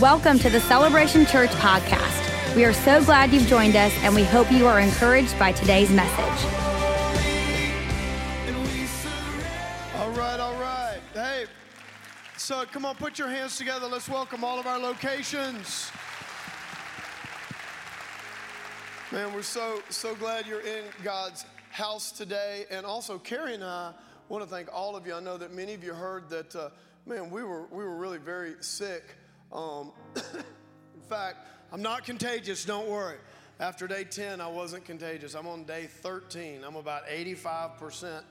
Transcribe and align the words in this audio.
Welcome 0.00 0.38
to 0.40 0.50
the 0.50 0.60
Celebration 0.60 1.26
Church 1.26 1.50
podcast. 1.50 2.54
We 2.54 2.64
are 2.64 2.72
so 2.72 3.02
glad 3.04 3.32
you've 3.32 3.48
joined 3.48 3.74
us, 3.74 3.92
and 4.02 4.14
we 4.14 4.22
hope 4.22 4.48
you 4.52 4.64
are 4.68 4.78
encouraged 4.78 5.36
by 5.40 5.50
today's 5.50 5.90
message. 5.90 6.44
All 9.96 10.10
right, 10.10 10.38
all 10.38 10.54
right. 10.60 11.00
Hey, 11.14 11.46
so 12.36 12.64
come 12.66 12.84
on, 12.84 12.94
put 12.94 13.18
your 13.18 13.26
hands 13.26 13.58
together. 13.58 13.88
Let's 13.88 14.08
welcome 14.08 14.44
all 14.44 14.60
of 14.60 14.68
our 14.68 14.78
locations. 14.78 15.90
Man, 19.10 19.34
we're 19.34 19.42
so 19.42 19.80
so 19.88 20.14
glad 20.14 20.46
you're 20.46 20.60
in 20.60 20.84
God's 21.02 21.44
house 21.70 22.12
today, 22.12 22.66
and 22.70 22.86
also 22.86 23.18
Kerri 23.18 23.54
and 23.54 23.64
I 23.64 23.94
want 24.28 24.44
to 24.44 24.48
thank 24.48 24.68
all 24.72 24.94
of 24.94 25.08
you. 25.08 25.14
I 25.14 25.20
know 25.20 25.36
that 25.38 25.52
many 25.52 25.74
of 25.74 25.82
you 25.82 25.92
heard 25.92 26.30
that. 26.30 26.54
Uh, 26.54 26.68
man, 27.04 27.30
we 27.30 27.42
were 27.42 27.66
we 27.72 27.82
were 27.82 27.96
really 27.96 28.18
very 28.18 28.54
sick. 28.60 29.17
Um, 29.52 29.92
in 30.16 31.02
fact, 31.08 31.46
I'm 31.72 31.82
not 31.82 32.04
contagious. 32.04 32.64
Don't 32.64 32.88
worry. 32.88 33.18
After 33.60 33.88
day 33.88 34.04
10, 34.04 34.40
I 34.40 34.46
wasn't 34.46 34.84
contagious. 34.84 35.34
I'm 35.34 35.46
on 35.46 35.64
day 35.64 35.86
13. 35.86 36.62
I'm 36.64 36.76
about 36.76 37.02
85 37.08 37.76
percent 37.76 38.24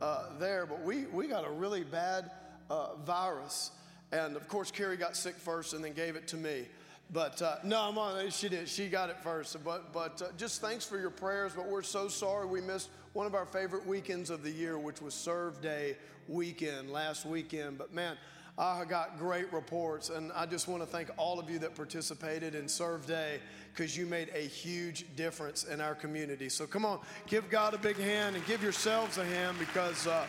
uh, 0.00 0.30
there, 0.38 0.66
but 0.66 0.82
we 0.82 1.06
we 1.06 1.28
got 1.28 1.46
a 1.46 1.50
really 1.50 1.84
bad 1.84 2.30
uh, 2.70 2.96
virus, 3.04 3.70
and 4.12 4.36
of 4.36 4.48
course, 4.48 4.72
Kerri 4.72 4.98
got 4.98 5.16
sick 5.16 5.36
first 5.36 5.74
and 5.74 5.84
then 5.84 5.92
gave 5.92 6.16
it 6.16 6.26
to 6.28 6.36
me. 6.36 6.66
But 7.12 7.40
uh, 7.42 7.56
no, 7.62 7.82
I'm 7.82 7.98
on. 7.98 8.30
She 8.30 8.48
did. 8.48 8.68
She 8.68 8.88
got 8.88 9.10
it 9.10 9.18
first. 9.20 9.62
But 9.64 9.92
but 9.92 10.20
uh, 10.20 10.26
just 10.36 10.60
thanks 10.60 10.84
for 10.84 10.98
your 10.98 11.10
prayers. 11.10 11.52
But 11.54 11.66
we're 11.66 11.82
so 11.82 12.08
sorry 12.08 12.46
we 12.46 12.60
missed 12.60 12.90
one 13.12 13.26
of 13.26 13.34
our 13.34 13.46
favorite 13.46 13.86
weekends 13.86 14.30
of 14.30 14.42
the 14.42 14.50
year, 14.50 14.78
which 14.78 15.00
was 15.00 15.14
Serve 15.14 15.60
Day 15.60 15.96
weekend 16.26 16.90
last 16.90 17.24
weekend. 17.24 17.78
But 17.78 17.94
man, 17.94 18.16
I 18.56 18.84
got 18.84 19.18
great 19.18 19.52
reports, 19.52 20.10
and 20.10 20.30
I 20.32 20.46
just 20.46 20.68
want 20.68 20.82
to 20.82 20.86
thank 20.86 21.10
all 21.16 21.40
of 21.40 21.50
you 21.50 21.58
that 21.58 21.74
participated 21.74 22.54
in 22.54 22.68
Serve 22.68 23.04
Day 23.04 23.40
because 23.72 23.96
you 23.96 24.06
made 24.06 24.30
a 24.32 24.46
huge 24.46 25.04
difference 25.16 25.64
in 25.64 25.80
our 25.80 25.96
community. 25.96 26.48
So 26.48 26.64
come 26.64 26.84
on, 26.84 27.00
give 27.26 27.50
God 27.50 27.74
a 27.74 27.78
big 27.78 27.96
hand 27.96 28.36
and 28.36 28.46
give 28.46 28.62
yourselves 28.62 29.18
a 29.18 29.24
hand 29.24 29.58
because. 29.58 30.06
Uh, 30.06 30.26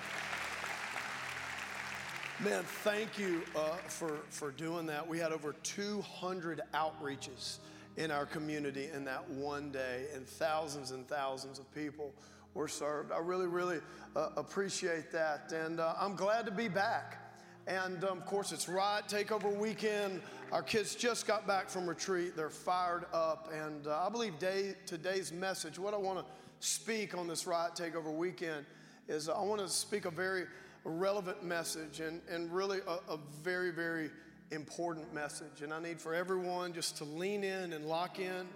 Man, 2.43 2.63
thank 2.83 3.17
you 3.17 3.43
uh, 3.55 3.77
for, 3.87 4.17
for 4.29 4.51
doing 4.51 4.87
that. 4.87 5.07
We 5.07 5.17
had 5.19 5.31
over 5.31 5.53
200 5.63 6.61
outreaches 6.73 7.59
in 7.95 8.11
our 8.11 8.25
community 8.25 8.89
in 8.93 9.05
that 9.05 9.29
one 9.29 9.71
day, 9.71 10.07
and 10.13 10.27
thousands 10.27 10.91
and 10.91 11.07
thousands 11.07 11.59
of 11.59 11.73
people 11.73 12.13
were 12.53 12.67
served. 12.67 13.13
I 13.13 13.19
really, 13.19 13.47
really 13.47 13.79
uh, 14.17 14.31
appreciate 14.35 15.13
that, 15.13 15.53
and 15.53 15.79
uh, 15.79 15.93
I'm 15.97 16.17
glad 16.17 16.45
to 16.45 16.51
be 16.51 16.67
back. 16.67 17.24
And 17.67 18.03
um, 18.03 18.19
of 18.19 18.25
course, 18.25 18.51
it's 18.51 18.69
Riot 18.69 19.05
Takeover 19.07 19.55
weekend. 19.55 20.21
Our 20.51 20.61
kids 20.61 20.93
just 20.93 21.25
got 21.25 21.47
back 21.47 21.67
from 21.69 21.87
retreat. 21.87 22.35
They're 22.35 22.49
fired 22.49 23.05
up. 23.11 23.51
And 23.51 23.87
uh, 23.87 24.05
I 24.05 24.09
believe 24.09 24.37
day, 24.37 24.75
today's 24.85 25.31
message, 25.31 25.79
what 25.79 25.93
I 25.93 25.97
want 25.97 26.19
to 26.19 26.25
speak 26.59 27.17
on 27.17 27.27
this 27.27 27.47
Riot 27.47 27.73
Takeover 27.73 28.13
weekend, 28.13 28.65
is 29.07 29.29
I 29.29 29.41
want 29.41 29.61
to 29.61 29.67
speak 29.67 30.05
a 30.05 30.11
very 30.11 30.45
relevant 30.83 31.43
message 31.43 32.01
and, 32.01 32.21
and 32.29 32.53
really 32.53 32.79
a, 32.87 33.13
a 33.13 33.19
very, 33.41 33.71
very 33.71 34.11
important 34.51 35.11
message. 35.11 35.61
And 35.63 35.73
I 35.73 35.79
need 35.79 35.99
for 35.99 36.13
everyone 36.13 36.71
just 36.71 36.97
to 36.97 37.03
lean 37.03 37.43
in 37.43 37.73
and 37.73 37.85
lock 37.85 38.19
in 38.19 38.47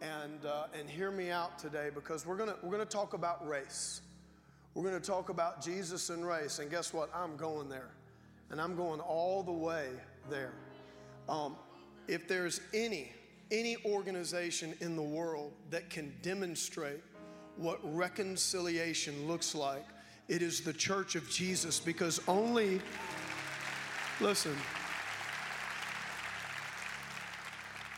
and, 0.00 0.46
uh, 0.46 0.66
and 0.78 0.88
hear 0.88 1.10
me 1.10 1.30
out 1.30 1.58
today 1.58 1.90
because 1.92 2.24
we're 2.26 2.36
going 2.36 2.52
we're 2.62 2.70
gonna 2.70 2.84
talk 2.84 3.14
about 3.14 3.46
race. 3.46 4.02
We're 4.74 4.88
going 4.88 4.98
to 4.98 5.06
talk 5.06 5.28
about 5.28 5.62
Jesus 5.62 6.08
and 6.08 6.26
race. 6.26 6.58
And 6.58 6.70
guess 6.70 6.94
what? 6.94 7.10
I'm 7.14 7.36
going 7.36 7.68
there. 7.68 7.90
And 8.52 8.60
I'm 8.60 8.76
going 8.76 9.00
all 9.00 9.42
the 9.42 9.50
way 9.50 9.88
there. 10.28 10.52
Um, 11.26 11.56
if 12.06 12.28
there's 12.28 12.60
any, 12.74 13.10
any 13.50 13.78
organization 13.86 14.74
in 14.80 14.94
the 14.94 15.02
world 15.02 15.52
that 15.70 15.88
can 15.88 16.12
demonstrate 16.20 17.02
what 17.56 17.80
reconciliation 17.82 19.26
looks 19.26 19.54
like, 19.54 19.86
it 20.28 20.42
is 20.42 20.60
the 20.60 20.72
church 20.72 21.14
of 21.14 21.28
Jesus 21.30 21.80
because 21.80 22.20
only, 22.28 22.82
listen, 24.20 24.54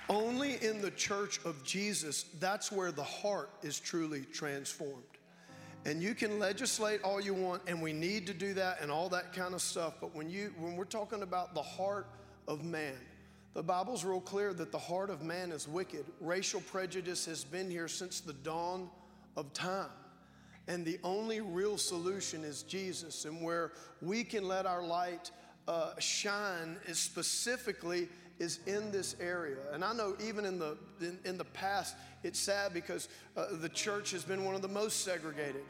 only 0.09 0.63
in 0.65 0.81
the 0.81 0.91
church 0.93 1.41
of 1.45 1.65
Jesus, 1.65 2.27
that's 2.39 2.71
where 2.71 2.93
the 2.93 3.03
heart 3.03 3.51
is 3.63 3.81
truly 3.81 4.25
transformed. 4.33 5.14
And 5.87 6.03
you 6.03 6.15
can 6.15 6.39
legislate 6.39 7.03
all 7.03 7.21
you 7.21 7.35
want, 7.35 7.63
and 7.67 7.83
we 7.83 7.93
need 7.93 8.27
to 8.29 8.35
do 8.35 8.55
that 8.55 8.81
and 8.81 8.91
all 8.91 9.11
that 9.11 9.35
kind 9.35 9.53
of 9.53 9.61
stuff. 9.61 9.95
But 10.01 10.15
when 10.15 10.31
you 10.31 10.55
when 10.59 10.77
we're 10.77 10.85
talking 10.85 11.23
about 11.23 11.55
the 11.55 11.63
heart 11.63 12.07
of 12.49 12.65
man, 12.65 12.97
the 13.53 13.63
Bible's 13.63 14.03
real 14.03 14.21
clear 14.21 14.55
that 14.55 14.73
the 14.73 14.79
heart 14.79 15.11
of 15.11 15.23
man 15.23 15.53
is 15.53 15.69
wicked. 15.69 16.07
Racial 16.21 16.63
prejudice 16.63 17.27
has 17.27 17.45
been 17.45 17.71
here 17.71 17.89
since 17.89 18.21
the 18.21 18.33
dawn 18.33 18.89
of 19.37 19.53
time. 19.53 19.91
And 20.67 20.87
the 20.87 20.99
only 21.05 21.43
real 21.43 21.77
solution 21.77 22.43
is 22.45 22.63
Jesus, 22.63 23.27
and 23.27 23.43
where 23.43 23.73
we 24.01 24.25
can 24.25 24.49
let 24.49 24.65
our 24.65 24.83
light 24.83 25.31
uh, 25.69 25.93
shine 25.99 26.79
is 26.87 26.99
specifically 26.99 28.09
is 28.39 28.61
in 28.67 28.91
this 28.91 29.17
area. 29.21 29.59
And 29.73 29.85
I 29.85 29.93
know 29.93 30.17
even 30.25 30.45
in 30.45 30.59
the 30.59 30.77
in, 31.01 31.19
in 31.25 31.39
the 31.39 31.45
past, 31.45 31.97
it's 32.25 32.41
sad 32.41 32.73
because 32.73 33.09
uh, 33.37 33.47
the 33.53 33.69
church 33.69 34.11
has 34.11 34.25
been 34.25 34.45
one 34.45 34.55
of 34.55 34.63
the 34.63 34.69
most 34.69 35.05
segregated 35.05 35.63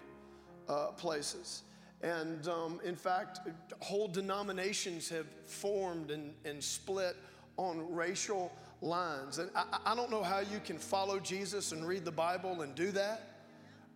uh, 0.69 0.87
places. 0.93 1.65
And 2.01 2.47
um, 2.49 2.81
in 2.85 2.97
fact, 2.97 3.41
whole 3.81 4.09
denominations 4.09 5.09
have 5.09 5.27
formed 5.47 6.11
and, 6.11 6.33
and 6.45 6.63
split 6.63 7.17
on 7.57 7.93
racial 7.93 8.53
lines. 8.81 9.39
And 9.39 9.51
I, 9.57 9.79
I 9.85 9.95
don't 9.97 10.11
know 10.11 10.23
how 10.23 10.41
you 10.41 10.61
can 10.65 10.79
follow 10.79 11.19
Jesus 11.19 11.73
and 11.73 11.87
read 11.87 12.05
the 12.05 12.13
Bible 12.13 12.63
and 12.63 12.75
do 12.75 12.91
that. 12.93 13.43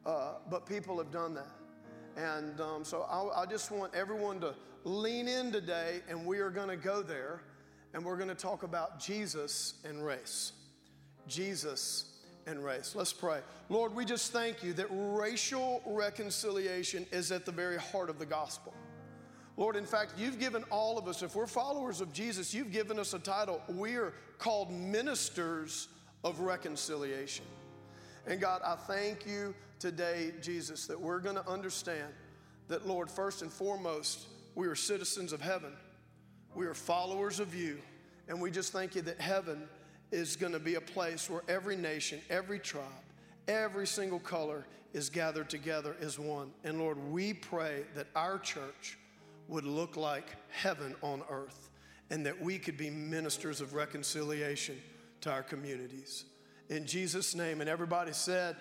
Uh, 0.04 0.34
but 0.50 0.66
people 0.66 0.98
have 0.98 1.12
done 1.12 1.34
that. 1.34 1.54
And 2.16 2.60
um, 2.60 2.84
so 2.84 3.02
I, 3.02 3.42
I, 3.42 3.46
just 3.46 3.70
want 3.70 3.94
everyone 3.94 4.40
to 4.40 4.54
lean 4.84 5.28
in 5.28 5.52
today, 5.52 6.00
and 6.08 6.26
we 6.26 6.38
are 6.38 6.50
going 6.50 6.68
to 6.68 6.76
go 6.76 7.02
there, 7.02 7.42
and 7.94 8.04
we're 8.04 8.16
going 8.16 8.28
to 8.28 8.34
talk 8.34 8.62
about 8.64 8.98
Jesus 8.98 9.74
and 9.84 10.04
race. 10.04 10.52
Jesus 11.28 12.17
and 12.48 12.64
race. 12.64 12.94
Let's 12.96 13.12
pray. 13.12 13.40
Lord, 13.68 13.94
we 13.94 14.04
just 14.04 14.32
thank 14.32 14.62
you 14.62 14.72
that 14.74 14.86
racial 14.90 15.82
reconciliation 15.86 17.06
is 17.12 17.30
at 17.30 17.44
the 17.44 17.52
very 17.52 17.76
heart 17.76 18.08
of 18.08 18.18
the 18.18 18.26
gospel. 18.26 18.72
Lord, 19.56 19.76
in 19.76 19.84
fact, 19.84 20.12
you've 20.16 20.38
given 20.38 20.62
all 20.70 20.98
of 20.98 21.08
us, 21.08 21.22
if 21.22 21.34
we're 21.34 21.46
followers 21.46 22.00
of 22.00 22.12
Jesus, 22.12 22.54
you've 22.54 22.72
given 22.72 22.98
us 22.98 23.12
a 23.12 23.18
title. 23.18 23.60
We 23.68 23.96
are 23.96 24.14
called 24.38 24.72
ministers 24.72 25.88
of 26.24 26.40
reconciliation. 26.40 27.44
And 28.26 28.40
God, 28.40 28.62
I 28.64 28.76
thank 28.76 29.26
you 29.26 29.54
today, 29.78 30.32
Jesus, 30.40 30.86
that 30.86 31.00
we're 31.00 31.20
going 31.20 31.36
to 31.36 31.48
understand 31.48 32.12
that, 32.68 32.86
Lord, 32.86 33.10
first 33.10 33.42
and 33.42 33.52
foremost, 33.52 34.26
we 34.54 34.66
are 34.68 34.74
citizens 34.74 35.32
of 35.32 35.40
heaven. 35.40 35.72
We 36.54 36.66
are 36.66 36.74
followers 36.74 37.40
of 37.40 37.54
you. 37.54 37.80
And 38.28 38.40
we 38.40 38.50
just 38.50 38.72
thank 38.72 38.94
you 38.94 39.02
that 39.02 39.20
heaven 39.20 39.68
is 40.10 40.36
going 40.36 40.52
to 40.52 40.58
be 40.58 40.76
a 40.76 40.80
place 40.80 41.28
where 41.28 41.42
every 41.48 41.76
nation, 41.76 42.20
every 42.30 42.58
tribe, 42.58 42.84
every 43.46 43.86
single 43.86 44.18
color 44.18 44.66
is 44.92 45.10
gathered 45.10 45.50
together 45.50 45.96
as 46.00 46.18
one. 46.18 46.50
And 46.64 46.78
Lord, 46.78 46.98
we 47.10 47.34
pray 47.34 47.82
that 47.94 48.06
our 48.16 48.38
church 48.38 48.98
would 49.48 49.64
look 49.64 49.96
like 49.96 50.26
heaven 50.50 50.94
on 51.02 51.22
earth 51.30 51.70
and 52.10 52.24
that 52.26 52.40
we 52.40 52.58
could 52.58 52.76
be 52.76 52.90
ministers 52.90 53.60
of 53.60 53.74
reconciliation 53.74 54.76
to 55.20 55.30
our 55.30 55.42
communities. 55.42 56.24
In 56.68 56.86
Jesus' 56.86 57.34
name. 57.34 57.60
And 57.60 57.68
everybody 57.68 58.12
said, 58.12 58.56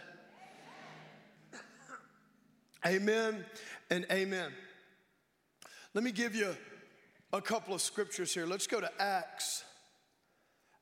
Amen 2.86 3.44
and 3.90 4.06
amen. 4.12 4.52
Let 5.94 6.04
me 6.04 6.12
give 6.12 6.36
you 6.36 6.56
a 7.34 7.42
couple 7.42 7.74
of 7.74 7.82
scriptures 7.82 8.34
here. 8.34 8.46
Let's 8.46 8.68
go 8.68 8.80
to 8.80 8.90
Acts, 9.00 9.64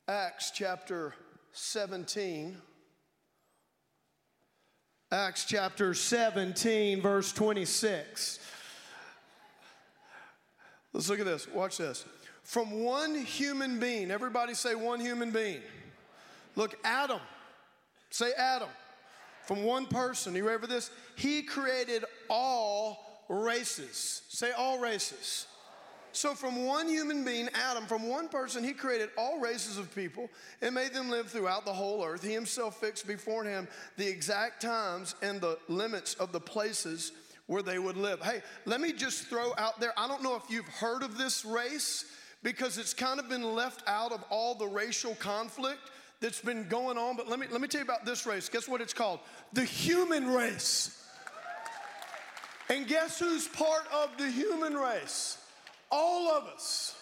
Acts 0.08 0.52
chapter 0.52 1.16
17. 1.54 2.58
Acts 5.12 5.46
chapter 5.46 5.96
17, 5.96 7.02
verse 7.02 7.32
26. 7.32 8.40
Let's 10.94 11.10
look 11.10 11.20
at 11.20 11.26
this. 11.26 11.48
Watch 11.48 11.78
this. 11.78 12.06
From 12.44 12.84
one 12.84 13.16
human 13.16 13.80
being, 13.80 14.12
everybody 14.12 14.54
say 14.54 14.76
one 14.76 15.00
human 15.00 15.32
being. 15.32 15.62
Look, 16.56 16.78
Adam. 16.84 17.20
Say 18.12 18.32
Adam 18.38 18.70
from 19.48 19.64
one 19.64 19.88
person. 19.88 20.36
You 20.36 20.48
ready 20.48 20.62
for 20.62 20.68
this? 20.68 20.92
He 21.16 21.42
created 21.42 22.06
all 22.30 23.26
races. 23.28 24.22
Say 24.30 24.52
all 24.52 24.78
races. 24.78 25.48
So, 26.16 26.34
from 26.34 26.66
one 26.66 26.88
human 26.88 27.26
being, 27.26 27.50
Adam, 27.54 27.86
from 27.86 28.08
one 28.08 28.30
person, 28.30 28.64
he 28.64 28.72
created 28.72 29.10
all 29.18 29.38
races 29.38 29.78
of 29.78 29.94
people 29.94 30.30
and 30.62 30.74
made 30.74 30.94
them 30.94 31.10
live 31.10 31.28
throughout 31.28 31.66
the 31.66 31.74
whole 31.74 32.06
earth. 32.06 32.24
He 32.24 32.32
himself 32.32 32.80
fixed 32.80 33.06
before 33.06 33.44
him 33.44 33.68
the 33.98 34.08
exact 34.08 34.62
times 34.62 35.16
and 35.22 35.42
the 35.42 35.60
limits 35.68 36.14
of 36.14 36.32
the 36.32 36.40
places 36.40 37.12
where 37.48 37.62
they 37.62 37.80
would 37.80 37.98
live. 37.98 38.22
Hey, 38.22 38.42
let 38.64 38.80
me 38.80 38.94
just 38.94 39.26
throw 39.26 39.52
out 39.58 39.82
there 39.82 39.92
I 39.98 40.08
don't 40.08 40.24
know 40.24 40.38
if 40.38 40.50
you've 40.50 40.66
heard 40.68 41.04
of 41.04 41.18
this 41.18 41.44
race, 41.44 42.06
because 42.44 42.78
it's 42.78 42.94
kind 42.94 43.20
of 43.20 43.28
been 43.28 43.54
left 43.54 43.84
out 43.86 44.14
of 44.14 44.24
all 44.30 44.56
the 44.56 44.68
racial 44.68 45.16
conflict 45.16 45.82
that's 46.22 46.40
been 46.40 46.66
going 46.70 46.98
on. 46.98 47.18
But 47.18 47.28
let 47.28 47.40
me, 47.40 47.48
let 47.52 47.60
me 47.60 47.68
tell 47.68 47.80
you 47.80 47.86
about 47.86 48.06
this 48.06 48.26
race. 48.26 48.48
Guess 48.48 48.70
what 48.70 48.80
it's 48.80 48.94
called? 48.94 49.20
The 49.52 49.66
human 49.66 50.28
race. 50.28 51.04
And 52.70 52.88
guess 52.88 53.20
who's 53.20 53.50
part 53.50 53.84
of 53.94 54.18
the 54.18 54.32
human 54.32 54.76
race? 54.76 55.40
All 55.92 56.30
of 56.30 56.46
us. 56.46 56.96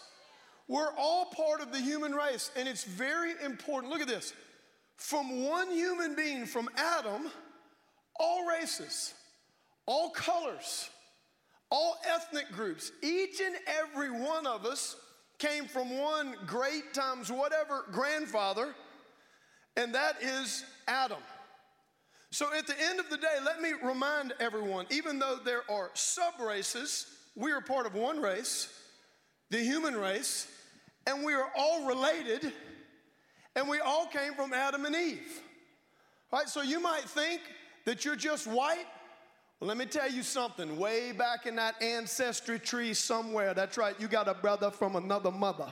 We're 0.68 0.94
all 0.98 1.26
part 1.26 1.62
of 1.62 1.72
the 1.72 1.80
human 1.80 2.14
race. 2.14 2.52
And 2.56 2.68
it's 2.68 2.84
very 2.84 3.34
important. 3.44 3.92
Look 3.92 4.02
at 4.02 4.08
this. 4.08 4.34
From 4.98 5.44
one 5.44 5.72
human 5.72 6.16
being, 6.16 6.46
from 6.46 6.70
Adam, 6.78 7.30
all 8.20 8.46
races, 8.48 9.14
all 9.86 10.10
colors, 10.12 10.90
all 11.70 11.98
ethnic 12.08 12.52
groups, 12.52 12.92
each 13.02 13.42
and 13.42 13.56
every 13.68 14.12
one 14.12 14.46
of 14.46 14.66
us 14.66 14.96
came 15.40 15.66
from 15.66 15.98
one 15.98 16.36
great 16.46 16.94
times 16.94 17.32
whatever 17.32 17.86
grandfather, 17.92 18.76
and 19.76 19.94
that 19.96 20.22
is 20.22 20.64
Adam. 20.88 21.18
So 22.32 22.54
at 22.54 22.66
the 22.66 22.80
end 22.80 23.00
of 23.00 23.10
the 23.10 23.18
day, 23.18 23.38
let 23.44 23.62
me 23.62 23.72
remind 23.84 24.34
everyone 24.40 24.86
even 24.90 25.20
though 25.20 25.40
there 25.44 25.70
are 25.70 25.90
sub 25.94 26.40
races, 26.40 27.08
we 27.36 27.52
are 27.52 27.62
part 27.62 27.86
of 27.86 27.96
one 27.96 28.22
race, 28.22 28.70
the 29.50 29.60
human 29.60 29.96
race, 29.96 30.48
and 31.08 31.24
we 31.24 31.34
are 31.34 31.50
all 31.58 31.86
related, 31.88 32.52
and 33.56 33.68
we 33.68 33.80
all 33.80 34.06
came 34.08 34.34
from 34.34 34.54
Adam 34.54 34.86
and 34.86 34.96
Eve. 34.96 35.42
Right? 36.32 36.48
So 36.48 36.62
you 36.62 36.80
might 36.80 37.04
think 37.04 37.42
that 37.86 38.06
you're 38.06 38.16
just 38.16 38.48
white. 38.48 38.86
Well, 39.60 39.68
let 39.68 39.78
me 39.78 39.86
tell 39.86 40.10
you 40.10 40.24
something. 40.24 40.78
Way 40.78 41.12
back 41.12 41.46
in 41.46 41.56
that 41.58 41.82
ancestry 41.82 42.60
tree 42.60 42.94
somewhere, 42.94 43.54
that's 43.54 43.78
right, 43.78 43.96
you 44.00 44.08
got 44.08 44.28
a 44.28 44.34
brother 44.34 44.72
from 44.72 44.96
another 44.96 45.32
mother. 45.32 45.68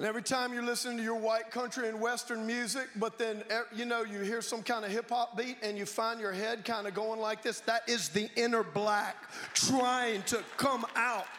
And 0.00 0.06
every 0.06 0.22
time 0.22 0.54
you're 0.54 0.62
listening 0.62 0.96
to 0.96 1.02
your 1.02 1.20
white 1.20 1.50
country 1.50 1.86
and 1.86 2.00
western 2.00 2.46
music, 2.46 2.88
but 2.96 3.18
then 3.18 3.42
you 3.70 3.84
know 3.84 4.02
you 4.02 4.20
hear 4.20 4.40
some 4.40 4.62
kind 4.62 4.82
of 4.82 4.90
hip 4.90 5.10
hop 5.10 5.36
beat 5.36 5.58
and 5.62 5.76
you 5.76 5.84
find 5.84 6.18
your 6.18 6.32
head 6.32 6.64
kind 6.64 6.86
of 6.86 6.94
going 6.94 7.20
like 7.20 7.42
this, 7.42 7.60
that 7.60 7.86
is 7.86 8.08
the 8.08 8.30
inner 8.34 8.62
black 8.62 9.30
trying 9.52 10.22
to 10.22 10.42
come 10.56 10.86
out. 10.96 11.26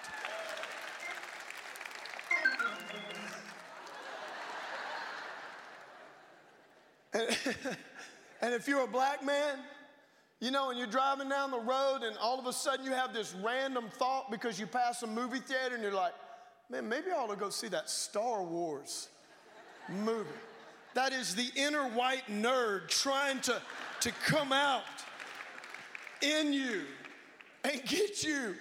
And, 7.14 7.38
and 8.44 8.54
if 8.54 8.68
you're 8.68 8.84
a 8.84 8.88
black 8.88 9.26
man, 9.26 9.58
you 10.40 10.52
know, 10.52 10.70
and 10.70 10.78
you're 10.78 10.88
driving 10.88 11.30
down 11.30 11.50
the 11.50 11.60
road 11.60 12.04
and 12.04 12.16
all 12.20 12.40
of 12.40 12.46
a 12.46 12.54
sudden 12.54 12.86
you 12.86 12.92
have 12.92 13.12
this 13.12 13.36
random 13.44 13.90
thought 13.90 14.30
because 14.30 14.60
you 14.60 14.68
pass 14.68 15.02
a 15.02 15.08
movie 15.08 15.40
theater 15.40 15.74
and 15.74 15.84
you're 15.84 15.92
like, 15.92 16.14
man, 16.72 16.88
maybe 16.88 17.12
I 17.12 17.16
ought 17.16 17.30
to 17.30 17.36
go 17.36 17.50
see 17.50 17.68
that 17.68 17.90
Star 17.90 18.42
Wars 18.44 19.10
movie. 19.90 20.30
That 20.94 21.12
is 21.12 21.36
the 21.36 21.50
inner 21.56 21.84
white 21.90 22.24
nerd 22.30 22.88
trying 22.88 23.42
to, 23.42 23.62
to 24.02 24.12
come 24.26 24.54
out 24.54 24.84
in 26.22 26.54
you 26.54 26.84
and 27.66 27.82
get 27.86 28.24
you 28.24 28.56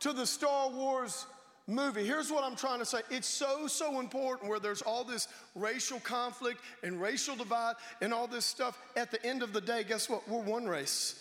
to 0.00 0.12
the 0.12 0.26
Star 0.26 0.70
Wars 0.70 1.26
movie. 1.66 2.04
Here's 2.04 2.30
what 2.30 2.44
I'm 2.44 2.54
trying 2.54 2.78
to 2.78 2.86
say 2.86 3.00
it's 3.10 3.26
so, 3.26 3.66
so 3.66 3.98
important 3.98 4.48
where 4.48 4.60
there's 4.60 4.82
all 4.82 5.02
this 5.02 5.26
racial 5.56 5.98
conflict 6.00 6.60
and 6.84 7.00
racial 7.00 7.34
divide 7.34 7.74
and 8.00 8.14
all 8.14 8.28
this 8.28 8.44
stuff. 8.44 8.78
At 8.96 9.10
the 9.10 9.24
end 9.26 9.42
of 9.42 9.52
the 9.52 9.60
day, 9.60 9.82
guess 9.82 10.08
what? 10.08 10.28
We're 10.28 10.40
one 10.40 10.66
race, 10.66 11.20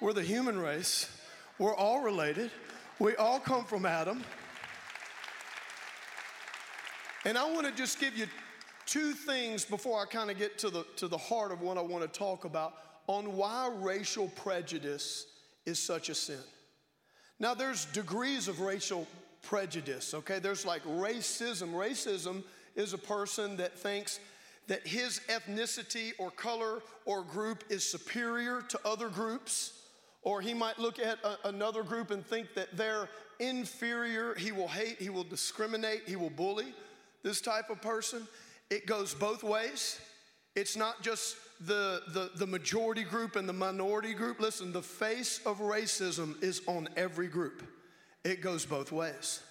we're 0.00 0.14
the 0.14 0.22
human 0.22 0.58
race, 0.58 1.10
we're 1.58 1.74
all 1.74 2.00
related, 2.00 2.50
we 2.98 3.14
all 3.16 3.40
come 3.40 3.64
from 3.64 3.84
Adam. 3.84 4.24
And 7.24 7.36
I 7.36 7.50
want 7.50 7.66
to 7.66 7.72
just 7.72 8.00
give 8.00 8.16
you 8.16 8.26
two 8.86 9.12
things 9.12 9.64
before 9.64 10.00
I 10.00 10.06
kind 10.06 10.30
of 10.30 10.38
get 10.38 10.58
to 10.58 10.70
the, 10.70 10.86
to 10.96 11.06
the 11.06 11.18
heart 11.18 11.52
of 11.52 11.60
what 11.60 11.76
I 11.76 11.82
want 11.82 12.02
to 12.02 12.18
talk 12.18 12.44
about 12.44 12.74
on 13.06 13.36
why 13.36 13.70
racial 13.80 14.28
prejudice 14.28 15.26
is 15.66 15.78
such 15.78 16.08
a 16.08 16.14
sin. 16.14 16.40
Now, 17.38 17.52
there's 17.54 17.84
degrees 17.86 18.48
of 18.48 18.60
racial 18.60 19.06
prejudice, 19.42 20.14
okay? 20.14 20.38
There's 20.38 20.64
like 20.64 20.82
racism. 20.84 21.74
Racism 21.74 22.42
is 22.74 22.94
a 22.94 22.98
person 22.98 23.56
that 23.58 23.78
thinks 23.78 24.18
that 24.68 24.86
his 24.86 25.20
ethnicity 25.28 26.12
or 26.18 26.30
color 26.30 26.80
or 27.04 27.22
group 27.22 27.64
is 27.68 27.84
superior 27.84 28.62
to 28.62 28.80
other 28.84 29.08
groups, 29.08 29.72
or 30.22 30.40
he 30.40 30.54
might 30.54 30.78
look 30.78 30.98
at 30.98 31.18
a, 31.24 31.48
another 31.48 31.82
group 31.82 32.10
and 32.10 32.24
think 32.24 32.54
that 32.54 32.76
they're 32.76 33.08
inferior. 33.40 34.34
He 34.34 34.52
will 34.52 34.68
hate, 34.68 34.98
he 34.98 35.10
will 35.10 35.24
discriminate, 35.24 36.02
he 36.06 36.16
will 36.16 36.30
bully 36.30 36.72
this 37.22 37.40
type 37.40 37.70
of 37.70 37.80
person. 37.80 38.26
It 38.70 38.86
goes 38.86 39.14
both 39.14 39.42
ways. 39.42 40.00
It's 40.54 40.76
not 40.76 41.02
just 41.02 41.36
the, 41.60 42.02
the, 42.08 42.30
the 42.36 42.46
majority 42.46 43.04
group 43.04 43.36
and 43.36 43.48
the 43.48 43.52
minority 43.52 44.14
group. 44.14 44.40
Listen, 44.40 44.72
the 44.72 44.82
face 44.82 45.40
of 45.44 45.58
racism 45.58 46.42
is 46.42 46.62
on 46.66 46.88
every 46.96 47.28
group, 47.28 47.62
it 48.24 48.40
goes 48.40 48.64
both 48.64 48.92
ways. 48.92 49.42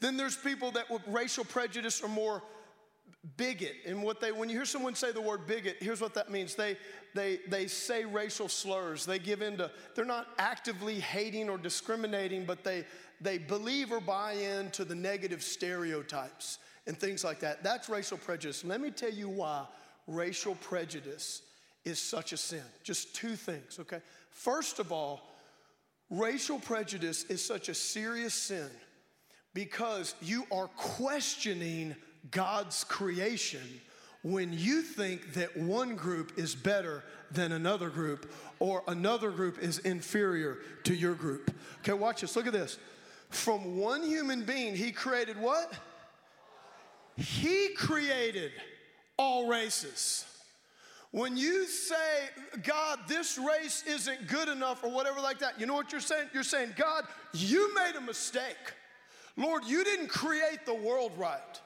Then 0.00 0.16
there's 0.16 0.36
people 0.36 0.72
that 0.72 0.90
with 0.90 1.02
racial 1.06 1.44
prejudice 1.44 2.02
are 2.02 2.08
more 2.08 2.42
bigot 3.36 3.76
and 3.86 4.02
what 4.02 4.20
they 4.20 4.32
when 4.32 4.48
you 4.48 4.56
hear 4.56 4.64
someone 4.64 4.96
say 4.96 5.12
the 5.12 5.20
word 5.20 5.46
bigot 5.46 5.76
here's 5.78 6.00
what 6.00 6.12
that 6.12 6.28
means 6.28 6.56
they 6.56 6.76
they 7.14 7.38
they 7.48 7.68
say 7.68 8.04
racial 8.04 8.48
slurs 8.48 9.06
they 9.06 9.18
give 9.18 9.42
into 9.42 9.70
they're 9.94 10.04
not 10.04 10.26
actively 10.38 10.98
hating 10.98 11.48
or 11.48 11.56
discriminating 11.56 12.44
but 12.44 12.64
they 12.64 12.84
they 13.20 13.38
believe 13.38 13.92
or 13.92 14.00
buy 14.00 14.32
into 14.32 14.84
the 14.84 14.94
negative 14.94 15.40
stereotypes 15.40 16.58
and 16.86 16.96
things 16.98 17.24
like 17.24 17.40
that. 17.40 17.62
That's 17.62 17.88
racial 17.88 18.18
prejudice. 18.18 18.64
Let 18.64 18.80
me 18.80 18.90
tell 18.90 19.12
you 19.12 19.28
why 19.28 19.66
racial 20.06 20.54
prejudice 20.56 21.42
is 21.84 21.98
such 21.98 22.32
a 22.32 22.36
sin. 22.36 22.62
Just 22.82 23.14
two 23.14 23.36
things, 23.36 23.78
okay? 23.80 24.00
First 24.30 24.78
of 24.78 24.92
all, 24.92 25.28
racial 26.10 26.58
prejudice 26.58 27.24
is 27.24 27.44
such 27.44 27.68
a 27.68 27.74
serious 27.74 28.34
sin 28.34 28.70
because 29.54 30.14
you 30.20 30.44
are 30.50 30.68
questioning 30.68 31.94
God's 32.30 32.84
creation 32.84 33.80
when 34.22 34.52
you 34.52 34.82
think 34.82 35.34
that 35.34 35.56
one 35.56 35.96
group 35.96 36.38
is 36.38 36.54
better 36.54 37.02
than 37.32 37.52
another 37.52 37.90
group 37.90 38.32
or 38.60 38.84
another 38.86 39.30
group 39.30 39.58
is 39.58 39.78
inferior 39.80 40.58
to 40.84 40.94
your 40.94 41.14
group. 41.14 41.52
Okay, 41.80 41.92
watch 41.92 42.20
this. 42.20 42.36
Look 42.36 42.46
at 42.46 42.52
this. 42.52 42.78
From 43.30 43.78
one 43.78 44.02
human 44.04 44.44
being, 44.44 44.76
he 44.76 44.92
created 44.92 45.38
what? 45.38 45.72
He 47.22 47.68
created 47.76 48.50
all 49.16 49.46
races. 49.46 50.24
When 51.12 51.36
you 51.36 51.66
say, 51.66 52.30
God, 52.62 53.00
this 53.06 53.38
race 53.38 53.84
isn't 53.86 54.26
good 54.28 54.48
enough 54.48 54.82
or 54.82 54.90
whatever 54.90 55.20
like 55.20 55.38
that, 55.40 55.60
you 55.60 55.66
know 55.66 55.74
what 55.74 55.92
you're 55.92 56.00
saying? 56.00 56.28
You're 56.32 56.42
saying, 56.42 56.70
God, 56.76 57.04
you 57.32 57.72
made 57.74 57.92
a 57.96 58.00
mistake. 58.00 58.56
Lord, 59.36 59.64
you 59.64 59.84
didn't 59.84 60.08
create 60.08 60.66
the 60.66 60.74
world 60.74 61.12
right. 61.16 61.60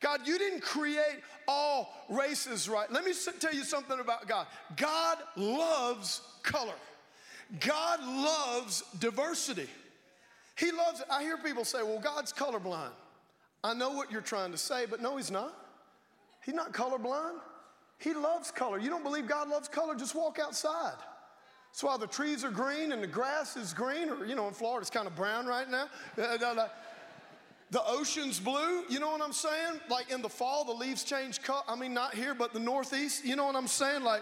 God, 0.00 0.26
you 0.26 0.38
didn't 0.38 0.62
create 0.62 1.20
all 1.46 1.92
races 2.08 2.68
right. 2.68 2.90
Let 2.90 3.04
me 3.04 3.12
tell 3.38 3.54
you 3.54 3.64
something 3.64 4.00
about 4.00 4.26
God 4.26 4.46
God 4.76 5.18
loves 5.36 6.22
color, 6.42 6.74
God 7.60 8.00
loves 8.02 8.82
diversity. 8.98 9.68
He 10.56 10.70
loves 10.70 11.00
it. 11.00 11.06
I 11.10 11.22
hear 11.22 11.38
people 11.38 11.64
say, 11.64 11.82
well, 11.82 11.98
God's 11.98 12.32
colorblind. 12.32 12.90
I 13.64 13.74
know 13.74 13.90
what 13.90 14.10
you're 14.10 14.20
trying 14.20 14.52
to 14.52 14.58
say, 14.58 14.86
but 14.88 15.00
no, 15.00 15.16
he's 15.16 15.30
not. 15.30 15.56
He's 16.44 16.54
not 16.54 16.72
colorblind. 16.72 17.38
He 17.98 18.12
loves 18.14 18.50
color. 18.50 18.78
You 18.78 18.90
don't 18.90 19.04
believe 19.04 19.28
God 19.28 19.48
loves 19.48 19.68
color? 19.68 19.94
Just 19.94 20.14
walk 20.14 20.38
outside. 20.42 20.96
That's 21.70 21.84
why 21.84 21.96
the 21.96 22.06
trees 22.06 22.44
are 22.44 22.50
green 22.50 22.92
and 22.92 23.02
the 23.02 23.06
grass 23.06 23.56
is 23.56 23.72
green, 23.72 24.10
or, 24.10 24.26
you 24.26 24.34
know, 24.34 24.48
in 24.48 24.54
Florida 24.54 24.82
it's 24.82 24.90
kind 24.90 25.06
of 25.06 25.14
brown 25.16 25.46
right 25.46 25.70
now. 25.70 25.88
The 27.72 27.82
ocean's 27.86 28.38
blue, 28.38 28.84
you 28.90 29.00
know 29.00 29.10
what 29.10 29.22
I'm 29.22 29.32
saying? 29.32 29.80
Like 29.88 30.10
in 30.10 30.20
the 30.20 30.28
fall, 30.28 30.62
the 30.62 30.74
leaves 30.74 31.04
change 31.04 31.40
color. 31.40 31.62
I 31.66 31.74
mean, 31.74 31.94
not 31.94 32.14
here, 32.14 32.34
but 32.34 32.52
the 32.52 32.60
Northeast, 32.60 33.24
you 33.24 33.34
know 33.34 33.46
what 33.46 33.56
I'm 33.56 33.66
saying? 33.66 34.04
Like, 34.04 34.20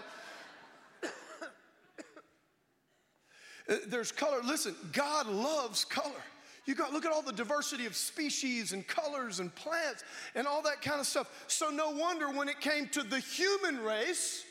there's 3.87 4.13
color. 4.13 4.37
Listen, 4.41 4.73
God 4.93 5.27
loves 5.27 5.83
color. 5.83 6.23
You 6.65 6.75
got 6.75 6.93
look 6.93 7.05
at 7.05 7.11
all 7.11 7.21
the 7.21 7.33
diversity 7.33 7.85
of 7.85 7.95
species 7.95 8.71
and 8.73 8.87
colors 8.87 9.39
and 9.39 9.53
plants 9.55 10.03
and 10.35 10.45
all 10.45 10.61
that 10.61 10.81
kind 10.81 10.99
of 10.99 11.07
stuff. 11.07 11.45
So 11.47 11.69
no 11.69 11.89
wonder 11.89 12.29
when 12.29 12.49
it 12.49 12.59
came 12.59 12.87
to 12.89 13.03
the 13.03 13.19
human 13.19 13.79
race 13.79 14.45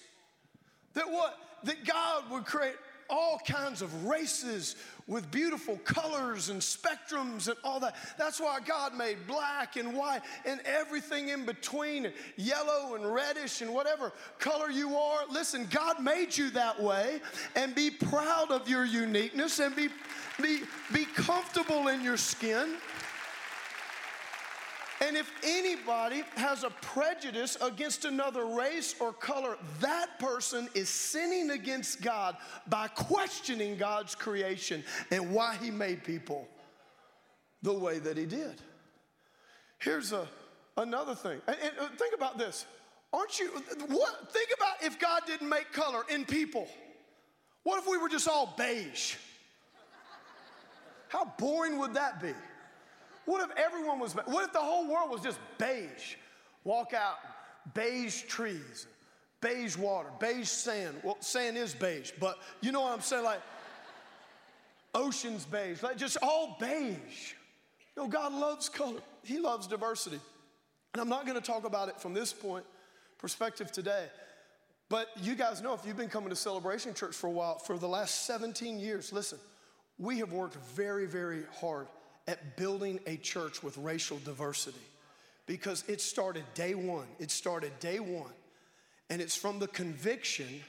that 0.95 1.09
what 1.09 1.39
that 1.65 1.85
God 1.85 2.31
would 2.31 2.45
create 2.45 2.75
all 3.11 3.41
kinds 3.47 3.83
of 3.83 4.07
races 4.07 4.77
with 5.07 5.31
beautiful 5.31 5.77
colors 5.79 6.51
and 6.51 6.61
spectrums 6.61 7.49
and 7.49 7.57
all 7.65 7.81
that. 7.81 7.97
That's 8.17 8.41
why 8.41 8.61
God 8.65 8.95
made 8.95 9.27
black 9.27 9.77
and 9.77 9.95
white 9.95 10.21
and 10.45 10.61
everything 10.65 11.31
in 11.31 11.45
between, 11.45 12.13
yellow 12.37 12.95
and 12.95 13.13
reddish 13.13 13.61
and 13.61 13.75
whatever 13.75 14.13
color 14.39 14.71
you 14.71 14.97
are. 14.97 15.25
Listen, 15.29 15.67
God 15.71 16.01
made 16.01 16.37
you 16.37 16.51
that 16.51 16.81
way 16.81 17.21
and 17.57 17.75
be 17.75 17.91
proud 17.91 18.53
of 18.53 18.69
your 18.69 18.85
uniqueness 18.85 19.59
and 19.59 19.75
be, 19.75 19.89
be, 20.41 20.61
be 20.93 21.05
comfortable 21.07 21.89
in 21.89 22.03
your 22.03 22.17
skin. 22.17 22.77
And 25.03 25.17
if 25.17 25.33
anybody 25.43 26.25
has 26.37 26.63
a 26.63 26.71
prejudice 26.71 27.57
against 27.63 28.05
another 28.05 28.45
race 28.45 28.95
or 29.01 29.15
color, 29.15 29.57
that 29.81 30.19
person 30.19 30.69
is 30.75 30.91
sinning 30.91 31.51
against 31.51 32.03
God 32.03 32.37
by 32.69 32.89
questioning 32.89 33.79
God's 33.79 34.15
creation 34.15 34.85
and 35.11 35.33
why 35.33 35.57
He 35.61 35.71
made 35.71 36.05
people 36.05 36.47
the 37.63 37.73
way 37.73 37.99
that 37.99 38.19
He 38.19 38.27
did. 38.27 38.61
Here's 39.79 40.13
a, 40.13 40.29
another 40.77 41.15
thing. 41.15 41.41
And, 41.49 41.57
and 41.63 41.73
uh, 41.81 41.89
think 41.97 42.15
about 42.15 42.37
this. 42.37 42.67
Aren't 43.13 43.41
you, 43.41 43.49
what, 43.89 44.33
think 44.33 44.51
about 44.55 44.83
if 44.83 44.99
God 44.99 45.23
didn't 45.27 45.49
make 45.49 45.73
color 45.73 46.03
in 46.11 46.27
people. 46.27 46.69
What 47.63 47.79
if 47.83 47.89
we 47.89 47.97
were 47.97 48.09
just 48.09 48.29
all 48.29 48.55
beige? 48.57 49.17
How 51.09 51.25
boring 51.39 51.79
would 51.79 51.95
that 51.95 52.21
be? 52.21 52.33
What 53.31 53.49
if 53.49 53.57
everyone 53.57 54.01
was, 54.01 54.13
what 54.15 54.45
if 54.45 54.53
the 54.53 54.59
whole 54.59 54.89
world 54.89 55.09
was 55.09 55.21
just 55.21 55.39
beige? 55.57 56.17
Walk 56.65 56.95
out, 56.95 57.15
beige 57.75 58.23
trees, 58.23 58.89
beige 59.41 59.77
water, 59.77 60.09
beige 60.19 60.49
sand. 60.49 60.97
Well, 61.05 61.17
sand 61.21 61.57
is 61.57 61.73
beige, 61.73 62.11
but 62.19 62.41
you 62.61 62.73
know 62.73 62.81
what 62.81 62.93
I'm 62.93 63.01
saying? 63.01 63.23
Like, 63.23 63.41
ocean's 64.97 65.45
beige, 65.45 65.81
like 65.81 65.97
just 65.97 66.17
all 66.21 66.57
beige. 66.59 67.35
You 67.95 68.03
know, 68.03 68.09
God 68.09 68.33
loves 68.33 68.69
color, 68.69 68.99
He 69.23 69.39
loves 69.39 69.69
diversity. 69.69 70.19
And 70.93 71.01
I'm 71.01 71.09
not 71.09 71.25
gonna 71.25 71.41
talk 71.41 71.65
about 71.65 71.89
it 71.89 72.01
from 72.01 72.13
this 72.13 72.33
point 72.33 72.65
perspective 73.17 73.71
today. 73.71 74.07
But 74.89 75.07
you 75.23 75.37
guys 75.37 75.63
know 75.63 75.73
if 75.73 75.87
you've 75.87 75.97
been 75.97 76.09
coming 76.09 76.31
to 76.31 76.37
Celebration 76.37 76.95
Church 76.95 77.15
for 77.15 77.29
a 77.29 77.31
while, 77.31 77.59
for 77.61 77.79
the 77.79 77.87
last 77.87 78.27
17 78.27 78.81
years, 78.81 79.13
listen, 79.13 79.39
we 79.99 80.19
have 80.19 80.33
worked 80.33 80.57
very, 80.75 81.07
very 81.07 81.45
hard 81.61 81.87
at 82.29 82.57
building 82.57 83.01
a 83.07 83.17
church 83.17 83.63
with 83.63 83.77
racial 83.79 84.19
diversity 84.25 84.79
because 85.47 85.85
it 85.89 86.01
started 86.01 86.45
day 86.55 86.75
one. 86.75 87.07
It 87.19 87.31
started 87.31 87.79
day 87.81 87.99
one. 87.99 88.33
And 89.09 89.21
it's 89.21 89.37
from 89.37 89.59
the 89.59 89.67
conviction 89.67 90.61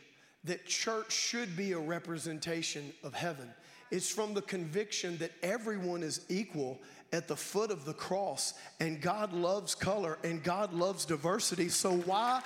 that 0.44 0.66
church 0.66 1.12
should 1.12 1.56
be 1.56 1.74
a 1.74 1.80
representation 1.80 2.92
of 3.04 3.14
heaven. 3.14 3.48
It's 3.92 4.10
from 4.10 4.34
the 4.34 4.42
conviction 4.42 5.18
that 5.18 5.32
everyone 5.44 6.02
is 6.02 6.22
equal 6.30 6.80
at 7.14 7.28
the 7.28 7.36
foot 7.36 7.72
of 7.72 7.86
the 7.86 7.94
cross 7.94 8.54
and 8.80 9.02
God 9.02 9.34
loves 9.34 9.76
color 9.76 10.18
and 10.24 10.42
God 10.42 10.74
loves 10.74 11.06
diversity. 11.06 11.70
So 11.70 11.98
why 11.98 12.42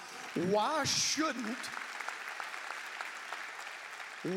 why 0.50 0.84
shouldn't 0.84 1.58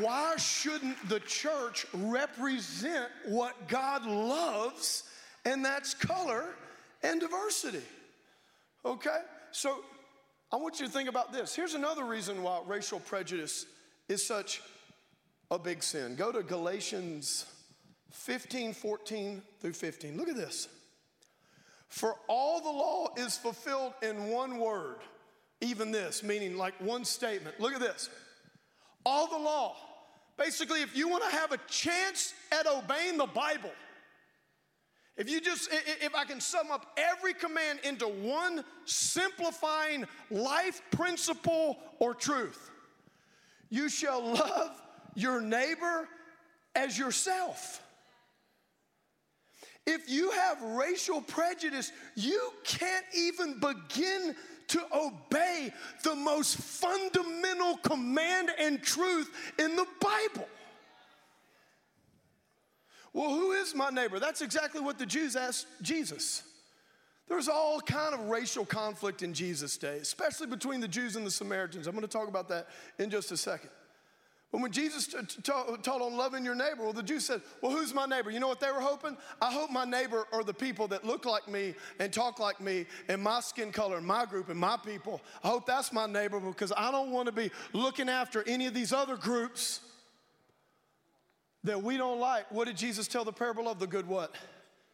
why 0.01 0.37
shouldn't 0.37 1.09
the 1.09 1.21
church 1.21 1.87
represent 1.95 3.11
what 3.25 3.69
God 3.69 4.05
loves, 4.05 5.05
and 5.47 5.65
that's 5.65 5.95
color 5.95 6.45
and 7.03 7.21
diversity? 7.21 7.83
Okay? 8.85 9.19
So 9.51 9.79
I 10.53 10.57
want 10.57 10.79
you 10.79 10.87
to 10.87 10.93
think 10.93 11.09
about 11.09 11.33
this. 11.33 11.55
Here's 11.55 11.75
another 11.75 12.05
reason 12.05 12.43
why 12.43 12.61
racial 12.67 13.01
prejudice 13.01 13.65
is 14.09 14.27
such 14.27 14.61
a 15.51 15.59
big 15.59 15.83
sin. 15.83 16.17
Go 16.17 16.33
to 16.33 16.43
Galatians 16.43 17.47
15, 18.13 18.75
14 18.75 19.43
through 19.61 19.73
15. 19.73 20.19
Look 20.19 20.29
at 20.29 20.37
this. 20.37 20.69
For 21.89 22.15
all 22.29 22.61
the 22.61 22.69
law 22.69 23.09
is 23.17 23.39
fulfilled 23.39 23.95
in 24.03 24.29
one 24.29 24.59
word, 24.59 24.99
even 25.63 25.91
this, 25.91 26.23
meaning 26.23 26.59
like 26.59 26.75
one 26.81 27.07
statement. 27.07 27.59
Look 27.59 27.73
at 27.73 27.81
this 27.81 28.11
all 29.05 29.27
the 29.29 29.39
law. 29.39 29.77
Basically, 30.37 30.83
if 30.83 30.97
you 30.97 31.09
want 31.09 31.25
to 31.25 31.37
have 31.37 31.53
a 31.53 31.59
chance 31.69 32.33
at 32.53 32.67
obeying 32.67 33.19
the 33.19 33.27
Bible, 33.27 33.73
if 35.17 35.29
you 35.29 35.41
just, 35.41 35.69
if 35.73 36.15
I 36.15 36.25
can 36.25 36.41
sum 36.41 36.71
up 36.71 36.87
every 36.97 37.35
command 37.35 37.81
into 37.83 38.07
one 38.07 38.65
simplifying 38.85 40.05
life 40.31 40.81
principle 40.93 41.79
or 41.99 42.15
truth, 42.15 42.71
you 43.69 43.89
shall 43.89 44.23
love 44.23 44.81
your 45.17 45.41
neighbor 45.41 46.09
as 46.77 46.97
yourself. 46.97 47.83
If 49.87 50.09
you 50.09 50.31
have 50.31 50.63
racial 50.63 51.21
prejudice, 51.21 51.91
you 52.15 52.53
can't 52.63 53.07
even 53.17 53.59
begin 53.59 54.37
to 54.69 54.81
obey 54.95 55.73
the 56.03 56.15
most 56.15 56.57
fundamental 56.57 57.77
command 57.79 58.51
and 58.59 58.83
truth 58.83 59.31
in 59.59 59.77
the 59.77 59.87
Bible. 60.01 60.49
Well, 63.13 63.31
who 63.31 63.53
is 63.53 63.75
my 63.75 63.91
neighbor? 63.91 64.21
That's 64.21 64.43
exactly 64.43 64.81
what 64.81 64.99
the 64.99 65.07
Jews 65.07 65.35
asked 65.35 65.67
Jesus. 65.83 66.43
There's 67.27 67.49
all 67.49 67.81
kind 67.81 68.15
of 68.15 68.29
racial 68.29 68.65
conflict 68.65 69.23
in 69.23 69.35
Jesus' 69.35 69.77
day, 69.77 69.99
especially 69.99 70.47
between 70.47 70.81
the 70.81 70.89
Jews 70.89 71.17
and 71.17 71.27
the 71.27 71.31
Samaritans. 71.31 71.87
I'm 71.87 71.95
going 71.95 72.07
to 72.07 72.09
talk 72.09 72.29
about 72.29 72.49
that 72.49 72.69
in 72.99 73.11
just 73.11 73.33
a 73.33 73.37
second. 73.37 73.71
But 74.51 74.63
when 74.63 74.73
Jesus 74.73 75.07
t- 75.07 75.19
t- 75.21 75.43
taught 75.43 76.01
on 76.01 76.17
loving 76.17 76.43
your 76.43 76.55
neighbor, 76.55 76.83
well, 76.83 76.95
the 76.95 77.03
Jews 77.03 77.27
said, 77.27 77.43
Well, 77.61 77.71
who's 77.71 77.93
my 77.93 78.07
neighbor? 78.07 78.31
You 78.31 78.41
know 78.41 78.49
what 78.49 78.61
they 78.61 78.71
were 78.71 78.81
hoping? 78.81 79.17
I 79.43 79.53
hope 79.53 79.71
my 79.71 79.85
neighbor 79.85 80.27
are 80.33 80.43
the 80.43 80.55
people 80.55 80.89
that 80.89 81.05
look 81.05 81.27
like 81.27 81.49
me 81.49 81.75
and 81.99 82.11
talk 82.11 82.39
like 82.39 82.59
me 82.59 82.87
and 83.09 83.23
my 83.23 83.41
skin 83.41 83.73
color 83.73 83.99
and 83.99 84.07
my 84.07 84.25
group 84.25 84.49
and 84.49 84.59
my 84.59 84.79
people. 84.79 85.21
I 85.45 85.49
hope 85.49 85.67
that's 85.67 85.93
my 85.93 86.07
neighbor 86.07 86.41
because 86.41 86.73
I 86.75 86.91
don't 86.91 87.11
want 87.11 87.27
to 87.27 87.33
be 87.33 87.51
looking 87.75 88.09
after 88.09 88.43
any 88.47 88.67
of 88.67 88.73
these 88.73 88.93
other 88.93 89.17
groups 89.17 89.81
that 91.65 91.83
we 91.83 91.99
don't 91.99 92.19
like. 92.19 92.51
What 92.51 92.69
did 92.69 92.77
Jesus 92.79 93.07
tell 93.07 93.25
the 93.25 93.33
parable 93.33 93.69
of? 93.69 93.79
The 93.79 93.87
good 93.87 94.09
what? 94.09 94.35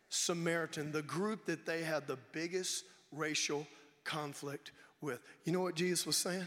Samaritan, 0.08 0.90
the 0.90 1.02
group 1.02 1.46
that 1.46 1.64
they 1.64 1.82
had 1.82 2.08
the 2.08 2.18
biggest 2.32 2.84
racial 3.12 3.68
conflict 4.02 4.72
with. 5.00 5.20
You 5.44 5.52
know 5.52 5.60
what 5.60 5.76
Jesus 5.76 6.06
was 6.06 6.16
saying? 6.16 6.46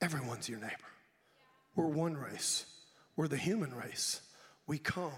Everyone's 0.00 0.48
your 0.48 0.58
neighbor. 0.58 0.72
We're 1.74 1.86
one 1.86 2.16
race, 2.16 2.66
we're 3.16 3.28
the 3.28 3.36
human 3.36 3.74
race. 3.74 4.20
We 4.66 4.78
come 4.78 5.12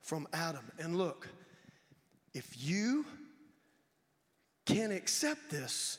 from 0.00 0.26
Adam. 0.32 0.64
And 0.78 0.96
look, 0.96 1.28
if 2.34 2.54
you 2.58 3.04
can't 4.66 4.92
accept 4.92 5.50
this, 5.50 5.98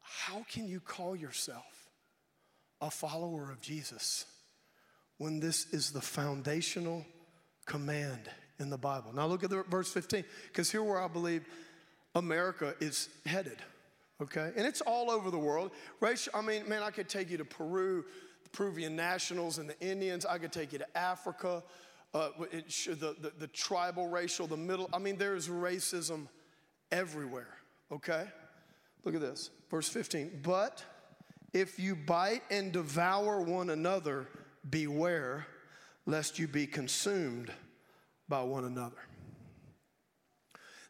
how 0.00 0.44
can 0.50 0.66
you 0.66 0.80
call 0.80 1.16
yourself 1.16 1.88
a 2.80 2.90
follower 2.90 3.50
of 3.50 3.60
Jesus 3.60 4.24
when 5.18 5.40
this 5.40 5.66
is 5.72 5.90
the 5.90 6.00
foundational 6.00 7.04
command 7.66 8.30
in 8.58 8.70
the 8.70 8.78
Bible? 8.78 9.12
Now 9.12 9.26
look 9.26 9.44
at 9.44 9.50
the, 9.50 9.62
verse 9.64 9.92
15, 9.92 10.24
because 10.48 10.70
here 10.70 10.82
where 10.82 11.00
I 11.00 11.08
believe 11.08 11.44
America 12.14 12.74
is 12.80 13.08
headed 13.26 13.58
okay? 14.20 14.52
And 14.56 14.66
it's 14.66 14.80
all 14.80 15.10
over 15.10 15.30
the 15.30 15.38
world. 15.38 15.70
Racial, 16.00 16.32
I 16.34 16.42
mean, 16.42 16.68
man, 16.68 16.82
I 16.82 16.90
could 16.90 17.08
take 17.08 17.30
you 17.30 17.38
to 17.38 17.44
Peru, 17.44 18.04
the 18.44 18.50
Peruvian 18.50 18.96
nationals 18.96 19.58
and 19.58 19.68
the 19.68 19.78
Indians. 19.80 20.26
I 20.26 20.38
could 20.38 20.52
take 20.52 20.72
you 20.72 20.78
to 20.78 20.98
Africa, 20.98 21.62
uh, 22.14 22.30
the, 22.38 23.16
the, 23.20 23.32
the 23.38 23.46
tribal 23.48 24.08
racial, 24.08 24.46
the 24.46 24.56
middle. 24.56 24.88
I 24.92 24.98
mean, 24.98 25.16
there 25.16 25.34
is 25.34 25.48
racism 25.48 26.26
everywhere, 26.90 27.56
okay? 27.90 28.26
Look 29.04 29.14
at 29.14 29.20
this, 29.20 29.50
verse 29.70 29.88
15. 29.88 30.40
But 30.42 30.84
if 31.52 31.78
you 31.78 31.96
bite 31.96 32.42
and 32.50 32.72
devour 32.72 33.40
one 33.40 33.70
another, 33.70 34.28
beware 34.68 35.46
lest 36.06 36.38
you 36.38 36.46
be 36.46 36.66
consumed 36.66 37.52
by 38.28 38.42
one 38.42 38.64
another. 38.64 38.96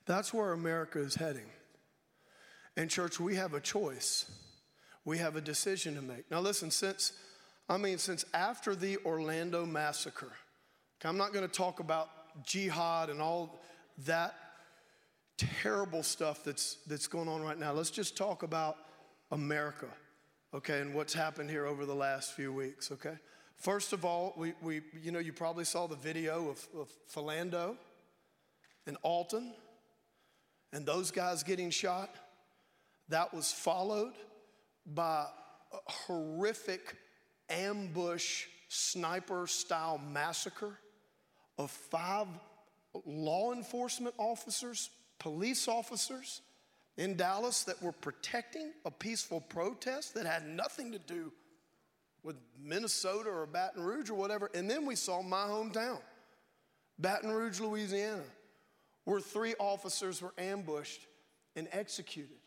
That's 0.06 0.34
where 0.34 0.52
America 0.52 0.98
is 0.98 1.14
heading. 1.14 1.46
And, 2.80 2.88
church, 2.88 3.20
we 3.20 3.36
have 3.36 3.52
a 3.52 3.60
choice. 3.60 4.24
We 5.04 5.18
have 5.18 5.36
a 5.36 5.40
decision 5.42 5.96
to 5.96 6.00
make. 6.00 6.30
Now, 6.30 6.40
listen, 6.40 6.70
since, 6.70 7.12
I 7.68 7.76
mean, 7.76 7.98
since 7.98 8.24
after 8.32 8.74
the 8.74 8.96
Orlando 9.04 9.66
massacre, 9.66 10.32
I'm 11.04 11.18
not 11.18 11.34
going 11.34 11.46
to 11.46 11.54
talk 11.54 11.80
about 11.80 12.08
jihad 12.42 13.10
and 13.10 13.20
all 13.20 13.60
that 14.06 14.34
terrible 15.36 16.02
stuff 16.02 16.42
that's, 16.42 16.78
that's 16.86 17.06
going 17.06 17.28
on 17.28 17.42
right 17.42 17.58
now. 17.58 17.72
Let's 17.74 17.90
just 17.90 18.16
talk 18.16 18.44
about 18.44 18.78
America, 19.30 19.88
okay, 20.54 20.80
and 20.80 20.94
what's 20.94 21.12
happened 21.12 21.50
here 21.50 21.66
over 21.66 21.84
the 21.84 21.94
last 21.94 22.32
few 22.32 22.50
weeks, 22.50 22.90
okay? 22.90 23.18
First 23.56 23.92
of 23.92 24.06
all, 24.06 24.32
we, 24.38 24.54
we 24.62 24.80
you 25.02 25.12
know, 25.12 25.18
you 25.18 25.34
probably 25.34 25.66
saw 25.66 25.86
the 25.86 25.96
video 25.96 26.48
of, 26.48 26.66
of 26.74 26.88
Philando 27.14 27.76
and 28.86 28.96
Alton 29.02 29.52
and 30.72 30.86
those 30.86 31.10
guys 31.10 31.42
getting 31.42 31.68
shot. 31.68 32.08
That 33.10 33.34
was 33.34 33.50
followed 33.52 34.14
by 34.86 35.26
a 35.72 35.92
horrific 35.92 36.96
ambush 37.48 38.46
sniper 38.68 39.46
style 39.48 39.98
massacre 39.98 40.78
of 41.58 41.70
five 41.70 42.28
law 43.04 43.52
enforcement 43.52 44.14
officers, 44.16 44.90
police 45.18 45.66
officers 45.66 46.40
in 46.96 47.16
Dallas 47.16 47.64
that 47.64 47.82
were 47.82 47.92
protecting 47.92 48.72
a 48.84 48.90
peaceful 48.92 49.40
protest 49.40 50.14
that 50.14 50.24
had 50.24 50.46
nothing 50.46 50.92
to 50.92 50.98
do 50.98 51.32
with 52.22 52.36
Minnesota 52.62 53.28
or 53.30 53.46
Baton 53.46 53.82
Rouge 53.82 54.10
or 54.10 54.14
whatever. 54.14 54.50
And 54.54 54.70
then 54.70 54.86
we 54.86 54.94
saw 54.94 55.20
my 55.20 55.44
hometown, 55.44 55.98
Baton 56.98 57.30
Rouge, 57.30 57.60
Louisiana, 57.60 58.22
where 59.04 59.20
three 59.20 59.54
officers 59.58 60.22
were 60.22 60.34
ambushed 60.38 61.00
and 61.56 61.66
executed. 61.72 62.39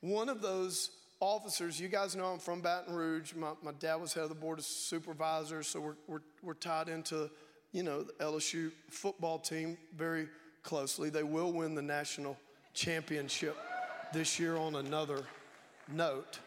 One 0.00 0.30
of 0.30 0.40
those 0.40 0.90
officers, 1.20 1.78
you 1.78 1.88
guys 1.88 2.16
know 2.16 2.26
I'm 2.26 2.38
from 2.38 2.62
Baton 2.62 2.94
Rouge. 2.94 3.34
My, 3.34 3.52
my 3.62 3.72
dad 3.72 3.96
was 3.96 4.14
head 4.14 4.22
of 4.22 4.30
the 4.30 4.34
board 4.34 4.58
of 4.58 4.64
supervisors, 4.64 5.66
so 5.66 5.80
we're, 5.80 5.96
we're, 6.06 6.22
we're 6.42 6.54
tied 6.54 6.88
into, 6.88 7.30
you 7.72 7.82
know, 7.82 8.02
the 8.02 8.12
LSU 8.14 8.72
football 8.88 9.38
team 9.38 9.76
very 9.96 10.28
closely. 10.62 11.10
They 11.10 11.22
will 11.22 11.52
win 11.52 11.74
the 11.74 11.82
national 11.82 12.38
championship 12.72 13.56
this 14.14 14.40
year 14.40 14.56
on 14.56 14.76
another 14.76 15.24
note. 15.92 16.38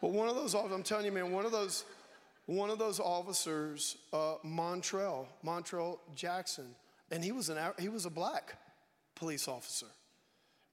But 0.00 0.12
one 0.12 0.28
of 0.28 0.34
those, 0.34 0.54
officers, 0.54 0.74
I'm 0.74 0.82
telling 0.82 1.04
you, 1.04 1.12
man, 1.12 1.30
one 1.30 1.44
of 1.44 1.52
those, 1.52 1.84
one 2.46 2.70
of 2.70 2.78
those 2.78 3.00
officers, 3.00 3.98
uh, 4.14 4.36
Montrell, 4.44 5.26
Montrell 5.44 5.98
Jackson, 6.14 6.74
and 7.10 7.22
he 7.22 7.32
was 7.32 7.50
an 7.50 7.58
he 7.78 7.88
was 7.88 8.06
a 8.06 8.10
black 8.10 8.56
police 9.20 9.46
officer, 9.46 9.86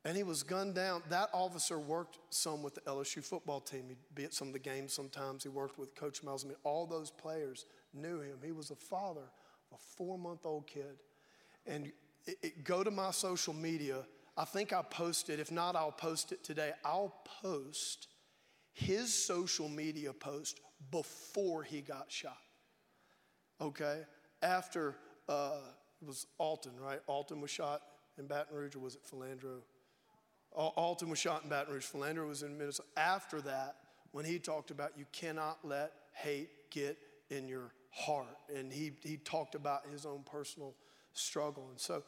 and 0.06 0.16
he 0.16 0.24
was 0.24 0.42
gunned 0.42 0.74
down. 0.74 1.04
That 1.10 1.30
officer 1.34 1.78
worked 1.78 2.18
some 2.30 2.64
with 2.64 2.76
the 2.76 2.82
LSU 2.82 3.22
football 3.22 3.60
team. 3.60 3.84
He'd 3.90 3.98
be 4.16 4.24
at 4.24 4.34
some 4.34 4.48
of 4.48 4.54
the 4.54 4.60
games 4.60 4.94
sometimes. 4.94 5.44
He 5.44 5.50
worked 5.50 5.78
with 5.78 5.94
Coach 5.96 6.24
Miles. 6.24 6.46
I 6.46 6.48
mean, 6.48 6.58
all 6.64 6.88
those 6.88 7.12
players 7.12 7.66
knew 7.94 8.22
him. 8.22 8.38
He 8.42 8.54
was 8.54 8.72
a 8.72 8.76
father 8.76 9.30
of 9.70 9.78
a 9.78 9.82
four-month-old 9.98 10.66
kid, 10.66 11.04
and 11.68 11.92
it, 12.26 12.38
it, 12.42 12.64
go 12.64 12.86
to 12.86 12.90
my 12.90 13.12
social 13.12 13.54
media. 13.54 14.06
I 14.38 14.46
think 14.46 14.72
I 14.72 14.82
posted. 14.82 15.42
If 15.42 15.52
not, 15.52 15.76
I'll 15.76 15.92
post 15.92 16.32
it 16.32 16.42
today. 16.42 16.72
I'll 16.86 17.14
post 17.42 18.08
his 18.72 19.14
social 19.14 19.68
media 19.68 20.14
post 20.14 20.62
before 20.90 21.64
he 21.64 21.82
got 21.82 22.06
shot. 22.10 22.38
Okay? 23.60 24.04
After 24.42 24.96
uh, 25.28 25.58
it 26.02 26.08
was 26.08 26.28
Alton, 26.38 26.80
right? 26.80 27.00
Alton 27.08 27.42
was 27.42 27.52
shot 27.52 27.82
in 28.18 28.28
Baton 28.28 28.56
Rouge, 28.56 28.76
or 28.76 28.80
was 28.80 28.96
it 28.96 29.02
Philando? 29.10 29.62
Alton 30.54 31.10
was 31.10 31.20
shot 31.20 31.44
in 31.44 31.50
Baton 31.50 31.74
Rouge. 31.74 31.86
Philando 31.86 32.28
was 32.28 32.44
in 32.44 32.58
Minnesota. 32.58 32.88
After 32.98 33.42
that, 33.42 33.76
when 34.12 34.26
he 34.26 34.40
talked 34.40 34.72
about 34.72 34.94
you 34.98 35.06
cannot 35.12 35.60
let 35.64 35.92
hate 36.14 36.50
get 36.72 36.98
in 37.30 37.48
your 37.48 37.74
heart, 37.92 38.38
and 38.54 38.72
he, 38.72 38.92
he 39.04 39.18
talked 39.18 39.56
about 39.56 39.82
his 39.92 40.06
own 40.06 40.24
personal 40.30 40.74
struggle. 41.14 41.68
And 41.70 41.80
so 41.80 42.04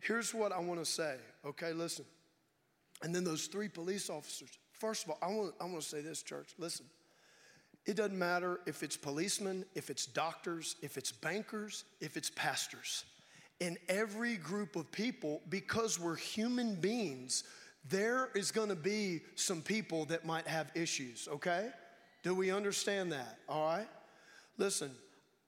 here's 0.00 0.34
what 0.34 0.52
I 0.52 0.58
want 0.58 0.80
to 0.80 0.86
say, 0.86 1.16
okay? 1.44 1.72
Listen. 1.72 2.04
And 3.02 3.14
then 3.14 3.24
those 3.24 3.46
three 3.46 3.68
police 3.68 4.08
officers, 4.08 4.58
First 4.82 5.04
of 5.04 5.10
all, 5.10 5.18
I 5.22 5.28
want, 5.28 5.54
I 5.60 5.64
want 5.66 5.80
to 5.80 5.88
say 5.88 6.00
this, 6.00 6.24
church. 6.24 6.54
Listen, 6.58 6.86
it 7.86 7.94
doesn't 7.94 8.18
matter 8.18 8.58
if 8.66 8.82
it's 8.82 8.96
policemen, 8.96 9.64
if 9.76 9.90
it's 9.90 10.06
doctors, 10.06 10.74
if 10.82 10.96
it's 10.96 11.12
bankers, 11.12 11.84
if 12.00 12.16
it's 12.16 12.30
pastors. 12.30 13.04
In 13.62 13.78
every 13.88 14.38
group 14.38 14.74
of 14.74 14.90
people, 14.90 15.40
because 15.48 15.96
we're 15.96 16.16
human 16.16 16.74
beings, 16.74 17.44
there 17.88 18.30
is 18.34 18.50
going 18.50 18.70
to 18.70 18.74
be 18.74 19.20
some 19.36 19.62
people 19.62 20.04
that 20.06 20.24
might 20.24 20.48
have 20.48 20.72
issues, 20.74 21.28
okay? 21.30 21.68
Do 22.24 22.34
we 22.34 22.50
understand 22.50 23.12
that? 23.12 23.38
All 23.48 23.64
right? 23.64 23.86
Listen, 24.58 24.90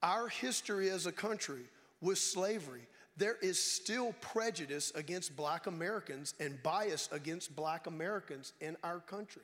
our 0.01 0.29
history 0.29 0.91
as 0.91 1.07
a 1.07 1.11
country 1.11 1.63
with 2.01 2.19
slavery, 2.19 2.83
there 3.17 3.35
is 3.43 3.61
still 3.61 4.15
prejudice 4.21 4.93
against 4.95 5.35
black 5.35 5.67
Americans 5.67 6.35
and 6.39 6.63
bias 6.63 7.09
against 7.11 7.57
black 7.57 7.89
Americans 7.89 8.53
in 8.61 8.77
our 8.85 9.01
country. 9.01 9.43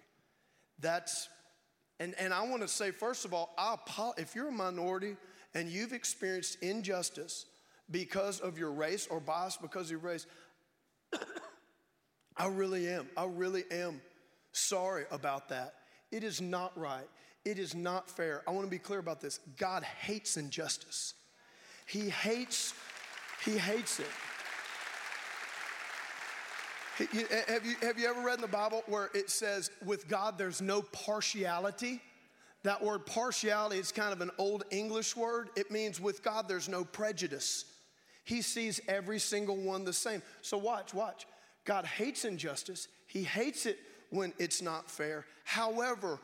That's, 0.79 1.29
and, 1.99 2.15
and 2.21 2.33
I 2.33 2.47
want 2.47 2.63
to 2.63 2.69
say, 2.69 2.93
first 2.93 3.25
of 3.25 3.35
all, 3.35 3.53
I, 3.59 3.77
if 4.17 4.37
you're 4.37 4.51
a 4.51 4.53
minority 4.53 5.17
and 5.55 5.69
you've 5.69 5.93
experienced 5.93 6.63
injustice 6.63 7.47
because 7.91 8.41
of 8.41 8.59
your 8.59 8.73
race 8.73 9.07
or 9.11 9.21
bias 9.21 9.59
because 9.61 9.87
of 9.87 9.91
your 9.93 10.01
race, 10.01 10.27
I 12.37 12.47
really 12.47 12.89
am. 12.89 13.09
I 13.17 13.25
really 13.27 13.65
am 13.71 14.01
sorry 14.53 15.05
about 15.11 15.49
that. 15.49 15.75
It 16.11 16.25
is 16.25 16.41
not 16.41 16.77
right. 16.79 17.09
It 17.45 17.59
is 17.59 17.75
not 17.75 18.11
fair. 18.11 18.43
I 18.47 18.51
want 18.51 18.67
to 18.67 18.71
be 18.71 18.79
clear 18.79 18.99
about 18.99 19.21
this. 19.21 19.41
God 19.59 19.83
hates 19.83 20.37
injustice. 20.37 21.15
He 21.87 22.11
hates 22.11 22.75
he 23.45 23.57
hates 23.57 24.01
it. 24.01 24.07
Have 27.49 27.65
you, 27.65 27.77
have 27.81 27.99
you 27.99 28.07
ever 28.07 28.21
read 28.21 28.35
in 28.35 28.41
the 28.43 28.49
Bible 28.49 28.83
where 28.87 29.09
it 29.15 29.31
says, 29.31 29.71
with 29.85 30.07
God, 30.07 30.37
there's 30.37 30.61
no 30.61 30.83
partiality? 30.83 32.03
That 32.63 32.83
word 32.83 33.07
partiality 33.07 33.79
is 33.79 33.91
kind 33.91 34.13
of 34.13 34.21
an 34.21 34.31
old 34.37 34.65
English 34.71 35.17
word. 35.17 35.49
It 35.57 35.71
means 35.71 35.99
with 35.99 36.23
God, 36.23 36.47
there's 36.47 36.69
no 36.69 36.85
prejudice. 36.85 37.65
He 38.25 38.43
sees 38.43 38.81
every 38.89 39.19
single 39.19 39.57
one 39.57 39.85
the 39.85 39.93
same. 39.93 40.23
So, 40.43 40.59
watch, 40.59 40.95
watch. 40.95 41.27
God 41.65 41.85
hates 41.85 42.25
injustice, 42.25 42.89
He 43.07 43.23
hates 43.23 43.67
it 43.67 43.79
when 44.11 44.33
it's 44.39 44.63
not 44.63 44.91
fair. 44.91 45.25
However, 45.45 46.19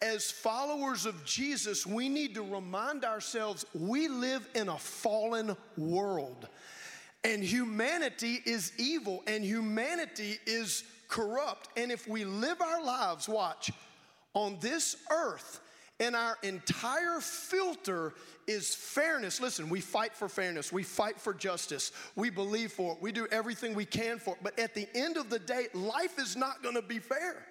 as 0.00 0.30
followers 0.30 1.06
of 1.06 1.24
Jesus, 1.24 1.86
we 1.86 2.08
need 2.08 2.34
to 2.34 2.42
remind 2.42 3.04
ourselves 3.04 3.64
we 3.72 4.08
live 4.08 4.48
in 4.54 4.68
a 4.68 4.78
fallen 4.78 5.56
world. 5.76 6.48
And 7.24 7.42
humanity 7.42 8.40
is 8.44 8.72
evil 8.78 9.22
and 9.28 9.44
humanity 9.44 10.38
is 10.44 10.82
corrupt. 11.06 11.68
And 11.76 11.92
if 11.92 12.08
we 12.08 12.24
live 12.24 12.60
our 12.60 12.82
lives, 12.82 13.28
watch, 13.28 13.70
on 14.34 14.58
this 14.60 14.96
earth, 15.10 15.60
and 16.02 16.16
our 16.16 16.36
entire 16.42 17.20
filter 17.20 18.12
is 18.48 18.74
fairness. 18.74 19.40
Listen, 19.40 19.68
we 19.68 19.80
fight 19.80 20.16
for 20.16 20.28
fairness, 20.28 20.72
we 20.72 20.82
fight 20.82 21.20
for 21.20 21.32
justice, 21.32 21.92
we 22.16 22.28
believe 22.28 22.72
for 22.72 22.94
it, 22.94 22.98
we 23.00 23.12
do 23.12 23.28
everything 23.30 23.72
we 23.72 23.84
can 23.84 24.18
for 24.18 24.34
it. 24.34 24.40
But 24.42 24.58
at 24.58 24.74
the 24.74 24.88
end 24.96 25.16
of 25.16 25.30
the 25.30 25.38
day, 25.38 25.68
life 25.74 26.18
is 26.18 26.34
not 26.34 26.60
gonna 26.60 26.82
be 26.82 26.98
fair. 26.98 27.46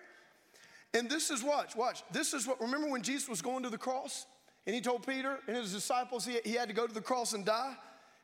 And 0.94 1.10
this 1.10 1.32
is 1.32 1.42
watch, 1.42 1.78
watch. 1.78 2.04
This 2.12 2.34
is 2.34 2.46
what, 2.46 2.60
remember 2.60 2.90
when 2.90 3.02
Jesus 3.02 3.30
was 3.30 3.42
going 3.42 3.64
to 3.64 3.70
the 3.70 3.78
cross 3.78 4.26
and 4.68 4.76
he 4.76 4.82
told 4.82 5.08
Peter 5.08 5.40
and 5.48 5.56
his 5.56 5.72
disciples 5.72 6.26
he, 6.26 6.40
he 6.44 6.52
had 6.52 6.68
to 6.68 6.76
go 6.76 6.86
to 6.86 6.94
the 6.94 7.00
cross 7.00 7.32
and 7.32 7.46
die 7.46 7.74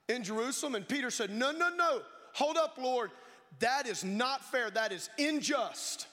in 0.10 0.24
Jerusalem? 0.26 0.76
And 0.76 0.86
Peter 0.86 1.10
said, 1.10 1.30
No, 1.30 1.54
no, 1.54 1.70
no, 1.70 2.02
hold 2.34 2.58
up, 2.58 2.78
Lord. 2.78 3.12
That 3.60 3.88
is 3.88 4.04
not 4.04 4.44
fair. 4.44 4.70
That 4.70 4.92
is 4.92 5.10
unjust. 5.18 6.08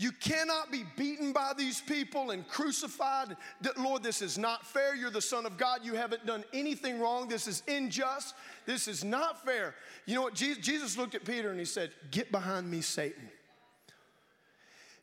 You 0.00 0.12
cannot 0.12 0.70
be 0.70 0.84
beaten 0.96 1.32
by 1.32 1.52
these 1.58 1.80
people 1.80 2.30
and 2.30 2.46
crucified. 2.46 3.36
Lord, 3.76 4.04
this 4.04 4.22
is 4.22 4.38
not 4.38 4.64
fair. 4.64 4.94
You're 4.94 5.10
the 5.10 5.20
Son 5.20 5.44
of 5.44 5.58
God. 5.58 5.80
You 5.82 5.94
haven't 5.94 6.24
done 6.24 6.44
anything 6.54 7.00
wrong. 7.00 7.26
This 7.26 7.48
is 7.48 7.64
unjust. 7.66 8.36
This 8.64 8.86
is 8.86 9.02
not 9.02 9.44
fair. 9.44 9.74
You 10.06 10.14
know 10.14 10.22
what? 10.22 10.34
Jesus 10.34 10.96
looked 10.96 11.16
at 11.16 11.24
Peter 11.24 11.50
and 11.50 11.58
he 11.58 11.64
said, 11.64 11.90
Get 12.12 12.30
behind 12.30 12.70
me, 12.70 12.80
Satan. 12.80 13.28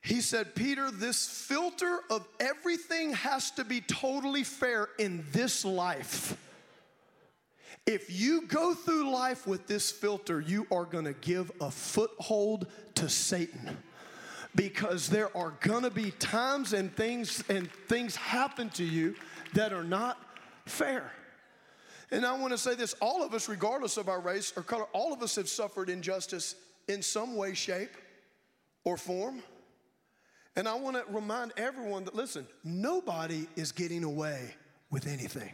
He 0.02 0.22
said, 0.22 0.56
Peter, 0.56 0.90
this 0.92 1.28
filter 1.28 2.00
of 2.10 2.26
everything 2.40 3.14
has 3.16 3.52
to 3.52 3.66
be 3.66 3.82
totally 3.82 4.44
fair 4.44 4.88
in 4.98 5.26
this 5.34 5.66
life. 5.66 6.38
If 7.86 8.10
you 8.10 8.44
go 8.48 8.74
through 8.74 9.12
life 9.12 9.46
with 9.46 9.68
this 9.68 9.92
filter, 9.92 10.40
you 10.40 10.68
are 10.72 10.86
gonna 10.86 11.14
give 11.14 11.52
a 11.60 11.70
foothold 11.70 12.68
to 12.96 13.10
Satan 13.10 13.78
because 14.56 15.10
there 15.10 15.36
are 15.36 15.54
gonna 15.62 15.90
be 15.90 16.12
times 16.12 16.74
and 16.74 16.96
things 16.96 17.44
and 17.50 17.70
things 17.88 18.16
happen 18.16 18.70
to 18.72 18.84
you 18.84 19.16
that 19.54 19.74
are 19.74 19.84
not 19.84 20.18
fair. 20.66 21.12
And 22.12 22.26
I 22.26 22.38
wanna 22.38 22.58
say 22.58 22.76
this 22.76 22.96
all 23.02 23.24
of 23.24 23.34
us, 23.34 23.50
regardless 23.50 23.98
of 23.98 24.10
our 24.10 24.20
race 24.20 24.54
or 24.56 24.64
color, 24.64 24.86
all 24.94 25.14
of 25.14 25.22
us 25.22 25.36
have 25.36 25.50
suffered 25.50 25.90
injustice 25.90 26.56
in 26.88 27.02
some 27.02 27.36
way, 27.36 27.54
shape, 27.54 27.92
or 28.84 28.98
form. 28.98 29.42
And 30.56 30.68
I 30.68 30.76
want 30.76 30.96
to 30.96 31.04
remind 31.14 31.52
everyone 31.58 32.06
that 32.06 32.16
listen, 32.16 32.48
nobody 32.64 33.48
is 33.56 33.72
getting 33.72 34.04
away 34.04 34.56
with 34.90 35.08
anything. 35.08 35.52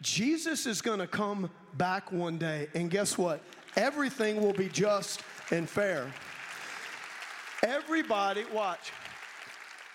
Jesus 0.00 0.66
is 0.66 0.80
going 0.80 0.98
to 0.98 1.06
come 1.06 1.50
back 1.74 2.10
one 2.10 2.38
day, 2.38 2.68
and 2.74 2.90
guess 2.90 3.18
what? 3.18 3.40
Everything 3.76 4.40
will 4.42 4.52
be 4.52 4.68
just 4.68 5.20
and 5.50 5.68
fair. 5.68 6.12
Everybody, 7.62 8.44
watch, 8.52 8.92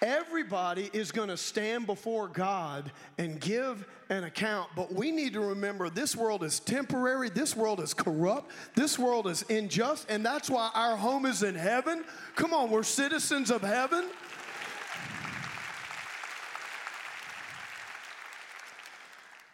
Everybody 0.02 0.92
is 0.94 1.12
going 1.12 1.30
to 1.30 1.38
stand 1.38 1.88
before 1.88 2.28
God 2.28 2.92
and 3.18 3.42
give 3.42 3.84
an 4.10 4.26
account, 4.26 4.70
but 4.76 4.94
we 4.94 5.12
need 5.12 5.34
to 5.34 5.42
remember 5.42 5.90
this 5.90 6.16
world 6.16 6.44
is 6.44 6.60
temporary, 6.60 7.30
this 7.32 7.56
world 7.56 7.80
is 7.80 7.96
corrupt, 7.96 8.52
this 8.76 9.00
world 9.00 9.26
is 9.26 9.44
unjust, 9.50 10.06
and 10.08 10.24
that's 10.24 10.52
why 10.52 10.70
our 10.76 10.96
home 10.96 11.26
is 11.26 11.42
in 11.42 11.56
heaven. 11.56 12.06
Come 12.36 12.54
on, 12.54 12.70
we're 12.70 12.84
citizens 12.84 13.50
of 13.50 13.62
heaven. 13.62 14.08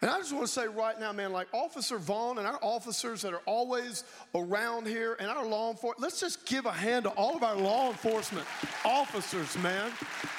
And 0.04 0.12
I 0.12 0.18
just 0.18 0.34
want 0.34 0.44
to 0.44 0.52
say 0.52 0.66
right 0.66 1.00
now, 1.00 1.12
man, 1.12 1.32
like 1.32 1.48
Officer 1.54 1.96
Vaughn 1.96 2.36
and 2.36 2.46
our 2.46 2.58
officers 2.60 3.22
that 3.22 3.32
are 3.32 3.40
always 3.46 4.04
around 4.34 4.86
here 4.86 5.16
and 5.18 5.30
our 5.30 5.46
law 5.46 5.70
enforcement, 5.70 6.02
let's 6.02 6.20
just 6.20 6.44
give 6.44 6.66
a 6.66 6.72
hand 6.72 7.04
to 7.04 7.10
all 7.12 7.34
of 7.34 7.42
our 7.42 7.56
law 7.56 7.88
enforcement 7.88 8.46
officers, 8.84 9.56
man. 9.62 9.90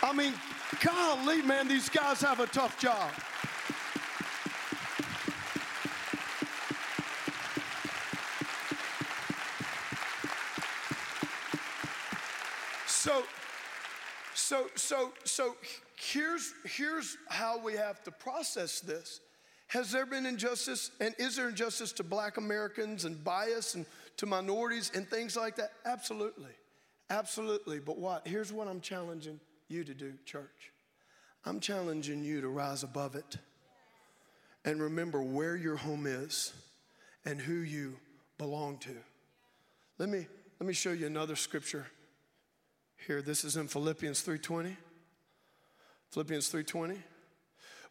I 0.03 0.13
mean, 0.13 0.33
golly, 0.83 1.41
man, 1.41 1.67
these 1.67 1.89
guys 1.89 2.21
have 2.21 2.39
a 2.39 2.45
tough 2.45 2.79
job. 2.79 3.09
So, 12.85 13.23
so, 14.35 14.67
so, 14.75 15.11
so 15.23 15.55
here's, 15.95 16.53
here's 16.65 17.17
how 17.29 17.57
we 17.57 17.73
have 17.73 18.03
to 18.03 18.11
process 18.11 18.79
this. 18.79 19.21
Has 19.67 19.91
there 19.91 20.05
been 20.05 20.25
injustice 20.25 20.91
and 20.99 21.15
is 21.17 21.35
there 21.35 21.49
injustice 21.49 21.91
to 21.93 22.03
black 22.03 22.37
Americans 22.37 23.05
and 23.05 23.23
bias 23.23 23.75
and 23.75 23.85
to 24.17 24.25
minorities 24.25 24.91
and 24.93 25.07
things 25.09 25.35
like 25.35 25.55
that? 25.57 25.71
Absolutely. 25.85 26.51
Absolutely. 27.09 27.79
But 27.79 27.97
what? 27.97 28.27
Here's 28.27 28.53
what 28.53 28.67
I'm 28.67 28.81
challenging 28.81 29.39
you 29.67 29.83
to 29.83 29.93
do, 29.93 30.13
church. 30.25 30.71
I'm 31.45 31.59
challenging 31.59 32.23
you 32.23 32.41
to 32.41 32.47
rise 32.47 32.83
above 32.83 33.15
it 33.15 33.37
and 34.63 34.81
remember 34.81 35.21
where 35.21 35.55
your 35.55 35.75
home 35.75 36.07
is 36.07 36.53
and 37.23 37.39
who 37.39 37.53
you 37.53 37.97
belong 38.37 38.77
to. 38.79 38.95
Let 39.97 40.09
me, 40.09 40.27
let 40.59 40.67
me 40.67 40.73
show 40.73 40.91
you 40.91 41.05
another 41.05 41.35
scripture 41.35 41.85
here. 43.07 43.21
This 43.21 43.43
is 43.43 43.57
in 43.57 43.67
Philippians 43.67 44.21
3:20. 44.23 44.75
Philippians 46.11 46.51
3:20. 46.51 46.97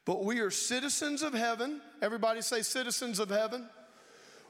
But 0.05 0.25
we 0.25 0.41
are 0.41 0.51
citizens 0.51 1.23
of 1.23 1.33
heaven. 1.33 1.81
Everybody 2.03 2.43
say 2.43 2.63
citizens 2.63 3.19
of 3.19 3.31
heaven. 3.31 3.67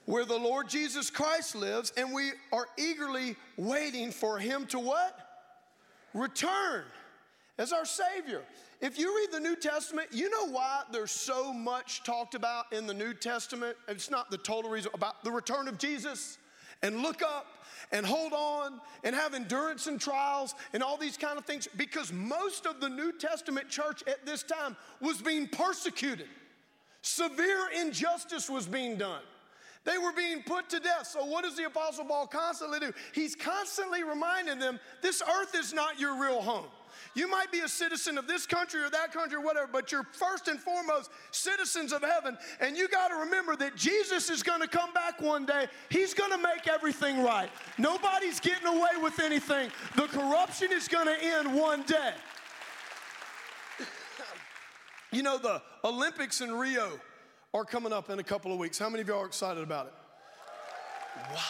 Where 0.06 0.24
the 0.24 0.36
Lord 0.36 0.68
Jesus 0.68 1.10
Christ 1.10 1.54
lives 1.54 1.92
and 1.96 2.12
we 2.12 2.32
are 2.52 2.66
eagerly 2.76 3.36
waiting 3.56 4.10
for 4.10 4.38
him 4.38 4.66
to 4.66 4.78
what? 4.78 5.18
Return 6.12 6.84
as 7.58 7.72
our 7.72 7.86
savior. 7.86 8.42
If 8.80 8.98
you 8.98 9.16
read 9.16 9.32
the 9.32 9.40
New 9.40 9.56
Testament, 9.56 10.08
you 10.12 10.28
know 10.28 10.48
why 10.48 10.82
there's 10.92 11.10
so 11.10 11.52
much 11.52 12.02
talked 12.02 12.34
about 12.34 12.72
in 12.72 12.86
the 12.86 12.92
New 12.92 13.14
Testament? 13.14 13.76
It's 13.88 14.10
not 14.10 14.30
the 14.30 14.38
total 14.38 14.70
reason 14.70 14.90
about 14.92 15.24
the 15.24 15.30
return 15.30 15.68
of 15.68 15.78
Jesus 15.78 16.38
and 16.84 17.00
look 17.00 17.22
up 17.22 17.46
and 17.92 18.04
hold 18.04 18.32
on 18.32 18.80
and 19.02 19.16
have 19.16 19.34
endurance 19.34 19.86
in 19.86 19.98
trials 19.98 20.54
and 20.74 20.82
all 20.82 20.96
these 20.96 21.16
kind 21.16 21.38
of 21.38 21.44
things 21.44 21.66
because 21.76 22.12
most 22.12 22.66
of 22.66 22.80
the 22.80 22.88
New 22.88 23.10
Testament 23.12 23.68
church 23.68 24.04
at 24.06 24.24
this 24.26 24.42
time 24.42 24.76
was 25.00 25.20
being 25.22 25.48
persecuted. 25.48 26.26
Severe 27.00 27.68
injustice 27.80 28.48
was 28.48 28.66
being 28.66 28.96
done. 28.96 29.22
They 29.84 29.98
were 29.98 30.12
being 30.12 30.42
put 30.42 30.68
to 30.70 30.80
death. 30.80 31.06
So, 31.06 31.24
what 31.24 31.44
does 31.44 31.56
the 31.56 31.64
Apostle 31.64 32.06
Paul 32.06 32.26
constantly 32.26 32.80
do? 32.80 32.92
He's 33.12 33.34
constantly 33.34 34.02
reminding 34.02 34.58
them 34.58 34.80
this 35.02 35.22
earth 35.22 35.54
is 35.54 35.74
not 35.74 36.00
your 36.00 36.20
real 36.20 36.40
home. 36.40 36.66
You 37.14 37.28
might 37.28 37.52
be 37.52 37.60
a 37.60 37.68
citizen 37.68 38.18
of 38.18 38.26
this 38.26 38.44
country 38.44 38.82
or 38.82 38.90
that 38.90 39.12
country 39.12 39.36
or 39.36 39.40
whatever, 39.40 39.68
but 39.72 39.92
you're 39.92 40.06
first 40.12 40.48
and 40.48 40.58
foremost 40.58 41.10
citizens 41.30 41.92
of 41.92 42.02
heaven. 42.02 42.36
And 42.60 42.76
you 42.76 42.88
got 42.88 43.08
to 43.08 43.16
remember 43.16 43.54
that 43.56 43.76
Jesus 43.76 44.30
is 44.30 44.42
going 44.42 44.60
to 44.60 44.66
come 44.66 44.92
back 44.92 45.20
one 45.20 45.46
day. 45.46 45.68
He's 45.90 46.12
going 46.12 46.32
to 46.32 46.38
make 46.38 46.66
everything 46.66 47.22
right. 47.22 47.48
Nobody's 47.78 48.40
getting 48.40 48.66
away 48.66 49.00
with 49.00 49.20
anything. 49.20 49.70
The 49.96 50.06
corruption 50.08 50.72
is 50.72 50.88
going 50.88 51.06
to 51.06 51.22
end 51.22 51.54
one 51.54 51.82
day. 51.84 52.12
You 55.12 55.22
know, 55.22 55.38
the 55.38 55.62
Olympics 55.84 56.40
in 56.40 56.52
Rio 56.52 56.98
are 57.52 57.64
coming 57.64 57.92
up 57.92 58.10
in 58.10 58.18
a 58.18 58.24
couple 58.24 58.52
of 58.52 58.58
weeks. 58.58 58.76
How 58.76 58.88
many 58.88 59.02
of 59.02 59.08
y'all 59.08 59.22
are 59.22 59.26
excited 59.26 59.62
about 59.62 59.86
it? 59.86 59.92
Wow. 61.30 61.40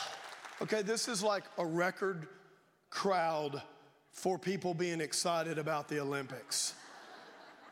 Okay, 0.60 0.82
this 0.82 1.08
is 1.08 1.22
like 1.22 1.44
a 1.56 1.64
record 1.64 2.28
crowd 2.90 3.62
for 4.14 4.38
people 4.38 4.72
being 4.72 5.00
excited 5.00 5.58
about 5.58 5.88
the 5.88 6.00
Olympics. 6.00 6.74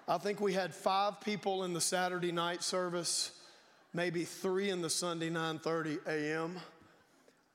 I 0.08 0.18
think 0.18 0.40
we 0.40 0.52
had 0.52 0.74
five 0.74 1.20
people 1.20 1.64
in 1.64 1.72
the 1.72 1.80
Saturday 1.80 2.32
night 2.32 2.62
service, 2.62 3.30
maybe 3.94 4.24
three 4.24 4.68
in 4.68 4.82
the 4.82 4.90
Sunday 4.90 5.30
9:30 5.30 6.04
a.m. 6.06 6.58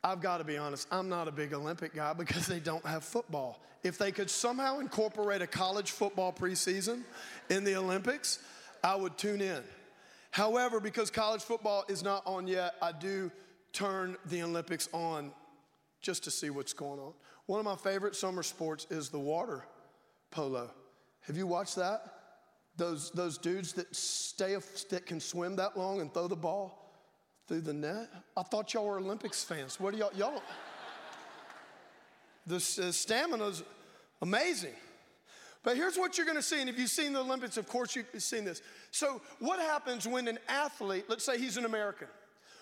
I've 0.03 0.21
got 0.21 0.37
to 0.37 0.45
be 0.45 0.57
honest, 0.57 0.87
I'm 0.89 1.09
not 1.09 1.27
a 1.27 1.31
big 1.31 1.53
Olympic 1.53 1.93
guy 1.93 2.13
because 2.13 2.47
they 2.47 2.59
don't 2.59 2.85
have 2.85 3.03
football. 3.03 3.59
If 3.83 3.97
they 3.97 4.11
could 4.11 4.29
somehow 4.29 4.79
incorporate 4.79 5.41
a 5.41 5.47
college 5.47 5.91
football 5.91 6.31
preseason 6.31 7.01
in 7.49 7.63
the 7.63 7.75
Olympics, 7.75 8.39
I 8.83 8.95
would 8.95 9.17
tune 9.17 9.41
in. 9.41 9.63
However, 10.31 10.79
because 10.79 11.11
college 11.11 11.41
football 11.41 11.83
is 11.89 12.03
not 12.03 12.21
on 12.25 12.47
yet, 12.47 12.75
I 12.81 12.93
do 12.93 13.31
turn 13.73 14.15
the 14.25 14.43
Olympics 14.43 14.87
on 14.93 15.31
just 16.07 16.23
to 16.23 16.31
see 16.31 16.49
what's 16.49 16.71
going 16.71 17.01
on. 17.01 17.11
One 17.47 17.59
of 17.59 17.65
my 17.65 17.75
favorite 17.75 18.15
summer 18.15 18.41
sports 18.41 18.87
is 18.89 19.09
the 19.09 19.19
water 19.19 19.65
polo. 20.31 20.71
Have 21.23 21.35
you 21.35 21.45
watched 21.45 21.75
that? 21.75 22.01
Those, 22.77 23.11
those 23.11 23.37
dudes 23.37 23.73
that 23.73 23.93
stay 23.93 24.55
that 24.89 25.05
can 25.05 25.19
swim 25.19 25.57
that 25.57 25.77
long 25.77 25.99
and 25.99 26.13
throw 26.13 26.29
the 26.29 26.35
ball 26.37 26.93
through 27.45 27.59
the 27.59 27.73
net. 27.73 28.07
I 28.37 28.43
thought 28.43 28.73
y'all 28.73 28.85
were 28.85 28.99
Olympics 28.99 29.43
fans. 29.43 29.81
What 29.81 29.91
do 29.93 29.99
y'all 29.99 30.13
y'all? 30.15 30.41
the 32.45 32.55
uh, 32.55 32.91
stamina's 32.93 33.61
amazing. 34.21 34.75
But 35.61 35.75
here's 35.75 35.97
what 35.97 36.17
you're 36.17 36.25
going 36.25 36.37
to 36.37 36.41
see, 36.41 36.61
and 36.61 36.69
if 36.69 36.79
you've 36.79 36.89
seen 36.89 37.11
the 37.11 37.19
Olympics, 37.19 37.57
of 37.57 37.67
course 37.67 37.97
you've 37.97 38.07
seen 38.19 38.45
this. 38.45 38.61
So, 38.91 39.19
what 39.39 39.59
happens 39.59 40.07
when 40.07 40.29
an 40.29 40.39
athlete, 40.47 41.03
let's 41.09 41.25
say 41.25 41.37
he's 41.37 41.57
an 41.57 41.65
American, 41.65 42.07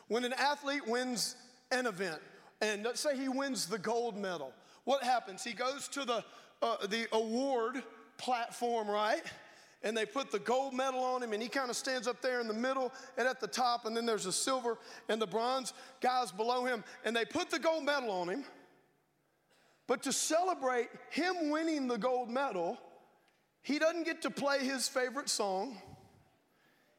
when 0.08 0.24
an 0.24 0.34
athlete 0.34 0.88
wins 0.88 1.36
an 1.72 1.86
event, 1.86 2.20
and 2.62 2.84
let's 2.84 3.00
say 3.00 3.18
he 3.18 3.28
wins 3.28 3.68
the 3.68 3.78
gold 3.78 4.18
medal, 4.18 4.54
what 4.84 5.04
happens? 5.04 5.44
He 5.44 5.54
goes 5.54 5.88
to 5.90 6.06
the, 6.06 6.24
uh, 6.62 6.88
the 6.88 7.08
award 7.12 7.84
platform, 8.18 8.90
right? 8.90 9.22
And 9.84 9.96
they 9.96 10.06
put 10.06 10.32
the 10.32 10.40
gold 10.40 10.74
medal 10.74 11.04
on 11.04 11.22
him, 11.22 11.34
and 11.34 11.42
he 11.44 11.50
kind 11.50 11.70
of 11.70 11.76
stands 11.76 12.08
up 12.08 12.22
there 12.22 12.40
in 12.42 12.48
the 12.48 12.54
middle 12.54 12.92
and 13.18 13.28
at 13.28 13.40
the 13.40 13.48
top, 13.48 13.86
and 13.86 13.96
then 13.96 14.06
there's 14.06 14.24
the 14.24 14.32
silver 14.32 14.78
and 15.10 15.22
the 15.22 15.28
bronze 15.28 15.74
guys 16.02 16.32
below 16.32 16.66
him, 16.66 16.84
and 17.04 17.16
they 17.16 17.26
put 17.26 17.50
the 17.52 17.60
gold 17.60 17.84
medal 17.84 18.10
on 18.10 18.30
him. 18.30 18.44
But 19.88 20.02
to 20.04 20.14
celebrate 20.14 20.90
him 21.12 21.52
winning 21.52 21.88
the 21.88 21.98
gold 21.98 22.30
medal, 22.30 22.80
he 23.62 23.78
doesn't 23.78 24.04
get 24.04 24.22
to 24.24 24.32
play 24.32 24.60
his 24.60 24.88
favorite 24.88 25.30
song. 25.30 25.78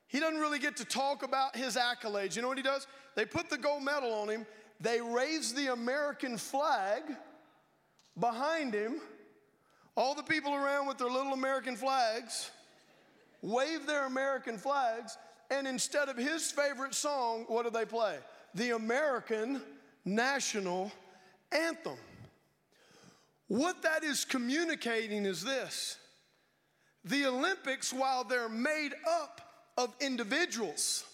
He 0.08 0.20
doesn't 0.20 0.38
really 0.38 0.60
get 0.60 0.76
to 0.76 0.84
talk 0.84 1.24
about 1.24 1.56
his 1.56 1.76
accolades. 1.76 2.36
You 2.36 2.42
know 2.42 2.48
what 2.48 2.56
he 2.56 2.62
does? 2.62 2.86
They 3.16 3.24
put 3.24 3.50
the 3.50 3.58
gold 3.58 3.82
medal 3.82 4.12
on 4.14 4.28
him, 4.28 4.46
they 4.80 5.00
raise 5.00 5.54
the 5.54 5.72
American 5.72 6.36
flag 6.36 7.02
behind 8.18 8.74
him, 8.74 9.00
all 9.96 10.14
the 10.14 10.22
people 10.22 10.54
around 10.54 10.86
with 10.86 10.98
their 10.98 11.10
little 11.10 11.32
American 11.32 11.76
flags 11.76 12.50
wave 13.42 13.86
their 13.86 14.06
American 14.06 14.58
flags, 14.58 15.16
and 15.50 15.66
instead 15.66 16.08
of 16.08 16.16
his 16.16 16.50
favorite 16.50 16.94
song, 16.94 17.44
what 17.48 17.64
do 17.64 17.70
they 17.70 17.84
play? 17.84 18.18
The 18.54 18.70
American 18.70 19.62
national 20.04 20.90
anthem. 21.52 21.98
What 23.48 23.82
that 23.82 24.02
is 24.02 24.24
communicating 24.24 25.24
is 25.24 25.44
this 25.44 25.98
the 27.04 27.26
Olympics, 27.26 27.92
while 27.92 28.24
they're 28.24 28.48
made 28.48 28.92
up 29.08 29.40
of 29.78 29.94
individuals 30.00 31.04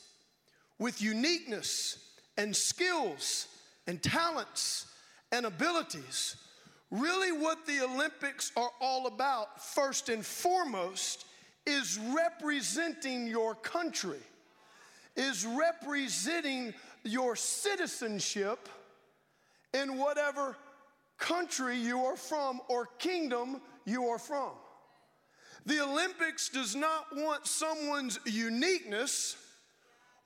with 0.79 1.03
uniqueness 1.03 1.99
and 2.39 2.57
skills 2.57 3.47
and 3.87 4.03
talents 4.03 4.87
and 5.31 5.47
abilities, 5.47 6.37
Really, 6.93 7.33
what 7.33 7.65
the 7.65 7.81
Olympics 7.81 8.53
are 8.55 8.71
all 8.79 9.07
about, 9.07 9.65
first 9.65 10.11
and 10.11 10.25
foremost, 10.25 11.25
is 11.67 11.99
representing 11.99 13.27
your 13.27 13.55
country, 13.55 14.21
is 15.17 15.47
representing 15.47 16.75
your 17.03 17.35
citizenship 17.35 18.69
in 19.73 19.97
whatever 19.97 20.59
country 21.17 21.79
you 21.79 22.05
are 22.05 22.17
from 22.17 22.61
or 22.69 22.85
kingdom 22.99 23.63
you 23.87 24.09
are 24.09 24.19
from. 24.19 24.51
The 25.65 25.81
Olympics 25.83 26.51
does 26.51 26.77
not 26.77 27.07
want 27.17 27.47
someone's 27.47 28.19
uniqueness 28.27 29.35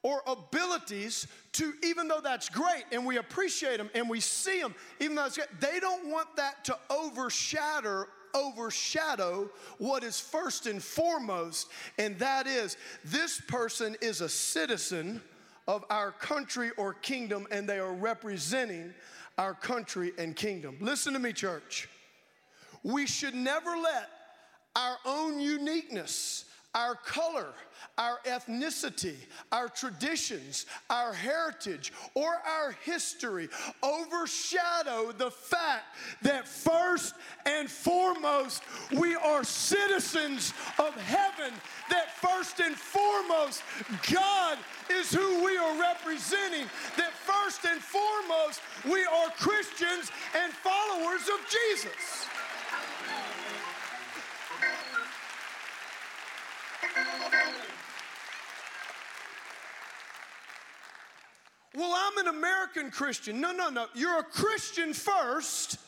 or 0.07 0.23
abilities 0.29 1.27
to, 1.51 1.75
even 1.83 2.07
though 2.07 2.21
that's 2.21 2.49
great 2.49 2.85
and 2.93 3.05
we 3.05 3.17
appreciate 3.17 3.79
them 3.79 3.91
and 3.93 4.09
we 4.09 4.21
see 4.21 4.61
them, 4.61 4.73
even 5.01 5.17
though 5.17 5.23
that's 5.23 5.37
great, 5.37 5.61
they 5.61 5.81
don't 5.81 6.09
want 6.09 6.29
that 6.37 6.65
to 6.65 6.79
overshadow 6.89 8.07
overshadow 8.33 9.49
what 9.79 10.05
is 10.05 10.21
first 10.21 10.67
and 10.67 10.83
foremost, 10.83 11.69
and 11.99 12.19
that 12.19 12.47
is 12.47 12.77
this 13.03 13.41
person 13.49 13.97
is 14.01 14.21
a 14.21 14.29
citizen 14.29 15.23
of 15.67 15.85
our 15.91 16.13
country 16.13 16.71
or 16.77 16.93
kingdom, 16.95 17.47
and 17.51 17.67
they 17.67 17.79
are 17.79 17.95
representing 17.95 18.93
our 19.39 19.55
country 19.55 20.13
and 20.19 20.37
kingdom. 20.37 20.77
Listen 20.81 21.15
to 21.15 21.19
me, 21.19 21.33
church. 21.33 21.89
We 22.85 23.07
should 23.07 23.35
never 23.35 23.71
let 23.71 24.11
our 24.77 24.99
own 25.05 25.41
uniqueness 25.41 26.45
our 26.77 26.95
color, 26.95 27.47
our 27.97 28.19
ethnicity, 28.27 29.15
our 29.51 29.67
traditions, 29.67 30.67
our 30.91 31.15
heritage, 31.15 31.91
or 32.15 32.35
our 32.47 32.73
history 32.85 33.49
overshadow 33.83 35.11
the 35.13 35.31
fact 35.31 35.85
that 36.21 36.47
first 36.47 37.15
and 37.47 37.71
foremost 37.71 38.63
we 38.99 39.15
are 39.15 39.43
citizens 39.43 40.53
of 40.79 40.95
heaven, 41.01 41.53
that 41.89 42.15
first 42.21 42.61
and 42.61 42.77
foremost 42.77 43.63
God 44.13 44.59
is 44.91 45.11
who 45.11 45.43
we 45.45 45.57
are 45.57 45.81
representing, 45.81 46.67
that 46.99 47.13
first 47.13 47.65
and 47.65 47.81
foremost 47.81 48.61
we 48.85 49.03
are 49.03 49.31
Christians 49.39 50.11
and 50.37 50.53
followers 50.53 51.23
of 51.23 51.41
Jesus. 51.49 52.27
Well, 61.75 61.93
I'm 61.95 62.27
an 62.27 62.29
American 62.29 62.91
Christian. 62.91 63.39
No, 63.41 63.53
no, 63.53 63.69
no. 63.69 63.87
You're 63.95 64.19
a 64.19 64.25
Christian 64.25 64.95
first. 64.95 65.79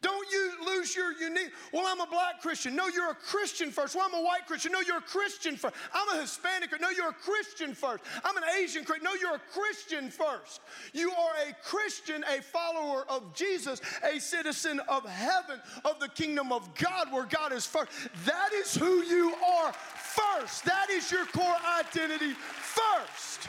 Don't 0.00 0.30
you 0.30 0.52
lose 0.64 0.94
your 0.94 1.12
unique. 1.12 1.50
Well, 1.72 1.84
I'm 1.84 2.00
a 2.00 2.06
black 2.06 2.40
Christian. 2.40 2.76
No, 2.76 2.86
you're 2.86 3.10
a 3.10 3.16
Christian 3.16 3.72
first. 3.72 3.96
Well, 3.96 4.06
I'm 4.06 4.14
a 4.14 4.22
white 4.22 4.46
Christian. 4.46 4.70
No, 4.70 4.80
you're 4.80 4.98
a 4.98 5.00
Christian 5.00 5.56
first. 5.56 5.74
I'm 5.92 6.16
a 6.16 6.20
Hispanic. 6.20 6.70
No, 6.80 6.90
you're 6.90 7.08
a 7.08 7.12
Christian 7.12 7.74
first. 7.74 8.04
I'm 8.24 8.36
an 8.36 8.44
Asian 8.60 8.84
Christian. 8.84 9.04
No, 9.04 9.14
you're 9.14 9.34
a 9.34 9.40
Christian 9.52 10.08
first. 10.08 10.60
You 10.92 11.10
are 11.10 11.48
a 11.48 11.52
Christian, 11.64 12.24
a 12.32 12.40
follower 12.40 13.06
of 13.08 13.34
Jesus, 13.34 13.80
a 14.04 14.20
citizen 14.20 14.80
of 14.88 15.04
heaven, 15.04 15.60
of 15.84 15.98
the 15.98 16.08
kingdom 16.08 16.52
of 16.52 16.72
God, 16.76 17.12
where 17.12 17.26
God 17.26 17.52
is 17.52 17.66
first. 17.66 17.90
That 18.24 18.52
is 18.52 18.76
who 18.76 19.02
you 19.02 19.34
are 19.34 19.72
first. 19.72 20.64
That 20.64 20.90
is 20.90 21.10
your 21.10 21.26
core 21.26 21.56
identity 21.76 22.34
first. 22.34 23.48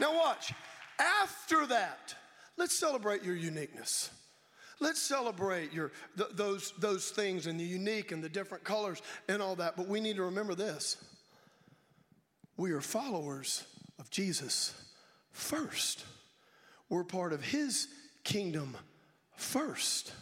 Now, 0.00 0.16
watch. 0.16 0.52
After 0.98 1.66
that, 1.66 2.16
let's 2.56 2.78
celebrate 2.78 3.22
your 3.22 3.36
uniqueness. 3.36 4.10
Let's 4.78 5.00
celebrate 5.00 5.72
your, 5.72 5.92
th- 6.18 6.30
those, 6.34 6.72
those 6.78 7.10
things 7.10 7.46
and 7.46 7.58
the 7.58 7.64
unique 7.64 8.12
and 8.12 8.22
the 8.22 8.28
different 8.28 8.62
colors 8.62 9.00
and 9.28 9.40
all 9.40 9.56
that. 9.56 9.76
But 9.76 9.88
we 9.88 10.00
need 10.00 10.16
to 10.16 10.24
remember 10.24 10.54
this 10.54 10.96
we 12.58 12.72
are 12.72 12.80
followers 12.80 13.64
of 13.98 14.10
Jesus 14.10 14.74
first, 15.32 16.04
we're 16.88 17.04
part 17.04 17.32
of 17.32 17.42
his 17.42 17.88
kingdom 18.24 18.76
first. 19.34 20.12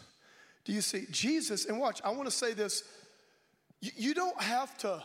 Do 0.63 0.73
you 0.73 0.81
see? 0.81 1.05
Jesus, 1.11 1.65
and 1.65 1.79
watch, 1.79 2.01
I 2.03 2.09
want 2.09 2.25
to 2.25 2.31
say 2.31 2.53
this 2.53 2.83
you, 3.81 3.91
you 3.95 4.13
don't 4.13 4.41
have 4.41 4.77
to 4.79 5.03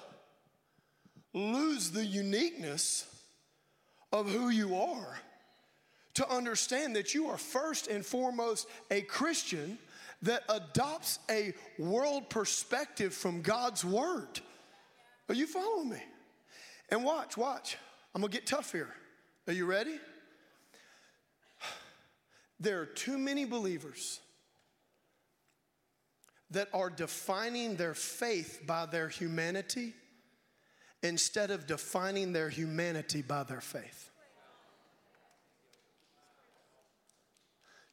lose 1.32 1.90
the 1.90 2.04
uniqueness 2.04 3.06
of 4.12 4.30
who 4.30 4.48
you 4.48 4.76
are 4.76 5.18
to 6.14 6.28
understand 6.28 6.96
that 6.96 7.14
you 7.14 7.28
are 7.28 7.38
first 7.38 7.86
and 7.86 8.04
foremost 8.04 8.68
a 8.90 9.02
Christian 9.02 9.78
that 10.22 10.42
adopts 10.48 11.18
a 11.30 11.54
world 11.78 12.28
perspective 12.28 13.14
from 13.14 13.42
God's 13.42 13.84
word. 13.84 14.40
Are 15.28 15.34
you 15.34 15.46
following 15.46 15.90
me? 15.90 16.02
And 16.90 17.04
watch, 17.04 17.36
watch. 17.36 17.76
I'm 18.14 18.20
gonna 18.20 18.32
get 18.32 18.46
tough 18.46 18.72
here. 18.72 18.92
Are 19.46 19.52
you 19.52 19.66
ready? 19.66 19.98
There 22.58 22.80
are 22.80 22.86
too 22.86 23.16
many 23.16 23.44
believers 23.46 24.20
that 26.50 26.68
are 26.74 26.90
defining 26.90 27.76
their 27.76 27.94
faith 27.94 28.62
by 28.66 28.86
their 28.86 29.08
humanity 29.08 29.94
instead 31.02 31.50
of 31.50 31.66
defining 31.66 32.32
their 32.32 32.50
humanity 32.50 33.22
by 33.22 33.44
their 33.44 33.60
faith. 33.60 34.09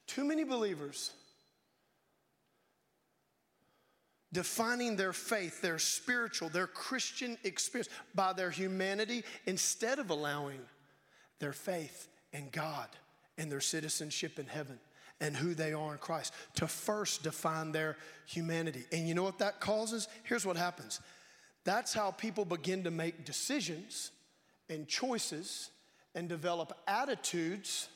Too 0.07 0.23
many 0.23 0.43
believers 0.43 1.11
defining 4.33 4.95
their 4.95 5.13
faith, 5.13 5.61
their 5.61 5.79
spiritual, 5.79 6.49
their 6.49 6.67
Christian 6.67 7.37
experience 7.43 7.89
by 8.13 8.33
their 8.33 8.49
humanity 8.49 9.23
instead 9.45 9.99
of 9.99 10.09
allowing 10.09 10.59
their 11.39 11.53
faith 11.53 12.07
in 12.33 12.49
God 12.51 12.87
and 13.37 13.51
their 13.51 13.61
citizenship 13.61 14.39
in 14.39 14.47
heaven 14.47 14.79
and 15.19 15.35
who 15.35 15.53
they 15.53 15.73
are 15.73 15.93
in 15.93 15.97
Christ 15.97 16.33
to 16.55 16.67
first 16.67 17.23
define 17.23 17.71
their 17.71 17.97
humanity. 18.25 18.83
And 18.91 19.07
you 19.07 19.13
know 19.13 19.23
what 19.23 19.39
that 19.39 19.59
causes? 19.59 20.07
Here's 20.23 20.45
what 20.45 20.57
happens 20.57 20.99
that's 21.63 21.93
how 21.93 22.11
people 22.11 22.45
begin 22.45 22.85
to 22.85 22.91
make 22.91 23.25
decisions 23.25 24.11
and 24.69 24.87
choices 24.87 25.69
and 26.15 26.29
develop 26.29 26.71
attitudes 26.87 27.89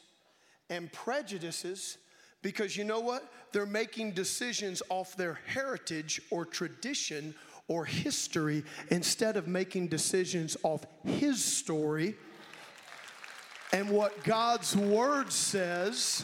and 0.71 0.91
prejudices 0.91 1.97
because 2.41 2.75
you 2.75 2.84
know 2.84 3.01
what? 3.01 3.31
They're 3.51 3.67
making 3.67 4.12
decisions 4.12 4.81
off 4.89 5.15
their 5.15 5.38
heritage 5.45 6.19
or 6.31 6.45
tradition 6.45 7.36
or 7.67 7.86
history 7.86 8.63
instead 8.89 9.38
of 9.38 9.47
making 9.47 9.89
decisions 9.89 10.57
off 10.63 10.84
His 11.05 11.43
story 11.43 12.15
and 13.73 13.89
what 13.89 14.23
God's 14.23 14.75
Word 14.75 15.31
says. 15.31 16.23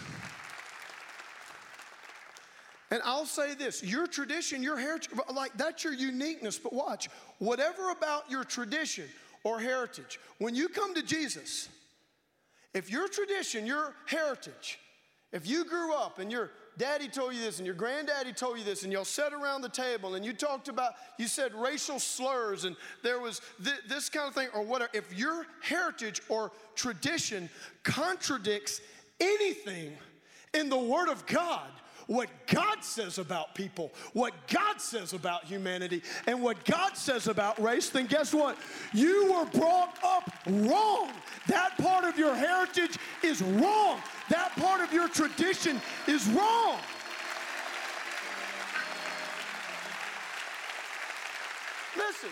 And 2.89 3.01
I'll 3.03 3.25
say 3.25 3.53
this 3.53 3.83
your 3.83 4.07
tradition, 4.07 4.63
your 4.63 4.77
heritage, 4.77 5.10
like 5.33 5.51
that's 5.57 5.83
your 5.83 5.93
uniqueness. 5.93 6.57
But 6.57 6.71
watch, 6.73 7.10
whatever 7.39 7.91
about 7.91 8.31
your 8.31 8.45
tradition 8.45 9.05
or 9.43 9.60
heritage, 9.60 10.19
when 10.38 10.55
you 10.55 10.69
come 10.69 10.95
to 10.95 11.03
Jesus, 11.03 11.67
if 12.73 12.91
your 12.91 13.08
tradition, 13.08 13.65
your 13.65 13.93
heritage, 14.06 14.80
if 15.32 15.47
you 15.47 15.65
grew 15.65 15.93
up 15.93 16.19
and 16.19 16.32
your 16.32 16.51
daddy 16.77 17.08
told 17.08 17.34
you 17.34 17.41
this 17.41 17.58
and 17.58 17.65
your 17.65 17.75
granddaddy 17.75 18.32
told 18.32 18.58
you 18.58 18.63
this 18.63 18.84
and 18.84 18.93
y'all 18.93 19.03
sat 19.03 19.34
around 19.34 19.62
the 19.62 19.69
table 19.69 20.15
and 20.15 20.23
you 20.23 20.32
talked 20.32 20.67
about, 20.67 20.93
you 21.17 21.27
said 21.27 21.53
racial 21.53 21.99
slurs 21.99 22.63
and 22.63 22.75
there 23.03 23.19
was 23.19 23.41
th- 23.63 23.82
this 23.89 24.10
kind 24.10 24.27
of 24.27 24.34
thing 24.34 24.47
or 24.53 24.63
whatever, 24.63 24.91
if 24.93 25.17
your 25.17 25.45
heritage 25.62 26.21
or 26.30 26.51
tradition 26.75 27.49
contradicts 27.84 28.80
anything 29.19 29.93
in 30.53 30.69
the 30.69 30.77
Word 30.77 31.10
of 31.10 31.25
God, 31.25 31.69
what 32.07 32.29
God 32.47 32.83
says 32.83 33.17
about 33.17 33.53
people, 33.53 33.93
what 34.13 34.33
God 34.47 34.81
says 34.81 35.13
about 35.13 35.43
humanity, 35.43 36.01
and 36.25 36.41
what 36.41 36.63
God 36.65 36.95
says 36.97 37.27
about 37.27 37.61
race, 37.61 37.89
then 37.89 38.07
guess 38.07 38.33
what? 38.33 38.57
You 38.93 39.33
were 39.33 39.45
brought 39.45 39.97
up 40.03 40.31
wrong. 40.47 41.11
That 41.47 41.77
part 41.77 42.05
of 42.05 42.17
your 42.17 42.33
heritage 42.33 42.97
is 43.23 43.41
wrong. 43.41 44.01
That 44.29 44.51
part 44.55 44.81
of 44.81 44.91
your 44.93 45.09
tradition 45.09 45.81
is 46.07 46.27
wrong. 46.29 46.77
Listen. 51.95 52.29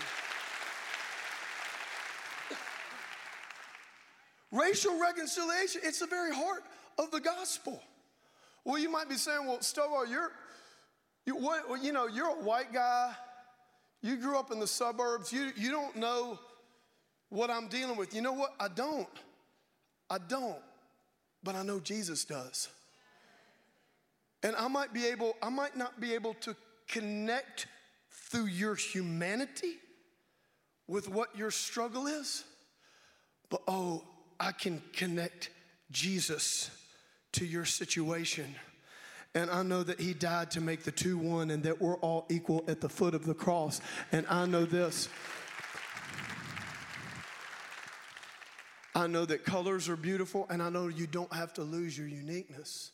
Racial 4.52 5.00
reconciliation, 5.00 5.82
it's 5.84 6.00
the 6.00 6.08
very 6.08 6.34
heart 6.34 6.64
of 6.98 7.12
the 7.12 7.20
gospel. 7.20 7.82
Well, 8.66 8.80
you 8.80 8.90
might 8.90 9.08
be 9.08 9.16
saying, 9.16 9.46
well, 9.46 9.60
Stovall, 9.60 10.10
you're, 10.10 10.32
you, 11.26 11.36
what, 11.36 11.84
you 11.84 11.94
know, 11.94 12.08
you're 12.08 12.30
a 12.30 12.44
white 12.44 12.74
guy. 12.74 13.14
You 14.02 14.18
grew 14.18 14.38
up 14.38 14.52
in 14.52 14.60
the 14.60 14.68
suburbs. 14.68 15.32
You, 15.32 15.52
you 15.56 15.72
don't 15.72 15.96
know 15.96 16.40
what 17.30 17.50
I'm 17.50 17.68
dealing 17.68 17.96
with. 17.96 18.14
You 18.14 18.22
know 18.22 18.34
what? 18.34 18.54
I 18.60 18.68
don't. 18.68 19.08
I 20.10 20.18
don't. 20.18 20.58
But 21.44 21.56
I 21.56 21.64
know 21.64 21.80
Jesus 21.80 22.26
does. 22.26 22.68
And 24.42 24.56
I 24.56 24.68
might 24.68 24.94
be 24.94 25.06
able, 25.06 25.36
I 25.42 25.50
might 25.50 25.78
not 25.78 26.00
be 26.00 26.14
able 26.14 26.34
to 26.42 26.56
connect 26.88 27.68
through 28.30 28.46
your 28.46 28.76
humanity 28.76 29.76
with 30.88 31.10
what 31.10 31.36
your 31.36 31.52
struggle 31.52 32.08
is, 32.08 32.44
but 33.50 33.62
oh, 33.68 34.04
I 34.40 34.52
can 34.52 34.82
connect 34.94 35.50
Jesus 35.92 36.70
to 37.36 37.46
your 37.46 37.66
situation. 37.66 38.56
And 39.34 39.50
I 39.50 39.64
know 39.64 39.84
that 39.84 40.00
He 40.00 40.14
died 40.14 40.52
to 40.52 40.62
make 40.62 40.84
the 40.84 40.92
two 40.92 41.18
one 41.18 41.52
and 41.52 41.64
that 41.64 41.82
we're 41.82 41.98
all 41.98 42.26
equal 42.30 42.64
at 42.68 42.82
the 42.82 42.90
foot 42.90 43.14
of 43.14 43.26
the 43.26 43.34
cross. 43.34 43.82
And 44.12 44.26
I 44.30 44.46
know 44.46 44.66
this. 44.66 45.10
I 48.96 49.08
know 49.08 49.26
that 49.26 49.44
colors 49.44 49.90
are 49.90 49.98
beautiful, 49.98 50.48
and 50.50 50.64
I 50.64 50.70
know 50.70 50.88
you 50.88 51.06
don't 51.06 51.34
have 51.34 51.54
to 51.56 51.64
lose 51.64 51.98
your 51.98 52.08
uniqueness 52.08 52.92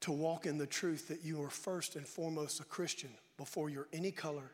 to 0.00 0.10
walk 0.10 0.46
in 0.46 0.58
the 0.58 0.66
truth 0.66 1.06
that 1.08 1.24
you 1.24 1.40
are 1.42 1.50
first 1.50 1.94
and 1.94 2.06
foremost 2.06 2.58
a 2.58 2.64
Christian 2.64 3.10
before 3.36 3.70
you're 3.70 3.88
any 3.92 4.10
color, 4.10 4.50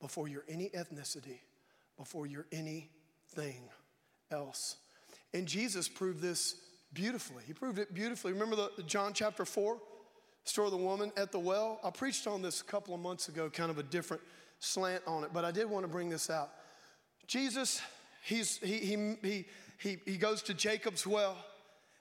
before 0.00 0.26
you're 0.26 0.44
any 0.48 0.70
ethnicity, 0.70 1.38
before 1.98 2.26
you're 2.26 2.46
anything 2.50 3.68
else. 4.30 4.76
And 5.34 5.46
Jesus 5.46 5.86
proved 5.86 6.22
this 6.22 6.56
beautifully. 6.94 7.42
He 7.46 7.52
proved 7.52 7.78
it 7.78 7.94
beautifully. 7.94 8.32
Remember 8.32 8.56
the, 8.56 8.70
the 8.76 8.82
John 8.82 9.12
chapter 9.12 9.44
4? 9.44 9.78
Story 10.44 10.66
of 10.66 10.72
the 10.72 10.78
woman 10.78 11.12
at 11.16 11.30
the 11.30 11.38
well. 11.38 11.78
I 11.84 11.90
preached 11.90 12.26
on 12.26 12.42
this 12.42 12.60
a 12.60 12.64
couple 12.64 12.94
of 12.94 13.00
months 13.00 13.28
ago, 13.28 13.48
kind 13.48 13.70
of 13.70 13.78
a 13.78 13.82
different 13.82 14.22
slant 14.58 15.02
on 15.06 15.24
it, 15.24 15.30
but 15.32 15.44
I 15.44 15.50
did 15.50 15.68
want 15.68 15.84
to 15.84 15.88
bring 15.88 16.08
this 16.08 16.30
out. 16.30 16.50
Jesus, 17.26 17.80
he's, 18.24 18.58
he, 18.58 18.78
he, 18.78 19.14
he, 19.22 19.44
he, 19.78 19.98
he 20.04 20.16
goes 20.16 20.42
to 20.42 20.54
Jacob's 20.54 21.06
well, 21.06 21.36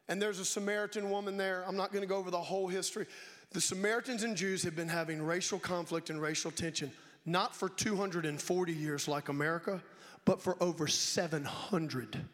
and 0.07 0.21
there's 0.21 0.39
a 0.39 0.45
Samaritan 0.45 1.09
woman 1.09 1.37
there. 1.37 1.63
I'm 1.67 1.77
not 1.77 1.91
going 1.91 2.01
to 2.01 2.07
go 2.07 2.17
over 2.17 2.31
the 2.31 2.41
whole 2.41 2.67
history. 2.67 3.05
The 3.51 3.61
Samaritans 3.61 4.23
and 4.23 4.35
Jews 4.35 4.63
have 4.63 4.75
been 4.75 4.89
having 4.89 5.21
racial 5.21 5.59
conflict 5.59 6.09
and 6.09 6.21
racial 6.21 6.51
tension, 6.51 6.91
not 7.25 7.55
for 7.55 7.69
240 7.69 8.73
years 8.73 9.07
like 9.07 9.29
America, 9.29 9.81
but 10.25 10.41
for 10.41 10.55
over 10.61 10.87
700 10.87 12.25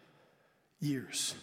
years. 0.80 1.36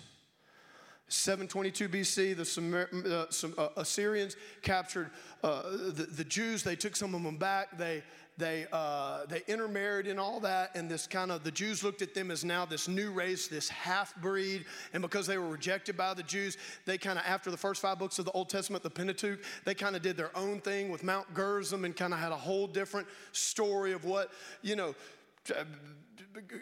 722 1.08 1.88
BC, 1.88 2.36
the 2.36 2.44
Sumer, 2.44 2.88
uh, 3.06 3.26
some, 3.30 3.54
uh, 3.58 3.68
Assyrians 3.76 4.36
captured 4.62 5.10
uh, 5.42 5.62
the, 5.70 6.08
the 6.10 6.24
Jews. 6.24 6.62
They 6.62 6.76
took 6.76 6.96
some 6.96 7.14
of 7.14 7.22
them 7.22 7.36
back. 7.36 7.76
They, 7.76 8.02
they, 8.36 8.66
uh, 8.72 9.26
they 9.26 9.42
intermarried 9.46 10.06
and 10.06 10.18
all 10.18 10.40
that. 10.40 10.74
And 10.74 10.90
this 10.90 11.06
kind 11.06 11.30
of, 11.30 11.44
the 11.44 11.50
Jews 11.50 11.84
looked 11.84 12.02
at 12.02 12.14
them 12.14 12.30
as 12.30 12.44
now 12.44 12.64
this 12.64 12.88
new 12.88 13.12
race, 13.12 13.48
this 13.48 13.68
half 13.68 14.16
breed. 14.16 14.64
And 14.92 15.02
because 15.02 15.26
they 15.26 15.38
were 15.38 15.48
rejected 15.48 15.96
by 15.96 16.14
the 16.14 16.22
Jews, 16.22 16.56
they 16.86 16.98
kind 16.98 17.18
of, 17.18 17.24
after 17.26 17.50
the 17.50 17.56
first 17.56 17.82
five 17.82 17.98
books 17.98 18.18
of 18.18 18.24
the 18.24 18.32
Old 18.32 18.48
Testament, 18.48 18.82
the 18.82 18.90
Pentateuch, 18.90 19.40
they 19.64 19.74
kind 19.74 19.94
of 19.94 20.02
did 20.02 20.16
their 20.16 20.36
own 20.36 20.60
thing 20.60 20.90
with 20.90 21.04
Mount 21.04 21.32
Gerizim 21.34 21.84
and 21.84 21.94
kind 21.94 22.12
of 22.12 22.18
had 22.18 22.32
a 22.32 22.36
whole 22.36 22.66
different 22.66 23.06
story 23.32 23.92
of 23.92 24.04
what, 24.04 24.30
you 24.62 24.74
know, 24.74 24.94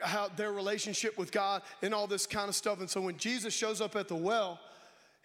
how 0.03 0.29
their 0.29 0.53
relationship 0.53 1.19
with 1.19 1.33
God 1.33 1.63
and 1.83 1.95
all 1.95 2.07
this 2.07 2.27
kind 2.27 2.49
of 2.49 2.55
stuff. 2.55 2.81
And 2.81 2.89
so 2.89 3.01
when 3.01 3.17
Jesus 3.17 3.55
shows 3.55 3.81
up 3.81 3.97
at 3.97 4.09
the 4.09 4.15
well, 4.15 4.61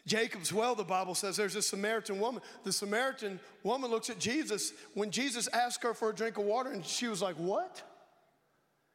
Jacob's 0.06 0.54
well, 0.54 0.74
the 0.74 0.86
Bible 0.86 1.16
says 1.16 1.36
there's 1.36 1.56
a 1.56 1.62
Samaritan 1.62 2.20
woman. 2.20 2.42
The 2.64 2.72
Samaritan 2.72 3.40
woman 3.64 3.92
looks 3.92 4.10
at 4.10 4.20
Jesus 4.20 4.72
when 4.94 5.12
Jesus 5.12 5.48
asked 5.50 5.84
her 5.84 5.94
for 5.94 6.10
a 6.10 6.16
drink 6.16 6.38
of 6.38 6.46
water, 6.46 6.72
and 6.72 6.86
she 6.86 7.08
was 7.08 7.22
like, 7.22 7.36
What? 7.36 7.84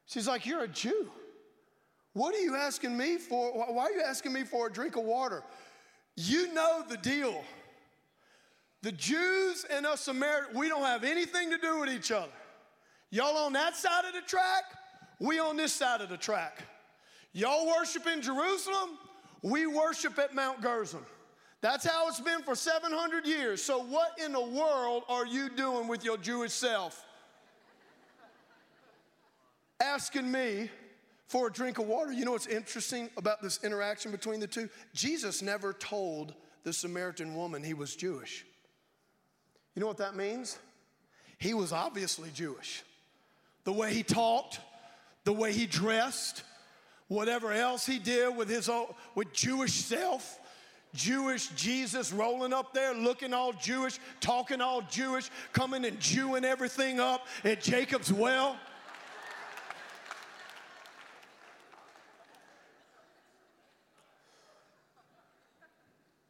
She's 0.07 0.27
like, 0.27 0.47
You're 0.47 0.63
a 0.63 0.69
Jew. 0.69 1.11
What 2.15 2.35
are 2.35 2.41
you 2.41 2.57
asking 2.57 2.97
me 2.97 3.19
for? 3.19 3.53
Why 3.53 3.85
are 3.85 3.93
you 3.93 4.03
asking 4.03 4.33
me 4.33 4.45
for 4.45 4.67
a 4.67 4.73
drink 4.73 4.97
of 4.97 5.05
water? 5.05 5.43
You 6.17 6.53
know 6.53 6.85
the 6.89 6.99
deal. 6.99 7.43
The 8.83 8.93
Jews 8.93 9.65
and 9.71 9.87
us 9.87 10.03
Samaritans, 10.03 10.57
we 10.57 10.69
don't 10.69 10.83
have 10.83 11.05
anything 11.05 11.51
to 11.51 11.59
do 11.59 11.81
with 11.81 11.91
each 11.91 12.11
other. 12.11 12.33
Y'all 13.11 13.37
on 13.37 13.53
that 13.53 13.77
side 13.77 14.05
of 14.07 14.15
the 14.15 14.27
track, 14.27 14.65
we 15.23 15.39
on 15.39 15.57
this 15.57 15.73
side 15.73 16.01
of 16.01 16.09
the 16.09 16.17
track. 16.17 16.65
Y'all 17.33 17.67
worship 17.67 18.07
in 18.07 18.21
Jerusalem, 18.21 18.99
we 19.43 19.67
worship 19.67 20.19
at 20.19 20.35
Mount 20.35 20.61
Gerizim. 20.61 21.07
That's 21.61 21.87
how 21.87 22.09
it's 22.09 22.21
been 22.21 22.43
for 22.43 22.57
700 22.57 23.25
years. 23.25 23.63
So, 23.63 23.85
what 23.85 24.19
in 24.23 24.33
the 24.33 24.41
world 24.41 25.05
are 25.09 25.25
you 25.25 25.49
doing 25.49 25.87
with 25.87 26.05
your 26.05 26.17
Jewish 26.19 26.53
self? 26.53 27.05
Asking 29.81 30.31
me 30.31 30.69
for 31.29 31.47
a 31.47 31.53
drink 31.53 31.79
of 31.79 31.87
water. 31.87 32.13
You 32.13 32.25
know 32.25 32.33
what's 32.33 32.49
interesting 32.49 33.09
about 33.17 33.41
this 33.41 33.63
interaction 33.63 34.11
between 34.11 34.41
the 34.41 34.49
two? 34.49 34.69
Jesus 34.93 35.41
never 35.41 35.73
told 35.73 36.35
the 36.65 36.73
Samaritan 36.73 37.35
woman 37.35 37.63
he 37.63 37.75
was 37.75 37.95
Jewish. 37.95 38.45
You 39.75 39.81
know 39.81 39.87
what 39.87 39.99
that 39.99 40.17
means? 40.17 40.59
He 41.39 41.55
was 41.55 41.73
obviously 41.73 42.31
Jewish 42.35 42.83
the 43.65 43.73
way 43.73 43.95
he 43.95 44.03
talked, 44.03 44.59
the 45.25 45.33
way 45.33 45.53
he 45.53 45.67
dressed, 45.67 46.43
whatever 47.09 47.53
else 47.53 47.87
he 47.87 47.99
did 47.99 48.37
with 48.37 48.49
his 48.49 48.69
own, 48.69 48.87
with 49.15 49.33
Jewish 49.33 49.73
self. 49.73 50.39
Jewish 50.95 51.49
Jesus 51.49 52.13
rolling 52.13 52.53
up 52.53 52.75
there, 52.75 52.93
looking 52.93 53.33
all 53.33 53.55
Jewish, 53.55 53.99
talking 54.21 54.61
all 54.61 54.83
Jewish, 54.83 55.31
coming 55.55 55.87
and 55.87 55.99
Jewing 55.99 56.45
everything 56.45 57.01
up 57.01 57.27
at 57.45 57.63
Jacob's 57.63 58.13
well. 58.13 58.57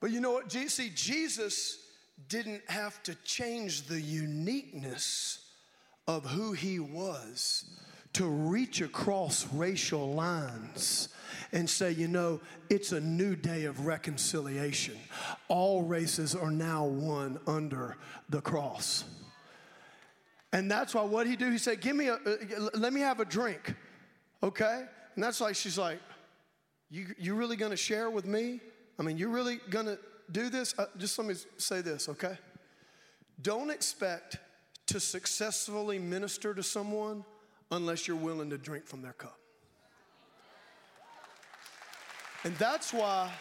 But 0.01 0.11
you 0.11 0.21
know 0.21 0.33
what? 0.33 0.51
See, 0.53 0.91
Jesus 0.95 1.79
didn't 2.29 2.63
have 2.69 3.03
to 3.05 3.15
change 3.25 3.83
the 3.87 4.01
uniqueness 4.01 5.39
of 6.09 6.25
who 6.25 6.53
he 6.53 6.81
was 6.81 7.65
to 8.15 8.27
reach 8.27 8.81
across 8.81 9.47
racial 9.53 10.13
lines 10.13 11.09
and 11.53 11.69
say, 11.69 11.93
you 11.93 12.09
know, 12.09 12.41
it's 12.71 12.93
a 12.93 13.01
new 13.01 13.37
day 13.37 13.65
of 13.65 13.87
reconciliation. 13.87 14.97
All 15.49 15.83
races 15.83 16.35
are 16.35 16.51
now 16.51 16.85
one 16.85 17.39
under 17.47 17.97
the 18.29 18.41
cross. 18.41 19.05
And 20.53 20.71
that's 20.71 20.95
why 20.95 21.03
what 21.03 21.27
he 21.27 21.37
do, 21.37 21.51
he 21.51 21.59
said, 21.59 21.81
give 21.81 21.97
me 21.97 22.09
a, 22.09 22.15
uh, 22.15 22.69
let 22.75 22.93
me 22.93 23.01
have 23.01 23.21
a 23.21 23.25
drink, 23.25 23.75
okay? 24.43 24.85
And 25.15 25.25
that's 25.25 25.41
like, 25.41 25.57
she's 25.57 25.79
like, 25.79 25.99
you, 26.91 27.07
you 27.19 27.35
really 27.35 27.57
gonna 27.57 27.77
share 27.77 28.11
with 28.11 28.27
me? 28.27 28.61
I 28.99 29.03
mean, 29.03 29.17
you're 29.17 29.31
really 29.31 29.61
gonna 29.71 29.97
do 30.31 30.51
this? 30.51 30.75
Uh, 30.79 30.87
just 30.99 31.19
let 31.19 31.27
me 31.27 31.35
say 31.57 31.81
this, 31.81 32.09
okay? 32.11 32.37
Don't 33.41 33.71
expect 33.71 34.37
to 34.87 35.01
successfully 35.01 35.99
minister 35.99 36.53
to 36.55 36.63
someone 36.63 37.25
unless 37.73 38.07
you're 38.07 38.17
willing 38.17 38.51
to 38.51 38.59
drink 38.59 38.87
from 38.87 39.03
their 39.03 39.15
cup. 39.15 39.39
And 42.45 42.55
that's 42.57 42.93
why, 42.93 43.33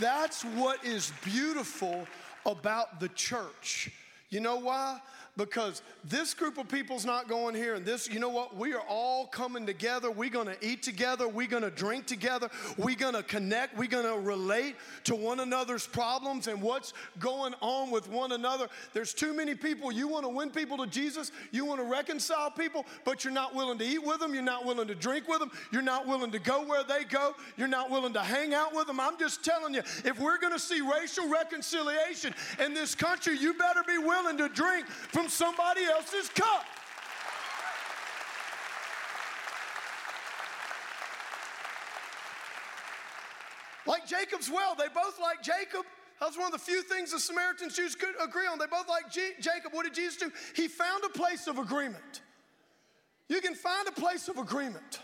that's 0.00 0.42
what 0.42 0.84
is 0.84 1.12
beautiful 1.24 2.06
about 2.44 2.98
the 2.98 3.08
church. 3.10 3.90
You 4.30 4.40
know 4.40 4.56
why? 4.56 5.00
Because 5.38 5.80
this 6.04 6.34
group 6.34 6.58
of 6.58 6.68
people's 6.68 7.06
not 7.06 7.28
going 7.28 7.54
here 7.54 7.74
and 7.74 7.86
this 7.86 8.10
you 8.10 8.20
know 8.20 8.28
what? 8.28 8.54
We 8.54 8.74
are 8.74 8.84
all 8.86 9.26
coming 9.26 9.64
together. 9.64 10.10
We're 10.10 10.28
going 10.28 10.48
to 10.48 10.56
eat 10.60 10.82
together. 10.82 11.26
We're 11.26 11.46
going 11.46 11.62
to 11.62 11.70
drink 11.70 12.06
together. 12.06 12.50
We're 12.76 12.96
going 12.96 13.14
to 13.14 13.22
connect. 13.22 13.78
We're 13.78 13.88
going 13.88 14.04
to 14.04 14.20
relate 14.20 14.76
to 15.04 15.14
one 15.14 15.40
another's 15.40 15.86
problems 15.86 16.48
and 16.48 16.60
what's 16.60 16.92
going 17.18 17.54
on 17.62 17.90
with 17.90 18.10
one 18.10 18.32
another. 18.32 18.68
There's 18.92 19.14
too 19.14 19.32
many 19.32 19.54
people. 19.54 19.90
You 19.90 20.08
want 20.08 20.24
to 20.24 20.28
win 20.28 20.50
people 20.50 20.76
to 20.78 20.86
jesus. 20.86 21.32
You 21.52 21.64
want 21.64 21.80
to 21.80 21.86
reconcile 21.86 22.50
people 22.50 22.84
but 23.04 23.24
you're 23.24 23.32
not 23.32 23.54
willing 23.54 23.78
to 23.78 23.84
eat 23.84 24.02
with 24.02 24.18
them 24.18 24.34
you're 24.34 24.42
not 24.42 24.64
willing 24.64 24.88
to 24.88 24.94
drink 24.94 25.28
with 25.28 25.38
them 25.38 25.50
you're 25.72 25.82
not 25.82 26.06
willing 26.06 26.30
to 26.30 26.38
go 26.38 26.64
where 26.64 26.82
they 26.82 27.04
go. 27.04 27.34
You're 27.56 27.68
not 27.68 27.90
willing 27.90 28.12
to 28.14 28.20
hang 28.20 28.54
out 28.54 28.74
with 28.74 28.86
them 28.86 29.00
i'm 29.00 29.18
just 29.18 29.44
telling 29.44 29.74
you 29.74 29.80
if 30.04 30.18
we're 30.18 30.38
going 30.38 30.52
to 30.52 30.58
see 30.58 30.80
racial 30.80 31.28
reconciliation 31.28 32.34
in 32.64 32.74
this 32.74 32.94
country 32.94 33.36
you 33.38 33.54
better 33.54 33.82
be 33.86 33.98
willing 33.98 34.36
to 34.38 34.48
drink 34.48 34.86
from 34.86 35.27
somebody 35.28 35.84
else's 35.84 36.28
cup. 36.30 36.64
Like 43.86 44.06
Jacob's 44.06 44.50
well, 44.50 44.74
they 44.74 44.88
both 44.94 45.18
like 45.18 45.42
Jacob. 45.42 45.86
That's 46.20 46.36
one 46.36 46.46
of 46.46 46.52
the 46.52 46.58
few 46.58 46.82
things 46.82 47.12
the 47.12 47.20
Samaritan 47.20 47.70
Jews 47.70 47.94
could 47.94 48.14
agree 48.22 48.46
on. 48.46 48.58
They 48.58 48.66
both 48.66 48.88
like 48.88 49.10
G- 49.10 49.32
Jacob. 49.40 49.72
What 49.72 49.84
did 49.84 49.94
Jesus 49.94 50.16
do? 50.18 50.30
He 50.54 50.68
found 50.68 51.04
a 51.04 51.08
place 51.08 51.46
of 51.46 51.58
agreement. 51.58 52.20
You 53.28 53.40
can 53.40 53.54
find 53.54 53.88
a 53.88 53.92
place 53.92 54.28
of 54.28 54.36
agreement. 54.36 55.00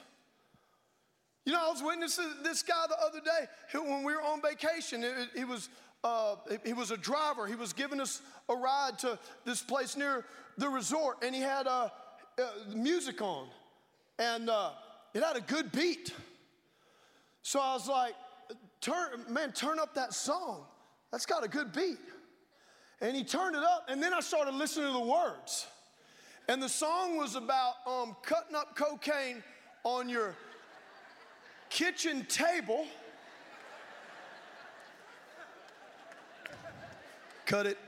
You 1.47 1.53
know, 1.53 1.67
I 1.67 1.71
was 1.71 1.83
witnessing 1.83 2.27
this 2.43 2.63
guy 2.63 2.85
the 2.89 2.97
other 3.07 3.21
day 3.21 3.47
when 3.79 4.03
we 4.03 4.15
were 4.15 4.23
on 4.23 4.41
vacation. 4.43 5.05
He 5.35 5.45
was 5.45 5.69
uh, 6.05 6.37
he 6.65 6.75
was 6.75 6.91
a 6.91 6.97
driver. 6.97 7.47
He 7.47 7.57
was 7.57 7.73
giving 7.73 7.99
us 7.99 8.21
a 8.49 8.55
ride 8.55 8.99
to 9.01 9.19
this 9.47 9.63
place 9.63 9.97
near 9.97 10.25
the 10.59 10.69
resort, 10.69 11.25
and 11.25 11.35
he 11.35 11.41
had 11.41 11.67
uh, 11.67 11.89
uh, 12.39 12.43
music 12.75 13.23
on, 13.23 13.49
and 14.19 14.51
uh, 14.51 14.71
it 15.15 15.23
had 15.23 15.37
a 15.37 15.41
good 15.41 15.73
beat. 15.73 16.13
So 17.43 17.59
I 17.59 17.73
was 17.73 17.89
like, 17.89 18.15
"Turn, 18.83 19.25
man, 19.31 19.53
turn 19.53 19.79
up 19.79 19.95
that 19.95 20.13
song. 20.13 20.67
That's 21.11 21.27
got 21.27 21.43
a 21.43 21.49
good 21.49 21.73
beat." 21.73 21.99
And 23.01 23.17
he 23.17 23.25
turned 23.25 23.57
it 23.57 23.63
up, 23.63 23.87
and 23.89 24.03
then 24.03 24.13
I 24.13 24.21
started 24.21 24.55
listening 24.55 24.87
to 24.89 24.93
the 24.93 25.01
words. 25.01 25.67
And 26.49 26.63
the 26.63 26.69
song 26.69 27.17
was 27.17 27.35
about 27.35 27.75
um, 27.87 28.15
cutting 28.23 28.55
up 28.55 28.77
cocaine 28.77 29.43
on 29.83 30.11
your 30.11 30.37
kitchen 31.71 32.27
table 32.27 32.87
Cut 37.47 37.67
it, 37.67 37.79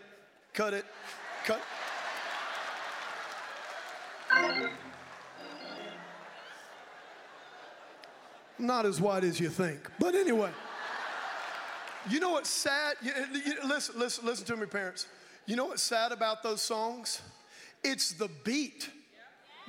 cut 0.53 0.75
it, 0.75 0.85
cut. 1.45 1.61
Not 8.59 8.85
as 8.87 9.01
white 9.01 9.25
as 9.25 9.41
you 9.41 9.49
think. 9.49 9.91
But 9.99 10.15
anyway, 10.15 10.51
you 12.11 12.21
know 12.21 12.31
what's 12.33 12.51
sad? 12.51 12.97
You, 13.01 13.13
you, 13.45 13.55
listen, 13.67 13.99
listen, 13.99 14.27
listen 14.27 14.45
to 14.47 14.57
me, 14.57 14.67
parents. 14.67 15.07
You 15.47 15.57
know 15.57 15.67
what's 15.67 15.83
sad 15.83 16.13
about 16.13 16.43
those 16.43 16.61
songs? 16.61 17.23
It's 17.83 18.13
the 18.13 18.29
beat 18.45 18.91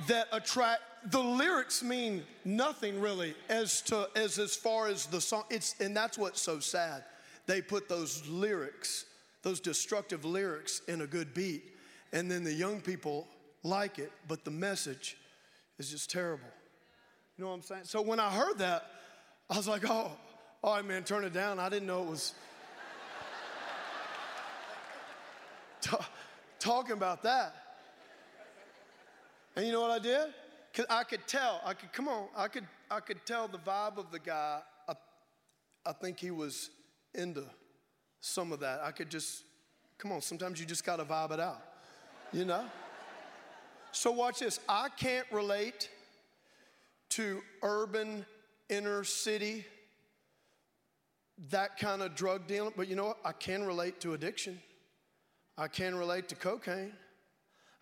that 0.07 0.27
attract. 0.33 0.81
The 1.11 1.19
lyrics 1.19 1.81
mean 1.81 2.23
nothing 2.43 2.99
really 2.99 3.35
as 3.47 3.81
to 3.83 4.09
as 4.15 4.37
as 4.39 4.55
far 4.55 4.87
as 4.87 5.05
the 5.05 5.21
song. 5.21 5.43
It's 5.49 5.75
and 5.79 5.95
that's 5.95 6.17
what's 6.17 6.41
so 6.41 6.59
sad. 6.59 7.03
They 7.45 7.61
put 7.61 7.87
those 7.87 8.27
lyrics 8.27 9.05
those 9.43 9.59
destructive 9.59 10.25
lyrics 10.25 10.81
in 10.87 11.01
a 11.01 11.07
good 11.07 11.33
beat, 11.33 11.63
and 12.11 12.29
then 12.29 12.43
the 12.43 12.53
young 12.53 12.81
people 12.81 13.27
like 13.63 13.99
it, 13.99 14.11
but 14.27 14.43
the 14.45 14.51
message 14.51 15.17
is 15.77 15.89
just 15.89 16.09
terrible. 16.09 16.47
You 17.37 17.43
know 17.43 17.49
what 17.51 17.57
I'm 17.57 17.61
saying? 17.61 17.83
So 17.83 18.01
when 18.01 18.19
I 18.19 18.31
heard 18.31 18.57
that, 18.59 18.85
I 19.49 19.57
was 19.57 19.67
like, 19.67 19.83
oh, 19.87 20.11
all 20.63 20.75
right, 20.75 20.85
man, 20.85 21.03
turn 21.03 21.23
it 21.23 21.33
down. 21.33 21.59
I 21.59 21.69
didn't 21.69 21.87
know 21.87 22.01
it 22.01 22.09
was 22.09 22.33
talking 26.59 26.93
about 26.93 27.23
that. 27.23 27.53
And 29.55 29.65
you 29.65 29.71
know 29.71 29.81
what 29.81 29.91
I 29.91 29.99
did? 29.99 30.33
Cause 30.73 30.85
I 30.89 31.03
could 31.03 31.25
tell. 31.27 31.61
I 31.65 31.73
could 31.73 31.91
come 31.91 32.07
on. 32.07 32.27
I 32.35 32.47
could. 32.47 32.67
I 32.91 32.99
could 32.99 33.25
tell 33.25 33.47
the 33.47 33.57
vibe 33.57 33.97
of 33.97 34.11
the 34.11 34.19
guy. 34.19 34.59
I 34.87 34.93
I 35.83 35.93
think 35.93 36.19
he 36.19 36.29
was 36.29 36.69
into 37.15 37.43
some 38.21 38.51
of 38.51 38.59
that. 38.61 38.81
I 38.83 38.91
could 38.91 39.09
just, 39.09 39.43
come 39.97 40.11
on, 40.11 40.21
sometimes 40.21 40.59
you 40.59 40.65
just 40.65 40.85
got 40.85 40.97
to 40.97 41.05
vibe 41.05 41.31
it 41.31 41.39
out, 41.39 41.61
you 42.31 42.45
know? 42.45 42.65
so 43.91 44.11
watch 44.11 44.39
this. 44.39 44.59
I 44.67 44.89
can't 44.89 45.25
relate 45.31 45.89
to 47.09 47.41
urban, 47.63 48.25
inner 48.69 49.03
city, 49.03 49.65
that 51.49 51.77
kind 51.77 52.01
of 52.01 52.15
drug 52.15 52.47
dealing, 52.47 52.73
but 52.75 52.87
you 52.87 52.95
know 52.95 53.05
what? 53.05 53.19
I 53.23 53.31
can 53.31 53.63
relate 53.63 53.99
to 54.01 54.13
addiction. 54.13 54.59
I 55.57 55.67
can 55.67 55.95
relate 55.95 56.27
to 56.29 56.35
cocaine. 56.35 56.93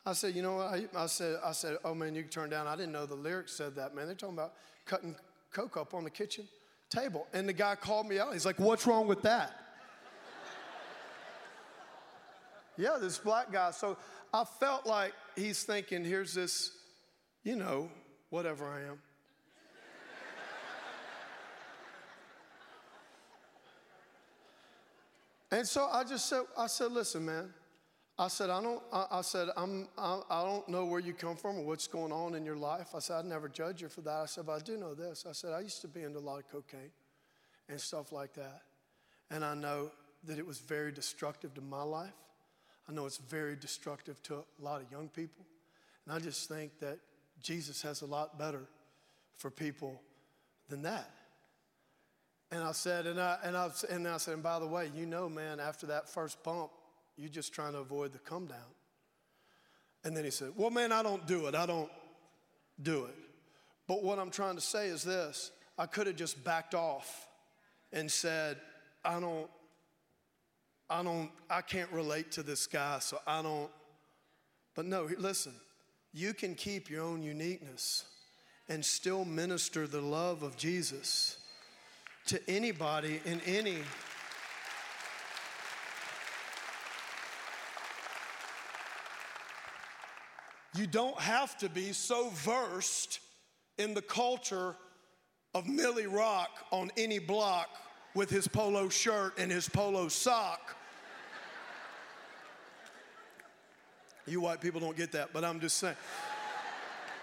I 0.06 0.14
said, 0.14 0.36
you 0.36 0.42
know 0.42 0.58
what? 0.58 0.68
I, 0.68 0.86
I, 0.96 1.06
said, 1.08 1.40
I 1.44 1.52
said, 1.52 1.78
oh 1.84 1.96
man, 1.96 2.14
you 2.14 2.22
can 2.22 2.30
turn 2.30 2.50
down. 2.50 2.68
I 2.68 2.76
didn't 2.76 2.92
know 2.92 3.06
the 3.06 3.16
lyrics 3.16 3.54
said 3.54 3.76
that, 3.76 3.96
man. 3.96 4.06
They're 4.06 4.16
talking 4.16 4.36
about 4.36 4.54
cutting 4.86 5.16
coke 5.52 5.78
up 5.78 5.94
on 5.94 6.04
the 6.04 6.10
kitchen 6.10 6.48
table. 6.90 7.28
And 7.34 7.50
the 7.50 7.54
guy 7.54 7.76
called 7.76 8.08
me 8.08 8.20
out. 8.20 8.34
He's 8.34 8.46
like, 8.46 8.60
what's 8.60 8.86
wrong 8.86 9.08
with 9.08 9.24
that? 9.24 9.65
Yeah, 12.78 12.98
this 13.00 13.18
black 13.18 13.52
guy. 13.52 13.72
So 13.72 13.98
I 14.34 14.44
felt 14.44 14.86
like 14.86 15.14
he's 15.36 15.64
thinking, 15.64 16.04
here's 16.04 16.34
this, 16.34 16.72
you 17.44 17.56
know, 17.56 17.90
whatever 18.30 18.66
I 18.66 18.82
am. 18.82 19.00
and 25.52 25.68
so 25.68 25.88
I 25.92 26.04
just 26.04 26.28
said, 26.28 26.42
I 26.58 26.68
said, 26.68 26.92
listen, 26.92 27.26
man. 27.26 27.54
I 28.18 28.30
said, 28.30 28.50
I 28.50 28.62
don't, 28.62 28.82
I, 28.94 29.06
I 29.12 29.22
said, 29.22 29.50
I'm, 29.58 29.90
I, 29.98 30.22
I, 30.30 30.44
don't 30.46 30.70
know 30.70 30.86
where 30.86 31.02
you 31.02 31.14
come 31.14 31.36
from 31.36 31.58
or 31.58 31.66
what's 31.66 31.86
going 31.86 32.14
on 32.14 32.34
in 32.34 32.46
your 32.46 32.56
life. 32.56 32.96
I 32.96 33.00
said, 33.00 33.18
I'd 33.18 33.26
never 33.26 33.50
judge 33.50 33.82
you 33.82 33.90
for 33.90 34.00
that. 34.02 34.22
I 34.22 34.26
said, 34.26 34.46
but 34.46 34.54
I 34.54 34.60
do 34.60 34.78
know 34.78 34.94
this. 34.94 35.26
I 35.28 35.34
said, 35.34 35.52
I 35.52 35.60
used 35.60 35.82
to 35.82 35.90
be 35.90 36.02
into 36.02 36.20
a 36.20 36.22
lot 36.22 36.40
of 36.40 36.50
cocaine 36.50 36.92
and 37.68 37.80
stuff 37.80 38.14
like 38.14 38.34
that. 38.36 38.62
And 39.32 39.44
I 39.44 39.54
know 39.54 39.92
that 40.24 40.40
it 40.40 40.48
was 40.48 40.60
very 40.60 40.94
destructive 40.94 41.54
to 41.56 41.62
my 41.62 41.84
life. 41.84 42.14
I 42.88 42.94
know 42.94 43.06
it's 43.06 43.18
very 43.18 43.56
destructive 43.56 44.22
to 44.24 44.36
a 44.36 44.44
lot 44.60 44.82
of 44.82 44.92
young 44.92 45.10
people. 45.10 45.46
And 46.06 46.16
I 46.16 46.20
just 46.20 46.48
think 46.48 46.80
that 46.80 47.00
Jesus 47.42 47.82
has 47.82 48.02
a 48.02 48.06
lot 48.06 48.38
better 48.38 48.62
for 49.38 49.50
people 49.50 50.02
than 50.70 50.84
that. 50.84 51.10
And 52.52 52.64
I 52.64 52.72
said, 52.74 53.08
and 53.08 53.20
I, 53.20 53.38
and 53.44 53.58
I, 53.58 53.70
and 53.90 54.08
I 54.08 54.18
said, 54.18 54.36
and 54.36 54.44
by 54.44 54.60
the 54.60 54.68
way, 54.68 54.92
you 54.96 55.06
know, 55.06 55.28
man, 55.28 55.60
after 55.60 55.88
that 55.88 56.08
first 56.08 56.42
bump, 56.44 56.72
you're 57.18 57.30
just 57.30 57.54
trying 57.54 57.74
to 57.74 57.80
avoid 57.80 58.14
the 58.14 58.20
come 58.20 58.46
down. 58.46 58.58
And 60.04 60.16
then 60.16 60.24
he 60.24 60.32
said, 60.32 60.52
Well, 60.56 60.70
man, 60.70 60.92
I 60.92 61.02
don't 61.02 61.26
do 61.26 61.48
it. 61.48 61.56
I 61.56 61.66
don't 61.66 61.90
do 62.82 63.06
it. 63.06 63.16
But 63.88 64.04
what 64.04 64.20
I'm 64.20 64.30
trying 64.30 64.56
to 64.56 64.62
say 64.62 64.88
is 64.88 65.04
this 65.04 65.52
I 65.78 65.86
could 65.88 66.08
have 66.08 66.16
just 66.16 66.44
backed 66.44 66.76
off 66.76 67.28
and 67.92 68.10
said, 68.12 68.58
I 69.04 69.20
don't, 69.20 69.50
I 70.90 71.04
don't, 71.04 71.32
I 71.50 71.62
can't 71.62 71.92
relate 71.92 72.32
to 72.34 72.44
this 72.44 72.68
guy, 72.68 73.00
so 73.00 73.20
I 73.26 73.42
don't. 73.42 73.70
But 74.76 74.86
no, 74.86 75.10
listen, 75.18 75.54
you 76.14 76.34
can 76.34 76.56
keep 76.56 76.90
your 76.90 77.04
own 77.04 77.24
uniqueness 77.24 78.06
and 78.70 78.84
still 78.84 79.26
minister 79.26 79.88
the 79.88 80.02
love 80.02 80.44
of 80.44 80.58
Jesus 80.58 81.38
to 82.28 82.40
anybody 82.50 83.22
in 83.26 83.42
any 83.42 83.78
You 90.76 90.88
don't 90.88 91.18
have 91.20 91.58
to 91.60 91.70
be 91.70 91.94
so 91.94 92.30
versed 92.32 93.22
in 93.78 93.94
the 93.94 94.02
culture 94.02 94.76
of 95.54 95.68
Milly 95.68 96.06
Rock 96.06 96.50
on 96.70 96.92
any 96.98 97.18
block 97.18 97.70
with 98.16 98.30
his 98.30 98.48
polo 98.48 98.90
shirt 98.90 99.38
and 99.38 99.52
his 99.52 99.70
polo 99.70 100.08
sock. 100.08 100.76
you 104.28 104.42
white 104.42 104.60
people 104.60 104.80
don't 104.80 104.98
get 104.98 105.12
that, 105.12 105.32
but 105.34 105.44
I'm 105.44 105.60
just 105.60 105.78
saying. 105.78 105.96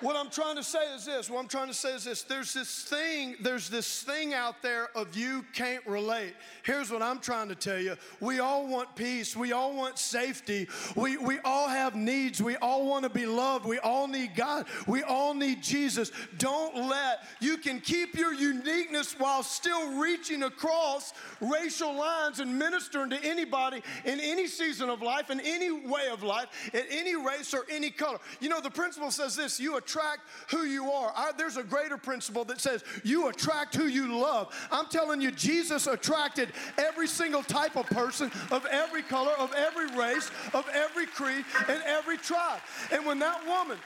What 0.03 0.17
I'm 0.17 0.31
trying 0.31 0.57
to 0.57 0.65
say 0.65 0.93
is 0.97 1.05
this. 1.05 1.31
What 1.31 1.39
I'm 1.39 1.47
trying 1.47 1.69
to 1.69 1.75
say 1.75 1.95
is 1.95 2.03
this. 2.03 2.23
There's 2.23 2.53
this 2.53 2.83
thing, 2.83 3.37
there's 3.41 3.71
this 3.71 4.03
thing 4.03 4.35
out 4.35 4.61
there 4.61 4.89
of 4.97 5.17
you 5.17 5.45
can't 5.53 5.87
relate. 5.87 6.35
Here's 6.65 6.91
what 6.91 7.03
I'm 7.03 7.21
trying 7.21 7.49
to 7.51 7.55
tell 7.55 7.79
you. 7.79 7.97
We 8.19 8.41
all 8.41 8.67
want 8.67 8.97
peace. 8.97 9.37
We 9.37 9.53
all 9.53 9.77
want 9.77 10.01
safety. 10.01 10.67
We, 10.97 11.19
we 11.19 11.39
all 11.45 11.69
have 11.69 11.95
needs. 11.95 12.43
We 12.43 12.57
all 12.57 12.85
want 12.85 13.05
to 13.05 13.11
be 13.11 13.27
loved. 13.27 13.65
We 13.65 13.79
all 13.79 14.09
need 14.09 14.35
God. 14.35 14.67
We 14.89 15.05
all 15.05 15.35
need 15.35 15.63
Jesus. 15.63 16.11
Don't 16.37 16.75
let, 16.75 17.21
you 17.41 17.57
can 17.57 17.79
keep 17.81 18.17
your 18.17 18.35
uniqueness 18.35 19.15
while 19.17 19.45
still 19.45 20.01
reaching 20.01 20.43
across 20.43 21.13
racial 21.41 21.95
lines 21.95 22.41
and 22.41 22.59
ministering 22.59 23.11
to 23.11 23.25
anybody 23.25 23.81
in 24.05 24.19
any 24.19 24.49
season 24.49 24.91
of 24.91 25.01
life, 25.01 25.31
in 25.31 25.39
any 25.39 25.71
way 25.71 26.09
of 26.11 26.25
life, 26.25 26.49
in 26.75 26.83
any 26.91 27.15
race 27.15 27.55
or 27.55 27.67
any 27.71 27.91
color. 27.91 28.19
You 28.41 28.49
know, 28.49 28.61
the 28.61 28.69
principle 28.69 29.13
says 29.13 29.37
this 29.37 29.61
you 29.61 29.77
attract 29.77 29.92
attract 29.93 30.21
who 30.49 30.65
you 30.65 30.91
are. 30.91 31.13
I, 31.15 31.33
there's 31.37 31.57
a 31.57 31.63
greater 31.63 31.97
principle 31.97 32.45
that 32.47 32.61
says 32.61 32.85
you 33.05 33.29
attract 33.29 33.75
who 33.75 33.87
you 33.87 34.19
love. 34.19 34.55
I'm 34.71 34.87
telling 34.87 35.21
you, 35.21 35.31
Jesus 35.31 35.87
attracted 35.87 36.51
every 36.79 37.07
single 37.07 37.43
type 37.43 37.77
of 37.77 37.87
person 37.87 38.31
of 38.51 38.67
every 38.67 39.03
color, 39.03 39.33
of 39.39 39.53
every 39.55 39.87
race, 39.97 40.31
of 40.55 40.67
every 40.73 41.07
creed, 41.07 41.45
and 41.69 41.83
every 41.85 42.17
tribe. 42.17 42.61
And 42.91 43.05
when 43.05 43.19
that 43.19 43.47
woman, 43.47 43.79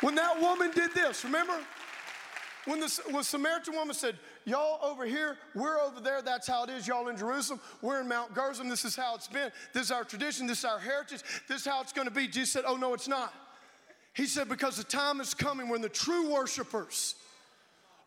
when 0.00 0.14
that 0.14 0.40
woman 0.40 0.70
did 0.74 0.94
this, 0.94 1.24
remember? 1.24 1.58
When 2.66 2.78
the, 2.78 3.00
when 3.10 3.24
Samaritan 3.24 3.74
woman 3.74 3.94
said, 3.94 4.16
Y'all 4.46 4.78
over 4.82 5.04
here, 5.04 5.36
we're 5.54 5.78
over 5.78 6.00
there, 6.00 6.22
that's 6.22 6.46
how 6.46 6.64
it 6.64 6.70
is. 6.70 6.88
Y'all 6.88 7.08
in 7.08 7.16
Jerusalem, 7.16 7.60
we're 7.82 8.00
in 8.00 8.08
Mount 8.08 8.34
Gerizim, 8.34 8.68
this 8.68 8.84
is 8.84 8.96
how 8.96 9.14
it's 9.14 9.28
been. 9.28 9.50
This 9.74 9.84
is 9.84 9.90
our 9.90 10.02
tradition, 10.02 10.46
this 10.46 10.60
is 10.60 10.64
our 10.64 10.78
heritage, 10.78 11.22
this 11.46 11.60
is 11.60 11.66
how 11.66 11.82
it's 11.82 11.92
gonna 11.92 12.10
be. 12.10 12.26
Jesus 12.26 12.52
said, 12.52 12.64
Oh, 12.66 12.76
no, 12.76 12.94
it's 12.94 13.08
not. 13.08 13.34
He 14.20 14.26
said, 14.26 14.50
Because 14.50 14.76
the 14.76 14.84
time 14.84 15.18
is 15.22 15.32
coming 15.32 15.70
when 15.70 15.80
the 15.80 15.88
true 15.88 16.30
worshipers 16.30 17.14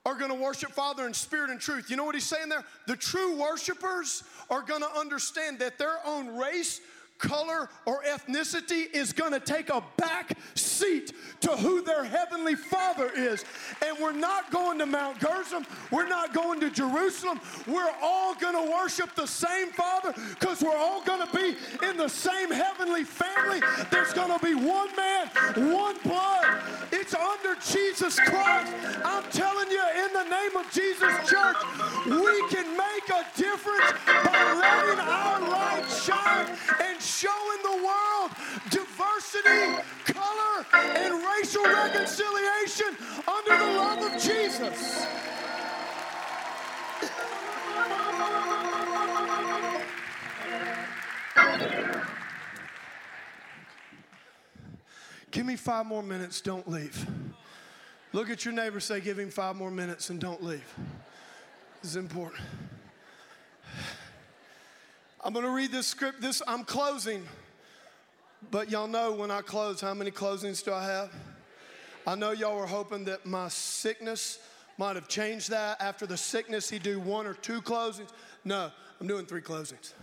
are 0.06 0.14
going 0.14 0.30
to 0.30 0.38
worship 0.38 0.70
Father 0.70 1.08
in 1.08 1.14
spirit 1.16 1.50
and 1.50 1.60
truth. 1.60 1.90
You 1.90 1.98
know 1.98 2.04
what 2.04 2.14
he's 2.14 2.28
saying 2.28 2.50
there? 2.50 2.64
The 2.86 2.96
true 2.96 3.36
worshipers 3.36 4.24
are 4.48 4.62
going 4.62 4.82
to 4.82 4.92
understand 4.96 5.58
that 5.58 5.80
their 5.80 5.96
own 6.06 6.28
race, 6.28 6.82
color, 7.24 7.70
or 7.86 8.04
ethnicity 8.04 8.94
is 8.94 9.14
going 9.14 9.32
to 9.32 9.40
take 9.40 9.70
a 9.70 9.84
back 9.98 10.38
seat 10.56 11.14
to 11.40 11.50
who 11.58 11.82
their 11.82 12.04
heavenly 12.04 12.56
Father 12.56 13.10
is. 13.16 13.44
And 13.84 13.98
we're 14.00 14.12
not 14.12 14.52
going 14.52 14.78
to 14.80 14.86
Mount 14.86 15.20
Gerizim, 15.20 15.66
we're 15.90 16.08
not 16.08 16.34
going 16.34 16.60
to 16.60 16.70
Jerusalem. 16.70 17.40
We're 17.68 17.92
all 18.02 18.36
going 18.36 18.56
to 18.56 18.72
worship 18.72 19.16
the 19.16 19.26
same 19.26 19.70
Father 19.70 20.14
because 20.30 20.62
we're 20.62 20.76
all 20.76 21.04
going 21.04 21.26
to 21.26 21.36
be 21.36 21.56
in 21.88 21.98
the 21.98 22.10
same 22.10 22.52
heavenly 22.52 23.04
family. 23.04 23.62
There's 23.90 24.14
going 24.14 24.38
to 24.38 24.46
be 24.46 24.54
one 24.54 24.90
man, 24.96 25.28
one 25.74 25.96
blood. 26.04 26.62
It's 26.92 27.14
under 27.14 27.56
Jesus 27.72 28.20
Christ. 28.20 28.74
I'm 29.04 29.24
telling 29.32 29.72
you, 29.72 29.84
in 30.06 30.14
the 30.14 30.24
name 30.24 30.58
of 30.58 30.72
Jesus, 30.72 31.14
church, 31.30 31.58
we 32.06 32.48
can 32.50 32.78
make 32.78 33.10
a 33.10 33.26
difference 33.36 33.92
by 34.24 34.54
letting 34.60 35.00
our 35.00 35.40
light 35.50 35.86
shine 35.90 36.48
and 36.82 37.02
showing 37.14 37.62
the 37.64 37.78
world 37.84 38.32
diversity, 38.70 39.82
color, 40.06 40.66
and 40.74 41.14
racial 41.24 41.64
reconciliation 41.64 42.98
under 43.28 43.58
the 43.58 43.72
love 43.78 44.14
of 44.14 44.22
Jesus. 44.22 45.06
Give 55.32 55.46
me 55.48 55.56
five 55.56 55.86
more 55.86 56.04
minutes, 56.04 56.42
don't 56.42 56.68
leave. 56.70 57.08
Look 58.12 58.30
at 58.30 58.46
your 58.46 58.54
neighbor, 58.54 58.80
say, 58.80 59.02
Give 59.02 59.18
him 59.18 59.32
five 59.32 59.56
more 59.56 59.72
minutes 59.72 60.12
and 60.12 60.20
don't 60.20 60.44
leave. 60.44 60.64
This 61.82 61.92
is 61.92 61.96
important. 61.98 62.44
I'm 65.26 65.32
going 65.32 65.46
to 65.46 65.52
read 65.52 65.72
this 65.72 65.88
script. 65.88 66.22
This 66.22 66.42
I'm 66.46 66.66
closing. 66.66 67.24
But 68.52 68.70
y'all 68.70 68.88
know 68.88 69.14
when 69.14 69.32
I 69.32 69.42
close, 69.42 69.80
how 69.80 69.94
many 69.94 70.12
closings 70.12 70.64
do 70.64 70.74
I 70.74 70.84
have? 70.84 71.14
I 72.06 72.16
know 72.16 72.32
y'all 72.32 72.58
were 72.58 72.66
hoping 72.66 73.06
that 73.06 73.26
my 73.26 73.48
sickness 73.48 74.40
might 74.78 74.98
have 74.98 75.08
changed 75.08 75.50
that. 75.52 75.82
After 75.82 76.06
the 76.06 76.18
sickness, 76.18 76.70
he'd 76.70 76.84
do 76.84 77.00
one 77.00 77.26
or 77.26 77.36
two 77.36 77.62
closings. 77.62 78.10
No, 78.44 78.70
I'm 79.00 79.08
doing 79.08 79.26
three 79.26 79.42
closings. 79.42 79.94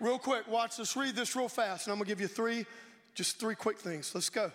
real 0.00 0.18
quick, 0.18 0.48
watch 0.48 0.76
this, 0.76 0.96
read 0.96 1.14
this 1.14 1.36
real 1.36 1.48
fast, 1.48 1.86
and 1.86 1.92
I'm 1.92 1.98
gonna 1.98 2.08
give 2.08 2.20
you 2.20 2.26
three, 2.26 2.66
just 3.14 3.38
three 3.38 3.54
quick 3.54 3.78
things. 3.78 4.12
Let's 4.12 4.28
go. 4.28 4.50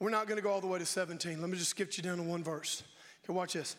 We're 0.00 0.10
not 0.10 0.26
gonna 0.26 0.40
go 0.40 0.50
all 0.50 0.60
the 0.60 0.66
way 0.66 0.80
to 0.80 0.86
17. 0.86 1.40
Let 1.40 1.48
me 1.48 1.56
just 1.56 1.70
skip 1.70 1.96
you 1.96 2.02
down 2.02 2.16
to 2.16 2.24
one 2.24 2.42
verse. 2.42 2.82
Okay, 3.22 3.32
watch 3.32 3.52
this. 3.52 3.76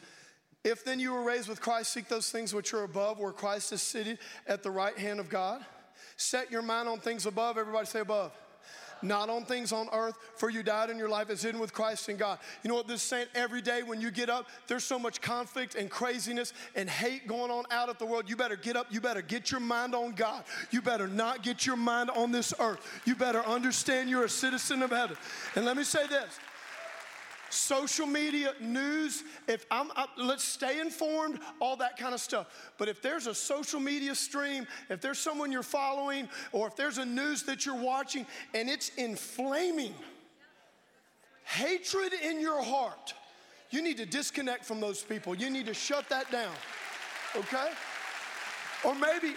If 0.64 0.84
then 0.84 1.00
you 1.00 1.14
were 1.14 1.24
raised 1.24 1.48
with 1.48 1.62
Christ, 1.62 1.94
seek 1.94 2.08
those 2.10 2.32
things 2.32 2.54
which 2.54 2.74
are 2.74 2.84
above, 2.84 3.20
where 3.20 3.32
Christ 3.32 3.72
is 3.72 3.82
seated 3.82 4.20
at 4.46 4.62
the 4.62 4.72
right 4.72 4.98
hand 4.98 5.20
of 5.20 5.30
God. 5.30 5.64
Set 6.18 6.52
your 6.52 6.62
mind 6.62 6.90
on 6.90 7.00
things 7.00 7.26
above. 7.26 7.58
Everybody 7.58 7.86
say 7.86 8.02
above. 8.02 8.32
not 9.02 9.30
on 9.30 9.46
things 9.46 9.72
on 9.72 9.88
earth, 9.94 10.16
for 10.36 10.50
you 10.50 10.64
died 10.64 10.90
and 10.90 11.00
your 11.00 11.10
life 11.10 11.30
is 11.30 11.42
hidden 11.42 11.60
with 11.60 11.74
Christ 11.74 12.10
in 12.10 12.18
God. 12.18 12.40
You 12.64 12.70
know 12.70 12.76
what 12.76 12.88
this 12.88 13.02
is 13.02 13.08
saying? 13.08 13.28
Every 13.36 13.62
day 13.62 13.84
when 13.84 14.02
you 14.02 14.12
get 14.12 14.30
up, 14.30 14.48
there's 14.68 14.84
so 14.84 15.00
much 15.00 15.22
conflict 15.22 15.76
and 15.76 15.90
craziness 15.90 16.54
and 16.76 16.90
hate 16.90 17.28
going 17.28 17.52
on 17.52 17.66
out 17.72 17.90
of 17.90 17.98
the 17.98 18.06
world. 18.06 18.30
You 18.30 18.36
better 18.36 18.56
get 18.56 18.76
up. 18.76 18.88
You 18.90 19.02
better 19.02 19.22
get 19.22 19.52
your 19.52 19.60
mind 19.60 19.96
on 19.96 20.12
God. 20.12 20.44
You 20.72 20.82
better 20.82 21.08
not 21.08 21.44
get 21.44 21.66
your 21.66 21.78
mind 21.78 22.10
on 22.12 22.32
this 22.32 22.54
earth. 22.60 23.02
You 23.06 23.16
better 23.16 23.44
understand 23.46 24.10
you're 24.10 24.26
a 24.26 24.30
citizen 24.30 24.82
of 24.84 24.92
heaven. 24.92 25.18
And 25.56 25.66
let 25.66 25.78
me 25.78 25.84
say 25.84 26.08
this 26.08 26.40
social 27.50 28.06
media, 28.06 28.54
news, 28.60 29.24
if 29.48 29.66
I'm, 29.72 29.92
let's 30.18 30.44
stay 30.44 30.80
informed, 30.80 31.40
all 31.60 31.76
that 31.78 31.98
kind 31.98 32.14
of 32.14 32.20
stuff. 32.20 32.48
But 32.78 32.90
if 32.90 33.02
there's 33.02 33.28
a 33.28 33.34
social 33.34 33.80
media 33.80 34.16
stream, 34.16 34.68
if 34.90 35.02
there's 35.02 35.20
someone 35.20 35.52
you're 35.52 35.64
following, 35.64 36.30
or 36.52 36.68
if 36.68 36.76
there's 36.76 36.98
a 36.98 37.06
news 37.06 37.44
that 37.44 37.66
you're 37.66 37.76
watching 37.76 38.26
and 38.54 38.70
it's 38.70 38.90
inflaming 38.98 39.94
hatred 41.44 42.14
in 42.14 42.40
your 42.40 42.64
heart, 42.64 43.14
you 43.72 43.82
need 43.82 43.98
to 43.98 44.06
disconnect 44.06 44.66
from 44.66 44.80
those 44.80 45.04
people. 45.04 45.36
You 45.36 45.50
need 45.50 45.66
to 45.66 45.74
shut 45.74 46.08
that 46.10 46.32
down. 46.32 46.54
Okay? 47.36 47.70
Or 48.84 48.96
maybe 48.96 49.36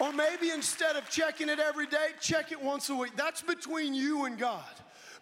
or 0.00 0.12
maybe 0.12 0.50
instead 0.50 0.96
of 0.96 1.08
checking 1.10 1.48
it 1.48 1.58
every 1.58 1.86
day, 1.86 2.10
check 2.20 2.52
it 2.52 2.62
once 2.62 2.88
a 2.88 2.94
week. 2.94 3.16
That's 3.16 3.42
between 3.42 3.94
you 3.94 4.26
and 4.26 4.38
God. 4.38 4.62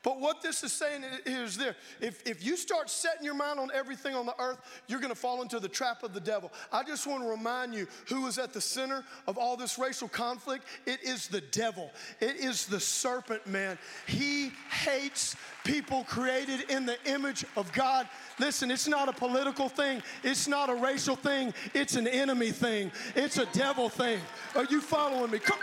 But 0.06 0.20
what 0.20 0.40
this 0.40 0.62
is 0.62 0.70
saying 0.70 1.04
is 1.24 1.56
there 1.56 1.74
if, 2.00 2.24
if 2.24 2.46
you 2.46 2.56
start 2.56 2.88
setting 2.88 3.24
your 3.24 3.34
mind 3.34 3.58
on 3.58 3.72
everything 3.74 4.14
on 4.14 4.24
the 4.24 4.40
earth, 4.40 4.58
you're 4.86 5.00
going 5.00 5.12
to 5.12 5.18
fall 5.18 5.42
into 5.42 5.58
the 5.58 5.68
trap 5.68 6.04
of 6.04 6.14
the 6.14 6.20
devil. 6.20 6.52
I 6.70 6.84
just 6.84 7.08
want 7.08 7.24
to 7.24 7.28
remind 7.28 7.74
you 7.74 7.88
who 8.08 8.24
is 8.28 8.38
at 8.38 8.52
the 8.52 8.60
center 8.60 9.02
of 9.26 9.36
all 9.36 9.56
this 9.56 9.80
racial 9.80 10.06
conflict. 10.06 10.64
It 10.86 11.02
is 11.02 11.26
the 11.26 11.40
devil, 11.40 11.90
it 12.20 12.36
is 12.36 12.66
the 12.66 12.78
serpent 12.78 13.48
man. 13.48 13.78
He 14.06 14.52
hates 14.70 15.34
people 15.64 16.04
created 16.04 16.70
in 16.70 16.86
the 16.86 16.98
image 17.06 17.44
of 17.56 17.72
God. 17.72 18.08
Listen, 18.38 18.70
it's 18.70 18.86
not 18.86 19.08
a 19.08 19.12
political 19.12 19.68
thing, 19.68 20.04
it's 20.22 20.46
not 20.46 20.70
a 20.70 20.74
racial 20.76 21.16
thing, 21.16 21.52
it's 21.74 21.96
an 21.96 22.06
enemy 22.06 22.52
thing, 22.52 22.92
it's 23.16 23.38
a 23.38 23.46
devil 23.46 23.88
thing. 23.88 24.20
Are 24.54 24.66
you 24.66 24.80
following 24.80 25.32
me? 25.32 25.40
Come. 25.40 25.58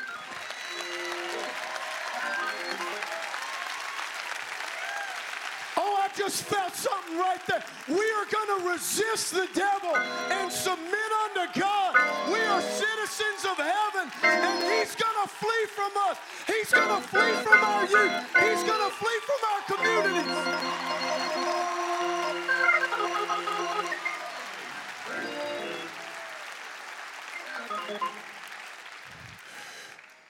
Just 6.16 6.43
felt 6.43 6.74
something 6.74 7.18
right 7.18 7.41
there. 7.47 7.64
We 7.88 7.95
are 7.95 8.26
going 8.32 8.59
to 8.59 8.70
resist 8.70 9.34
the 9.34 9.47
devil 9.53 9.95
and 9.95 10.51
submit 10.51 11.11
unto 11.26 11.59
God. 11.59 11.95
We 12.32 12.39
are 12.39 12.61
citizens 12.61 13.45
of 13.49 13.57
heaven, 13.57 14.11
and 14.24 14.64
He's 14.64 14.95
going 14.95 15.18
to 15.24 15.28
flee 15.28 15.66
from 15.76 15.91
us. 16.09 16.18
He's 16.47 16.72
going 16.72 17.01
to 17.01 17.07
flee 17.07 17.34
from 17.43 17.64
our 17.64 17.82
youth. 17.84 18.11
He's 18.39 18.64
going 18.64 18.84
to 18.84 18.91
flee 18.95 19.20
from 19.28 19.41
our 19.51 19.61
communities. 19.68 20.30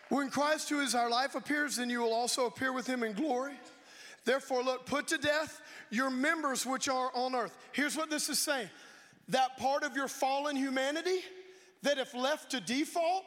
When 0.09 0.29
Christ, 0.29 0.69
who 0.69 0.79
is 0.79 0.93
our 0.95 1.09
life, 1.09 1.35
appears, 1.35 1.77
then 1.77 1.89
you 1.89 1.99
will 1.99 2.13
also 2.13 2.45
appear 2.45 2.71
with 2.71 2.85
him 2.85 3.03
in 3.03 3.13
glory. 3.13 3.53
Therefore, 4.25 4.63
look, 4.63 4.85
put 4.85 5.07
to 5.07 5.17
death 5.17 5.61
your 5.89 6.09
members 6.09 6.65
which 6.65 6.87
are 6.87 7.11
on 7.13 7.35
earth. 7.35 7.57
Here's 7.71 7.95
what 7.95 8.09
this 8.09 8.29
is 8.29 8.39
saying 8.39 8.69
that 9.29 9.57
part 9.57 9.83
of 9.83 9.95
your 9.95 10.07
fallen 10.07 10.55
humanity 10.55 11.19
that, 11.81 11.97
if 11.97 12.13
left 12.13 12.51
to 12.51 12.59
default, 12.59 13.23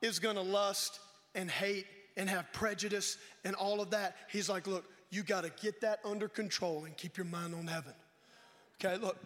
is 0.00 0.18
gonna 0.18 0.42
lust 0.42 1.00
and 1.34 1.50
hate 1.50 1.86
and 2.16 2.28
have 2.28 2.50
prejudice 2.52 3.18
and 3.44 3.54
all 3.56 3.80
of 3.80 3.90
that. 3.90 4.16
He's 4.30 4.48
like, 4.48 4.66
look, 4.66 4.84
you 5.10 5.22
gotta 5.22 5.50
get 5.60 5.80
that 5.80 6.00
under 6.04 6.28
control 6.28 6.84
and 6.84 6.96
keep 6.96 7.16
your 7.16 7.26
mind 7.26 7.54
on 7.54 7.66
heaven. 7.66 7.92
Okay, 8.82 8.96
look, 8.96 9.16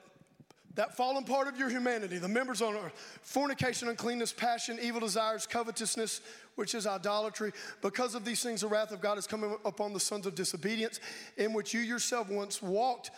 that 0.78 0.96
fallen 0.96 1.24
part 1.24 1.48
of 1.48 1.58
your 1.58 1.68
humanity, 1.68 2.18
the 2.18 2.28
members 2.28 2.62
on 2.62 2.72
earth, 2.76 3.18
fornication, 3.22 3.88
uncleanness, 3.88 4.32
passion, 4.32 4.78
evil 4.80 5.00
desires, 5.00 5.44
covetousness, 5.44 6.20
which 6.54 6.72
is 6.72 6.86
idolatry. 6.86 7.50
Because 7.82 8.14
of 8.14 8.24
these 8.24 8.44
things, 8.44 8.60
the 8.60 8.68
wrath 8.68 8.92
of 8.92 9.00
God 9.00 9.18
is 9.18 9.26
coming 9.26 9.56
upon 9.64 9.92
the 9.92 9.98
sons 9.98 10.24
of 10.24 10.36
disobedience, 10.36 11.00
in 11.36 11.52
which 11.52 11.74
you 11.74 11.80
yourself 11.80 12.30
once 12.30 12.62
walked 12.62 13.10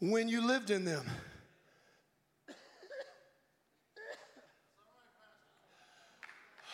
when 0.00 0.28
you 0.28 0.44
lived 0.44 0.70
in 0.70 0.84
them. 0.84 1.06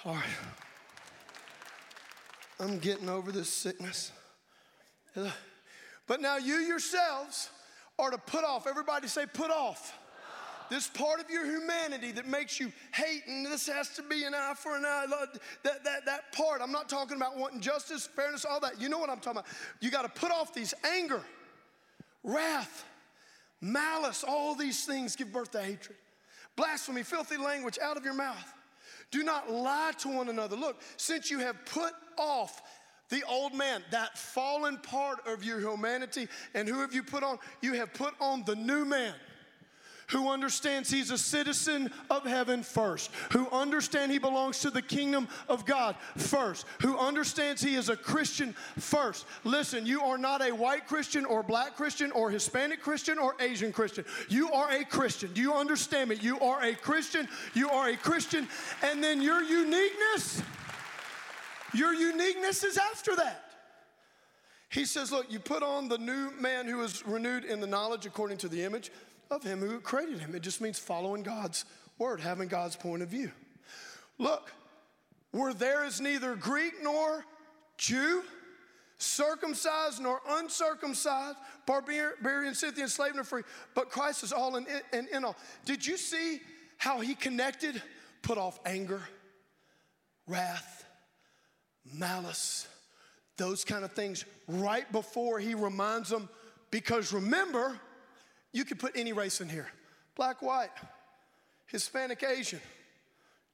All 0.07 0.15
right. 0.15 0.25
I'm 2.59 2.79
getting 2.79 3.11
over 3.11 3.31
this 3.31 3.51
sickness. 3.51 4.11
But 6.07 6.23
now 6.23 6.39
you 6.39 6.55
yourselves 6.61 7.51
are 7.99 8.11
to 8.11 8.17
put 8.17 8.43
off. 8.43 8.67
Everybody 8.67 9.07
say, 9.07 9.27
put 9.27 9.51
off 9.51 9.99
this 10.71 10.87
part 10.87 11.21
of 11.21 11.29
your 11.29 11.45
humanity 11.45 12.13
that 12.13 12.27
makes 12.27 12.61
you 12.61 12.73
hate, 12.95 13.23
and 13.27 13.45
this 13.45 13.67
has 13.67 13.89
to 13.97 14.03
be 14.03 14.25
an 14.25 14.35
eye 14.35 14.55
for 14.57 14.77
an 14.77 14.85
eye. 14.85 15.07
That, 15.65 15.85
that, 15.85 16.07
that 16.07 16.33
part, 16.33 16.63
I'm 16.63 16.73
not 16.73 16.89
talking 16.89 17.17
about 17.17 17.37
wanting 17.37 17.61
justice, 17.61 18.07
fairness, 18.07 18.45
all 18.45 18.61
that. 18.61 18.81
You 18.81 18.89
know 18.89 18.99
what 18.99 19.11
I'm 19.11 19.19
talking 19.19 19.41
about. 19.41 19.47
You 19.81 19.91
got 19.91 20.03
to 20.03 20.21
put 20.21 20.31
off 20.31 20.55
these 20.55 20.73
anger, 20.85 21.23
wrath, 22.23 22.85
malice, 23.61 24.25
all 24.27 24.55
these 24.55 24.87
things 24.87 25.17
give 25.17 25.33
birth 25.33 25.51
to 25.51 25.61
hatred. 25.61 25.99
Blasphemy, 26.55 27.03
filthy 27.03 27.37
language 27.37 27.79
out 27.83 27.97
of 27.97 28.05
your 28.05 28.15
mouth. 28.15 28.55
Do 29.11 29.25
not 29.25 29.51
lie 29.51 29.93
to 29.99 30.09
one 30.09 30.29
another. 30.29 30.57
Look, 30.57 30.81
since 30.97 31.31
you 31.31 31.41
have 31.41 31.57
put 31.67 31.93
off 32.17 32.63
the 33.09 33.25
old 33.29 33.55
man, 33.55 33.83
that 33.91 34.17
fallen 34.17 34.79
part 34.79 35.27
of 35.27 35.43
your 35.43 35.59
humanity, 35.59 36.29
and 36.55 36.69
who 36.69 36.81
have 36.81 36.95
you 36.95 37.03
put 37.03 37.25
on? 37.25 37.39
You 37.61 37.75
have 37.75 37.93
put 37.93 38.15
on 38.21 38.45
the 38.45 38.55
new 38.55 38.85
man 38.85 39.15
who 40.11 40.29
understands 40.29 40.91
he's 40.91 41.11
a 41.11 41.19
citizen 41.19 41.91
of 42.11 42.25
heaven 42.25 42.63
first, 42.63 43.11
who 43.33 43.49
understands 43.51 44.13
he 44.13 44.19
belongs 44.19 44.61
to 44.61 44.71
the 44.71 44.83
kingdom 44.83 45.29
of 45.49 45.65
God 45.65 45.97
first, 46.17 46.67
who 46.81 46.99
understands 46.99 47.63
he 47.63 47.75
is 47.77 47.89
a 47.89 47.97
Christian 47.97 48.55
first. 48.79 49.27
Listen, 49.45 49.87
you 49.87 50.03
are 50.03 50.19
not 50.19 50.47
a 50.47 50.53
white 50.53 50.87
Christian 50.87 51.25
or 51.25 51.43
black 51.43 51.77
Christian 51.77 52.11
or 52.13 52.31
Hispanic 52.31 52.81
Christian 52.81 53.19
or 53.19 53.37
Asian 53.41 53.73
Christian. 53.73 54.05
You 54.29 54.51
are 54.53 54.71
a 54.73 54.85
Christian. 54.85 55.33
Do 55.33 55.41
you 55.41 55.55
understand 55.55 56.11
me? 56.11 56.17
You 56.17 56.39
are 56.41 56.63
a 56.63 56.75
Christian. 56.75 57.29
You 57.55 57.71
are 57.71 57.89
a 57.89 57.97
Christian. 57.97 58.49
And 58.83 59.03
then 59.03 59.23
your 59.23 59.43
uniqueness, 59.43 60.43
your 61.73 61.95
uniqueness 61.95 62.65
is 62.65 62.79
after 62.79 63.17
that. 63.17 63.45
He 64.71 64.85
says, 64.85 65.11
Look, 65.11 65.31
you 65.31 65.41
put 65.41 65.63
on 65.65 65.89
the 65.89 65.99
new 65.99 66.31
man 66.41 66.67
who 66.67 66.81
is 66.83 67.05
renewed 67.05 67.45
in 67.45 67.61
the 67.61 67.67
knowledge 67.67 68.07
according 68.07 68.39
to 68.39 68.49
the 68.49 68.63
image 68.63 68.91
of 69.31 69.43
him 69.43 69.61
who 69.61 69.81
created 69.81 70.19
him. 70.19 70.35
It 70.35 70.43
just 70.43 70.61
means 70.61 70.79
following 70.79 71.23
God's 71.23 71.65
word, 71.99 72.21
having 72.21 72.49
God's 72.49 72.77
point 72.77 73.03
of 73.03 73.09
view. 73.09 73.31
Look, 74.19 74.53
where 75.31 75.55
there 75.55 75.85
is 75.85 76.01
neither 76.01 76.35
Greek 76.35 76.75
nor 76.83 77.25
Jew, 77.77 78.23
circumcised 78.99 80.01
nor 80.03 80.21
uncircumcised, 80.29 81.37
barbarian, 81.67 82.55
Scythian, 82.55 82.89
slave 82.89 83.15
nor 83.15 83.25
free, 83.25 83.43
but 83.75 83.91
Christ 83.91 84.23
is 84.23 84.33
all 84.33 84.57
in, 84.57 84.67
in, 84.93 85.09
in 85.13 85.25
all. 85.25 85.37
Did 85.65 85.87
you 85.87 85.97
see 85.97 86.41
how 86.77 87.01
he 87.01 87.15
connected? 87.15 87.81
Put 88.23 88.37
off 88.37 88.61
anger, 88.67 89.01
wrath, 90.27 90.85
malice, 91.95 92.69
those 93.39 93.65
kind 93.65 93.85
of 93.85 93.93
things 93.93 94.27
right 94.47 94.91
before 94.93 95.39
he 95.39 95.55
reminds 95.55 96.11
them. 96.11 96.29
Because 96.71 97.13
remember, 97.13 97.81
you 98.53 98.65
could 98.65 98.79
put 98.79 98.97
any 98.97 99.13
race 99.13 99.41
in 99.41 99.49
here 99.49 99.69
black, 100.17 100.43
white, 100.43 100.71
Hispanic, 101.67 102.23
Asian, 102.23 102.61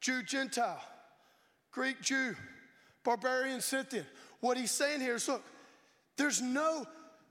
Jew, 0.01 0.23
Gentile, 0.23 0.83
Greek, 1.71 2.01
Jew, 2.01 2.35
barbarian, 3.05 3.61
Scythian. 3.61 4.07
What 4.41 4.57
he's 4.57 4.71
saying 4.71 5.01
here 5.01 5.15
is 5.15 5.29
look, 5.29 5.45
there's 6.17 6.41
no, 6.43 6.87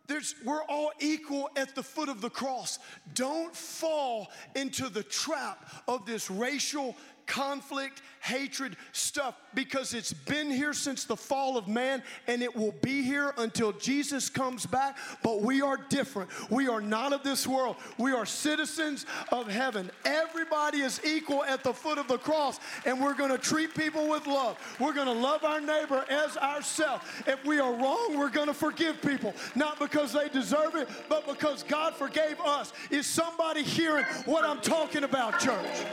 there's, 0.07 0.35
we're 0.45 0.63
all 0.63 0.91
equal 0.99 1.49
at 1.55 1.75
the 1.75 1.83
foot 1.83 2.09
of 2.09 2.21
the 2.21 2.29
cross. 2.29 2.79
Don't 3.13 3.55
fall 3.55 4.29
into 4.55 4.89
the 4.89 5.03
trap 5.03 5.69
of 5.87 6.05
this 6.05 6.29
racial 6.29 6.95
conflict, 7.25 8.01
hatred 8.21 8.75
stuff 8.91 9.35
because 9.53 9.93
it's 9.93 10.13
been 10.13 10.49
here 10.49 10.73
since 10.73 11.05
the 11.05 11.15
fall 11.15 11.57
of 11.57 11.67
man 11.67 12.01
and 12.27 12.41
it 12.41 12.55
will 12.55 12.73
be 12.81 13.03
here 13.03 13.33
until 13.37 13.71
Jesus 13.71 14.29
comes 14.29 14.65
back. 14.65 14.97
But 15.23 15.41
we 15.41 15.61
are 15.61 15.77
different. 15.89 16.29
We 16.49 16.67
are 16.67 16.81
not 16.81 17.13
of 17.13 17.23
this 17.23 17.45
world. 17.47 17.77
We 17.97 18.13
are 18.13 18.25
citizens 18.25 19.05
of 19.31 19.47
heaven. 19.47 19.91
Everybody 20.03 20.79
is 20.79 20.99
equal 21.05 21.43
at 21.43 21.63
the 21.63 21.73
foot 21.73 21.97
of 21.97 22.07
the 22.07 22.17
cross, 22.17 22.59
and 22.85 22.99
we're 22.99 23.13
going 23.13 23.31
to 23.31 23.37
treat 23.37 23.75
people 23.75 24.09
with 24.09 24.27
love. 24.27 24.57
We're 24.79 24.93
going 24.93 25.07
to 25.07 25.13
love 25.13 25.43
our 25.43 25.61
neighbor 25.61 26.03
as 26.09 26.37
ourselves. 26.37 27.03
If 27.27 27.43
we 27.45 27.59
are 27.59 27.73
wrong, 27.73 28.17
we're 28.17 28.29
going 28.29 28.47
to 28.47 28.53
forgive 28.53 29.01
people, 29.01 29.33
not 29.55 29.79
because 29.79 30.13
they 30.13 30.29
deserve 30.29 30.75
it, 30.75 30.87
but 31.09 31.27
because 31.27 31.63
God 31.63 31.93
forgave 31.93 32.39
us. 32.41 32.73
Is 32.89 33.05
somebody 33.05 33.63
hearing 33.63 34.05
what 34.25 34.43
I'm 34.45 34.61
talking 34.61 35.03
about, 35.03 35.39
church? 35.39 35.85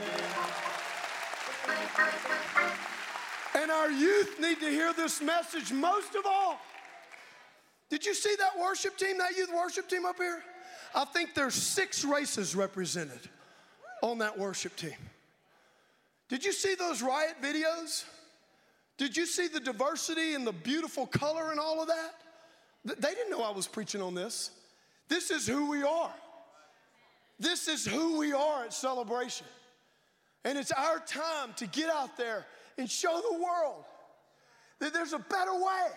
And 3.54 3.70
our 3.70 3.90
youth 3.90 4.40
need 4.40 4.60
to 4.60 4.70
hear 4.70 4.92
this 4.92 5.20
message 5.20 5.72
most 5.72 6.14
of 6.14 6.24
all. 6.26 6.58
Did 7.90 8.06
you 8.06 8.14
see 8.14 8.34
that 8.38 8.58
worship 8.58 8.96
team, 8.96 9.18
that 9.18 9.36
youth 9.36 9.50
worship 9.54 9.88
team 9.88 10.06
up 10.06 10.16
here? 10.16 10.42
I 10.94 11.04
think 11.04 11.34
there's 11.34 11.54
six 11.54 12.04
races 12.04 12.54
represented 12.56 13.20
on 14.02 14.18
that 14.18 14.38
worship 14.38 14.76
team. 14.76 14.96
Did 16.28 16.44
you 16.44 16.52
see 16.52 16.74
those 16.74 17.02
riot 17.02 17.36
videos? 17.42 18.04
Did 18.96 19.16
you 19.16 19.26
see 19.26 19.48
the 19.48 19.60
diversity 19.60 20.34
and 20.34 20.46
the 20.46 20.52
beautiful 20.52 21.06
color 21.06 21.50
and 21.50 21.60
all 21.60 21.82
of 21.82 21.88
that? 21.88 22.14
They 22.84 23.14
didn't 23.14 23.30
know 23.30 23.42
I 23.42 23.52
was 23.52 23.68
preaching 23.68 24.00
on 24.00 24.14
this. 24.14 24.50
This 25.08 25.30
is 25.30 25.46
who 25.46 25.70
we 25.70 25.82
are. 25.82 26.14
This 27.38 27.68
is 27.68 27.84
who 27.84 28.18
we 28.18 28.32
are 28.32 28.64
at 28.64 28.72
celebration. 28.72 29.46
And 30.44 30.58
it's 30.58 30.72
our 30.72 30.98
time 31.00 31.52
to 31.56 31.66
get 31.66 31.88
out 31.88 32.16
there 32.16 32.46
and 32.78 32.90
show 32.90 33.20
the 33.30 33.38
world 33.38 33.84
that 34.80 34.92
there's 34.92 35.12
a 35.12 35.18
better 35.18 35.54
way 35.54 35.88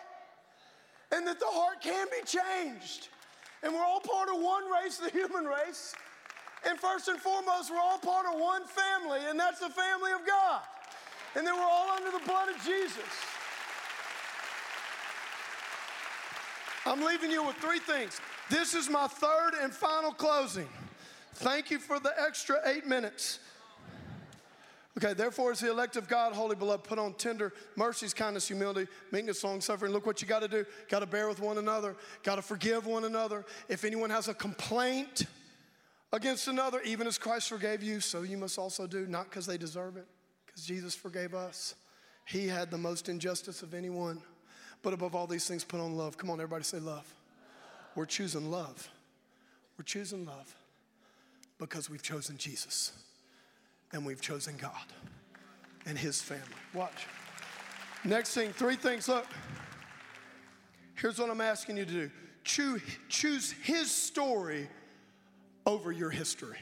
and 1.11 1.25
that 1.27 1.39
the 1.39 1.47
heart 1.47 1.81
can 1.81 2.07
be 2.07 2.25
changed. 2.25 3.09
And 3.63 3.73
we're 3.73 3.83
all 3.83 3.99
part 3.99 4.29
of 4.29 4.41
one 4.41 4.63
race, 4.69 4.97
the 4.97 5.09
human 5.09 5.45
race. 5.45 5.95
And 6.67 6.79
first 6.79 7.07
and 7.07 7.19
foremost, 7.19 7.71
we're 7.71 7.79
all 7.79 7.97
part 7.97 8.25
of 8.25 8.39
one 8.39 8.63
family, 8.65 9.19
and 9.27 9.39
that's 9.39 9.59
the 9.59 9.69
family 9.69 10.11
of 10.11 10.25
God. 10.25 10.61
And 11.35 11.45
then 11.45 11.55
we're 11.55 11.61
all 11.61 11.89
under 11.91 12.11
the 12.11 12.23
blood 12.25 12.49
of 12.49 12.55
Jesus. 12.63 13.03
I'm 16.85 17.03
leaving 17.03 17.31
you 17.31 17.43
with 17.43 17.55
three 17.57 17.79
things. 17.79 18.19
This 18.49 18.75
is 18.75 18.89
my 18.89 19.07
third 19.07 19.53
and 19.61 19.73
final 19.73 20.11
closing. 20.11 20.69
Thank 21.35 21.71
you 21.71 21.79
for 21.79 21.99
the 21.99 22.13
extra 22.19 22.59
eight 22.65 22.85
minutes. 22.85 23.39
Okay, 24.97 25.13
therefore, 25.13 25.51
as 25.51 25.59
the 25.59 25.69
elect 25.69 25.97
of 25.97 26.07
God, 26.07 26.31
holy 26.31 26.55
beloved, 26.55 26.85
put 26.85 26.97
on 26.97 27.13
tender 27.15 27.51
mercies, 27.75 28.13
kindness, 28.13 28.47
humility, 28.47 28.89
meekness, 29.11 29.43
long 29.43 29.59
suffering. 29.59 29.91
Look 29.91 30.05
what 30.05 30.21
you 30.21 30.27
got 30.27 30.41
to 30.41 30.47
do. 30.47 30.65
Got 30.87 30.99
to 30.99 31.05
bear 31.05 31.27
with 31.27 31.41
one 31.41 31.57
another. 31.57 31.97
Got 32.23 32.37
to 32.37 32.41
forgive 32.41 32.85
one 32.85 33.03
another. 33.03 33.45
If 33.67 33.83
anyone 33.83 34.09
has 34.09 34.29
a 34.29 34.33
complaint 34.33 35.25
against 36.13 36.47
another, 36.47 36.79
even 36.83 37.07
as 37.07 37.17
Christ 37.17 37.49
forgave 37.49 37.83
you, 37.83 37.99
so 37.99 38.21
you 38.21 38.37
must 38.37 38.57
also 38.57 38.87
do, 38.87 39.05
not 39.05 39.29
because 39.29 39.45
they 39.45 39.57
deserve 39.57 39.97
it, 39.97 40.07
because 40.45 40.65
Jesus 40.65 40.95
forgave 40.95 41.33
us. 41.33 41.75
He 42.25 42.47
had 42.47 42.71
the 42.71 42.77
most 42.77 43.09
injustice 43.09 43.63
of 43.63 43.73
anyone. 43.73 44.21
But 44.81 44.93
above 44.93 45.13
all 45.13 45.27
these 45.27 45.45
things, 45.45 45.65
put 45.65 45.81
on 45.81 45.97
love. 45.97 46.17
Come 46.17 46.29
on, 46.29 46.39
everybody 46.39 46.63
say 46.63 46.79
love. 46.79 47.11
We're 47.95 48.05
choosing 48.05 48.49
love. 48.49 48.89
We're 49.77 49.83
choosing 49.83 50.25
love 50.25 50.55
because 51.59 51.89
we've 51.89 52.03
chosen 52.03 52.37
Jesus 52.37 52.93
and 53.93 54.05
we've 54.05 54.21
chosen 54.21 54.57
God 54.57 54.71
and 55.85 55.97
His 55.97 56.21
family. 56.21 56.43
Watch. 56.73 57.07
Next 58.03 58.33
thing, 58.33 58.53
three 58.53 58.75
things. 58.75 59.07
Look, 59.07 59.25
here's 60.95 61.19
what 61.19 61.29
I'm 61.29 61.41
asking 61.41 61.77
you 61.77 61.85
to 61.85 61.91
do 61.91 62.11
choose, 63.09 63.51
His 63.63 63.89
story 63.89 64.69
over 65.65 65.91
your 65.91 66.11
history. 66.11 66.57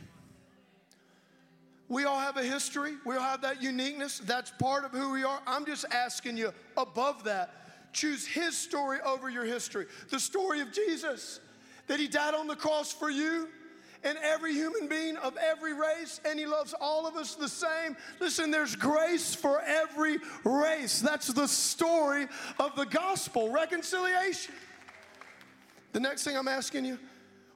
We 1.89 2.05
all 2.05 2.19
have 2.19 2.37
a 2.37 2.43
history, 2.43 2.93
we 3.05 3.15
all 3.15 3.21
have 3.21 3.41
that 3.41 3.61
uniqueness. 3.61 4.19
That's 4.19 4.51
part 4.51 4.85
of 4.85 4.91
who 4.91 5.11
we 5.11 5.23
are. 5.23 5.41
I'm 5.45 5.65
just 5.65 5.85
asking 5.91 6.37
you 6.37 6.53
above 6.77 7.25
that 7.25 7.93
choose 7.93 8.25
His 8.25 8.57
story 8.57 8.99
over 9.05 9.29
your 9.29 9.45
history. 9.45 9.85
The 10.09 10.19
story 10.19 10.61
of 10.61 10.71
Jesus, 10.71 11.39
that 11.87 11.99
He 11.99 12.07
died 12.07 12.33
on 12.33 12.47
the 12.47 12.55
cross 12.55 12.91
for 12.91 13.09
you 13.09 13.49
and 14.03 14.17
every 14.21 14.53
human 14.53 14.87
being 14.87 15.17
of 15.17 15.37
every 15.37 15.73
race, 15.73 16.19
and 16.25 16.39
He 16.39 16.45
loves 16.45 16.73
all 16.79 17.07
of 17.07 17.15
us 17.15 17.35
the 17.35 17.47
same. 17.47 17.95
Listen, 18.19 18.51
there's 18.51 18.75
grace 18.75 19.33
for 19.33 19.61
every 19.61 20.17
race. 20.43 20.99
That's 20.99 21.27
the 21.27 21.47
story 21.47 22.27
of 22.59 22.75
the 22.75 22.85
gospel 22.85 23.49
reconciliation. 23.49 24.53
The 25.93 25.99
next 25.99 26.23
thing 26.23 26.35
I'm 26.35 26.47
asking 26.47 26.85
you 26.85 26.99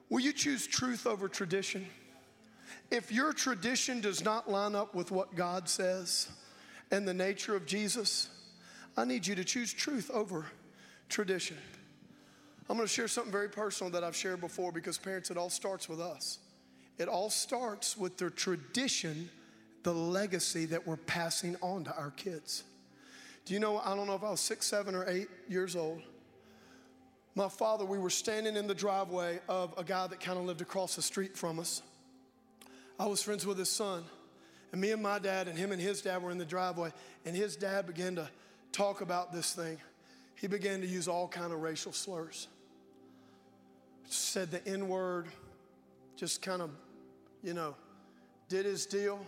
will 0.08 0.20
you 0.20 0.32
choose 0.32 0.66
truth 0.66 1.06
over 1.06 1.28
tradition? 1.28 1.86
If 2.90 3.12
your 3.12 3.32
tradition 3.32 4.00
does 4.00 4.24
not 4.24 4.50
line 4.50 4.74
up 4.74 4.94
with 4.94 5.10
what 5.10 5.34
God 5.34 5.68
says 5.68 6.28
and 6.90 7.06
the 7.06 7.12
nature 7.12 7.54
of 7.54 7.66
Jesus, 7.66 8.30
I 8.96 9.04
need 9.04 9.26
you 9.26 9.34
to 9.34 9.44
choose 9.44 9.72
truth 9.72 10.10
over 10.10 10.46
tradition. 11.08 11.58
I'm 12.68 12.76
going 12.76 12.86
to 12.86 12.92
share 12.92 13.08
something 13.08 13.32
very 13.32 13.48
personal 13.48 13.90
that 13.92 14.04
I've 14.04 14.14
shared 14.14 14.40
before 14.40 14.72
because, 14.72 14.98
parents, 14.98 15.30
it 15.30 15.38
all 15.38 15.48
starts 15.48 15.88
with 15.88 16.00
us. 16.00 16.38
It 16.98 17.08
all 17.08 17.30
starts 17.30 17.96
with 17.96 18.18
the 18.18 18.28
tradition, 18.28 19.30
the 19.84 19.94
legacy 19.94 20.66
that 20.66 20.86
we're 20.86 20.96
passing 20.96 21.56
on 21.62 21.84
to 21.84 21.96
our 21.96 22.10
kids. 22.10 22.64
Do 23.46 23.54
you 23.54 23.60
know, 23.60 23.78
I 23.78 23.96
don't 23.96 24.06
know 24.06 24.14
if 24.14 24.22
I 24.22 24.30
was 24.30 24.40
six, 24.40 24.66
seven, 24.66 24.94
or 24.94 25.08
eight 25.08 25.28
years 25.48 25.76
old. 25.76 26.02
My 27.34 27.48
father, 27.48 27.86
we 27.86 27.98
were 27.98 28.10
standing 28.10 28.56
in 28.56 28.66
the 28.66 28.74
driveway 28.74 29.40
of 29.48 29.72
a 29.78 29.84
guy 29.84 30.06
that 30.06 30.20
kind 30.20 30.38
of 30.38 30.44
lived 30.44 30.60
across 30.60 30.96
the 30.96 31.02
street 31.02 31.36
from 31.36 31.58
us. 31.58 31.80
I 32.98 33.06
was 33.06 33.22
friends 33.22 33.46
with 33.46 33.56
his 33.56 33.70
son. 33.70 34.04
And 34.72 34.80
me 34.80 34.90
and 34.90 35.02
my 35.02 35.18
dad 35.18 35.48
and 35.48 35.56
him 35.56 35.72
and 35.72 35.80
his 35.80 36.02
dad 36.02 36.22
were 36.22 36.30
in 36.30 36.36
the 36.36 36.44
driveway, 36.44 36.92
and 37.24 37.34
his 37.34 37.56
dad 37.56 37.86
began 37.86 38.16
to 38.16 38.28
talk 38.72 39.00
about 39.00 39.32
this 39.32 39.54
thing. 39.54 39.78
He 40.34 40.46
began 40.46 40.82
to 40.82 40.86
use 40.86 41.08
all 41.08 41.26
kind 41.28 41.52
of 41.52 41.62
racial 41.62 41.92
slurs 41.92 42.48
said 44.08 44.50
the 44.50 44.66
N 44.66 44.88
word, 44.88 45.26
just 46.16 46.42
kind 46.42 46.62
of, 46.62 46.70
you 47.42 47.54
know, 47.54 47.74
did 48.48 48.64
his 48.64 48.86
deal. 48.86 49.20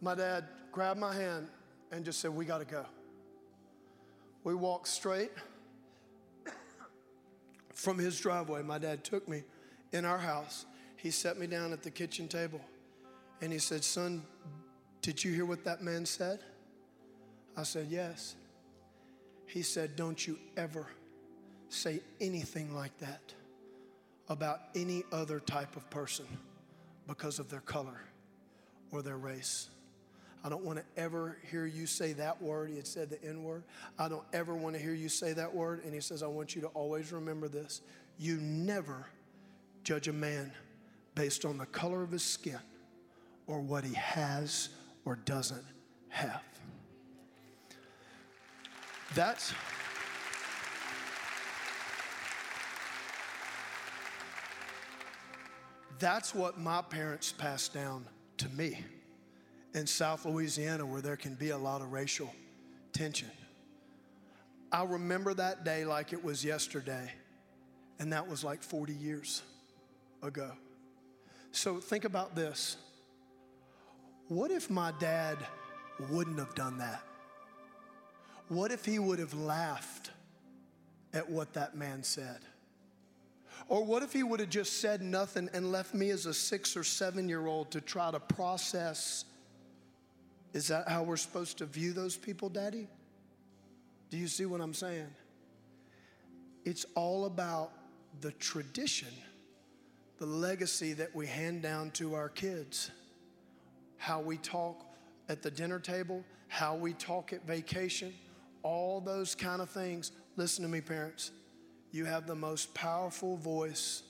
My 0.00 0.14
dad 0.14 0.44
grabbed 0.72 0.98
my 0.98 1.14
hand 1.14 1.48
and 1.92 2.04
just 2.04 2.20
said, 2.20 2.34
We 2.34 2.44
got 2.44 2.58
to 2.58 2.64
go. 2.64 2.84
We 4.44 4.54
walked 4.54 4.88
straight 4.88 5.32
from 7.74 7.98
his 7.98 8.18
driveway. 8.18 8.62
My 8.62 8.78
dad 8.78 9.04
took 9.04 9.28
me 9.28 9.42
in 9.92 10.04
our 10.04 10.18
house. 10.18 10.66
He 10.96 11.10
set 11.10 11.38
me 11.38 11.46
down 11.46 11.72
at 11.72 11.82
the 11.82 11.90
kitchen 11.90 12.28
table 12.28 12.60
and 13.40 13.52
he 13.52 13.58
said, 13.58 13.84
Son, 13.84 14.22
did 15.02 15.22
you 15.22 15.32
hear 15.32 15.44
what 15.44 15.64
that 15.64 15.82
man 15.82 16.06
said? 16.06 16.40
I 17.56 17.62
said, 17.62 17.88
Yes. 17.90 18.36
He 19.46 19.62
said, 19.62 19.96
Don't 19.96 20.26
you 20.26 20.38
ever 20.56 20.86
say 21.68 22.00
anything 22.20 22.74
like 22.74 22.96
that 22.98 23.35
about 24.28 24.60
any 24.74 25.04
other 25.12 25.40
type 25.40 25.76
of 25.76 25.88
person 25.90 26.26
because 27.06 27.38
of 27.38 27.50
their 27.50 27.60
color 27.60 28.00
or 28.90 29.02
their 29.02 29.16
race. 29.16 29.68
I 30.44 30.48
don't 30.48 30.64
want 30.64 30.78
to 30.78 30.84
ever 31.00 31.38
hear 31.50 31.66
you 31.66 31.86
say 31.86 32.12
that 32.14 32.40
word. 32.40 32.70
He 32.70 32.76
had 32.76 32.86
said 32.86 33.10
the 33.10 33.22
N 33.24 33.42
word. 33.42 33.64
I 33.98 34.08
don't 34.08 34.24
ever 34.32 34.54
want 34.54 34.76
to 34.76 34.82
hear 34.82 34.94
you 34.94 35.08
say 35.08 35.32
that 35.32 35.52
word. 35.52 35.82
And 35.84 35.92
he 35.92 36.00
says, 36.00 36.22
I 36.22 36.28
want 36.28 36.54
you 36.54 36.62
to 36.62 36.68
always 36.68 37.12
remember 37.12 37.48
this. 37.48 37.80
You 38.18 38.36
never 38.36 39.06
judge 39.82 40.08
a 40.08 40.12
man 40.12 40.52
based 41.14 41.44
on 41.44 41.58
the 41.58 41.66
color 41.66 42.02
of 42.02 42.10
his 42.10 42.22
skin 42.22 42.58
or 43.46 43.60
what 43.60 43.84
he 43.84 43.94
has 43.94 44.68
or 45.04 45.16
doesn't 45.16 45.64
have. 46.08 46.42
That's. 49.14 49.52
That's 55.98 56.34
what 56.34 56.58
my 56.58 56.82
parents 56.82 57.32
passed 57.32 57.72
down 57.72 58.06
to 58.38 58.48
me 58.50 58.84
in 59.74 59.86
South 59.86 60.24
Louisiana, 60.24 60.84
where 60.84 61.00
there 61.00 61.16
can 61.16 61.34
be 61.34 61.50
a 61.50 61.58
lot 61.58 61.80
of 61.80 61.92
racial 61.92 62.32
tension. 62.92 63.30
I 64.72 64.84
remember 64.84 65.32
that 65.34 65.64
day 65.64 65.84
like 65.84 66.12
it 66.12 66.22
was 66.22 66.44
yesterday, 66.44 67.10
and 67.98 68.12
that 68.12 68.28
was 68.28 68.44
like 68.44 68.62
40 68.62 68.92
years 68.92 69.42
ago. 70.22 70.50
So 71.52 71.78
think 71.80 72.04
about 72.04 72.34
this. 72.34 72.76
What 74.28 74.50
if 74.50 74.68
my 74.68 74.92
dad 74.98 75.38
wouldn't 76.10 76.38
have 76.38 76.54
done 76.54 76.78
that? 76.78 77.02
What 78.48 78.70
if 78.70 78.84
he 78.84 78.98
would 78.98 79.18
have 79.18 79.34
laughed 79.34 80.10
at 81.14 81.30
what 81.30 81.54
that 81.54 81.76
man 81.76 82.02
said? 82.02 82.40
Or 83.68 83.84
what 83.84 84.02
if 84.02 84.12
he 84.12 84.22
would 84.22 84.40
have 84.40 84.48
just 84.48 84.80
said 84.80 85.02
nothing 85.02 85.50
and 85.52 85.72
left 85.72 85.92
me 85.92 86.10
as 86.10 86.26
a 86.26 86.34
six 86.34 86.76
or 86.76 86.84
seven 86.84 87.28
year 87.28 87.46
old 87.46 87.70
to 87.72 87.80
try 87.80 88.10
to 88.10 88.20
process? 88.20 89.24
Is 90.52 90.68
that 90.68 90.88
how 90.88 91.02
we're 91.02 91.16
supposed 91.16 91.58
to 91.58 91.66
view 91.66 91.92
those 91.92 92.16
people, 92.16 92.48
Daddy? 92.48 92.86
Do 94.08 94.16
you 94.16 94.28
see 94.28 94.46
what 94.46 94.60
I'm 94.60 94.74
saying? 94.74 95.08
It's 96.64 96.86
all 96.94 97.26
about 97.26 97.72
the 98.20 98.32
tradition, 98.32 99.12
the 100.18 100.26
legacy 100.26 100.92
that 100.94 101.14
we 101.14 101.26
hand 101.26 101.62
down 101.62 101.90
to 101.92 102.14
our 102.14 102.28
kids, 102.28 102.90
how 103.98 104.20
we 104.20 104.36
talk 104.38 104.86
at 105.28 105.42
the 105.42 105.50
dinner 105.50 105.80
table, 105.80 106.24
how 106.46 106.76
we 106.76 106.92
talk 106.92 107.32
at 107.32 107.44
vacation, 107.44 108.14
all 108.62 109.00
those 109.00 109.34
kind 109.34 109.60
of 109.60 109.68
things. 109.68 110.12
Listen 110.36 110.62
to 110.62 110.70
me, 110.70 110.80
parents 110.80 111.32
you 111.96 112.04
have 112.04 112.26
the 112.26 112.34
most 112.34 112.74
powerful 112.74 113.38
voice 113.38 114.02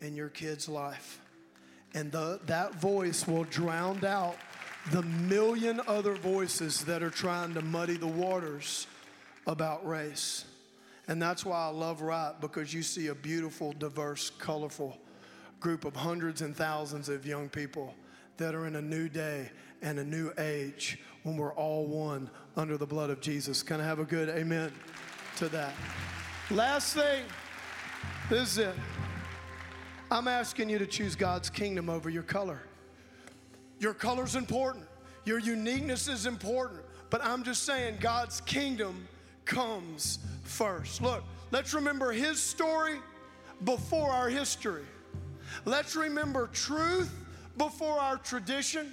in 0.00 0.16
your 0.16 0.28
kid's 0.28 0.68
life. 0.68 1.20
And 1.94 2.10
the, 2.10 2.40
that 2.46 2.74
voice 2.74 3.26
will 3.28 3.44
drown 3.44 4.04
out 4.04 4.36
the 4.90 5.02
million 5.02 5.80
other 5.86 6.14
voices 6.14 6.84
that 6.84 7.02
are 7.02 7.10
trying 7.10 7.54
to 7.54 7.62
muddy 7.62 7.96
the 7.96 8.08
waters 8.08 8.88
about 9.46 9.86
race. 9.86 10.46
And 11.06 11.22
that's 11.22 11.44
why 11.44 11.58
I 11.58 11.68
love 11.68 12.02
Wright 12.02 12.34
because 12.40 12.74
you 12.74 12.82
see 12.82 13.06
a 13.06 13.14
beautiful, 13.14 13.72
diverse, 13.72 14.30
colorful 14.30 14.98
group 15.60 15.84
of 15.84 15.94
hundreds 15.94 16.42
and 16.42 16.56
thousands 16.56 17.08
of 17.08 17.24
young 17.24 17.48
people 17.48 17.94
that 18.38 18.54
are 18.54 18.66
in 18.66 18.74
a 18.76 18.82
new 18.82 19.08
day 19.08 19.50
and 19.80 20.00
a 20.00 20.04
new 20.04 20.32
age 20.38 20.98
when 21.22 21.36
we're 21.36 21.54
all 21.54 21.86
one 21.86 22.28
under 22.56 22.76
the 22.76 22.86
blood 22.86 23.10
of 23.10 23.20
Jesus. 23.20 23.62
Can 23.62 23.80
I 23.80 23.84
have 23.84 24.00
a 24.00 24.04
good 24.04 24.28
amen 24.28 24.72
to 25.36 25.48
that? 25.50 25.74
Last 26.50 26.94
thing, 26.94 27.22
this 28.28 28.52
is 28.52 28.58
it. 28.58 28.74
I'm 30.10 30.26
asking 30.26 30.68
you 30.68 30.78
to 30.78 30.86
choose 30.86 31.14
God's 31.14 31.48
kingdom 31.48 31.88
over 31.88 32.10
your 32.10 32.24
color. 32.24 32.60
Your 33.78 33.94
color's 33.94 34.34
important, 34.34 34.84
your 35.24 35.38
uniqueness 35.38 36.08
is 36.08 36.26
important, 36.26 36.80
but 37.10 37.24
I'm 37.24 37.44
just 37.44 37.62
saying 37.62 37.98
God's 38.00 38.40
kingdom 38.40 39.06
comes 39.44 40.18
first. 40.42 41.00
Look, 41.00 41.22
let's 41.52 41.72
remember 41.74 42.12
His 42.12 42.42
story 42.42 42.98
before 43.64 44.10
our 44.10 44.28
history. 44.28 44.84
Let's 45.64 45.96
remember 45.96 46.48
truth 46.48 47.14
before 47.56 47.98
our 47.98 48.18
tradition. 48.18 48.92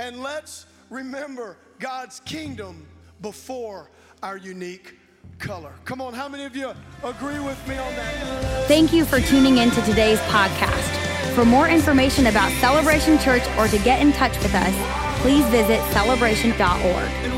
And 0.00 0.22
let's 0.22 0.66
remember 0.90 1.56
God's 1.78 2.20
kingdom 2.20 2.86
before 3.20 3.90
our 4.22 4.36
unique 4.36 4.96
color. 5.38 5.72
Come 5.84 6.00
on, 6.00 6.14
how 6.14 6.28
many 6.28 6.44
of 6.44 6.56
you 6.56 6.72
agree 7.02 7.38
with 7.38 7.68
me 7.68 7.76
on 7.76 7.94
that? 7.96 8.66
Thank 8.68 8.92
you 8.92 9.04
for 9.04 9.20
tuning 9.20 9.58
in 9.58 9.70
to 9.70 9.82
today's 9.82 10.20
podcast. 10.20 11.34
For 11.34 11.44
more 11.44 11.68
information 11.68 12.26
about 12.28 12.50
Celebration 12.60 13.18
Church 13.18 13.42
or 13.58 13.68
to 13.68 13.78
get 13.78 14.00
in 14.00 14.12
touch 14.12 14.36
with 14.38 14.54
us, 14.54 15.20
please 15.20 15.44
visit 15.46 15.80
celebration.org. 15.92 17.33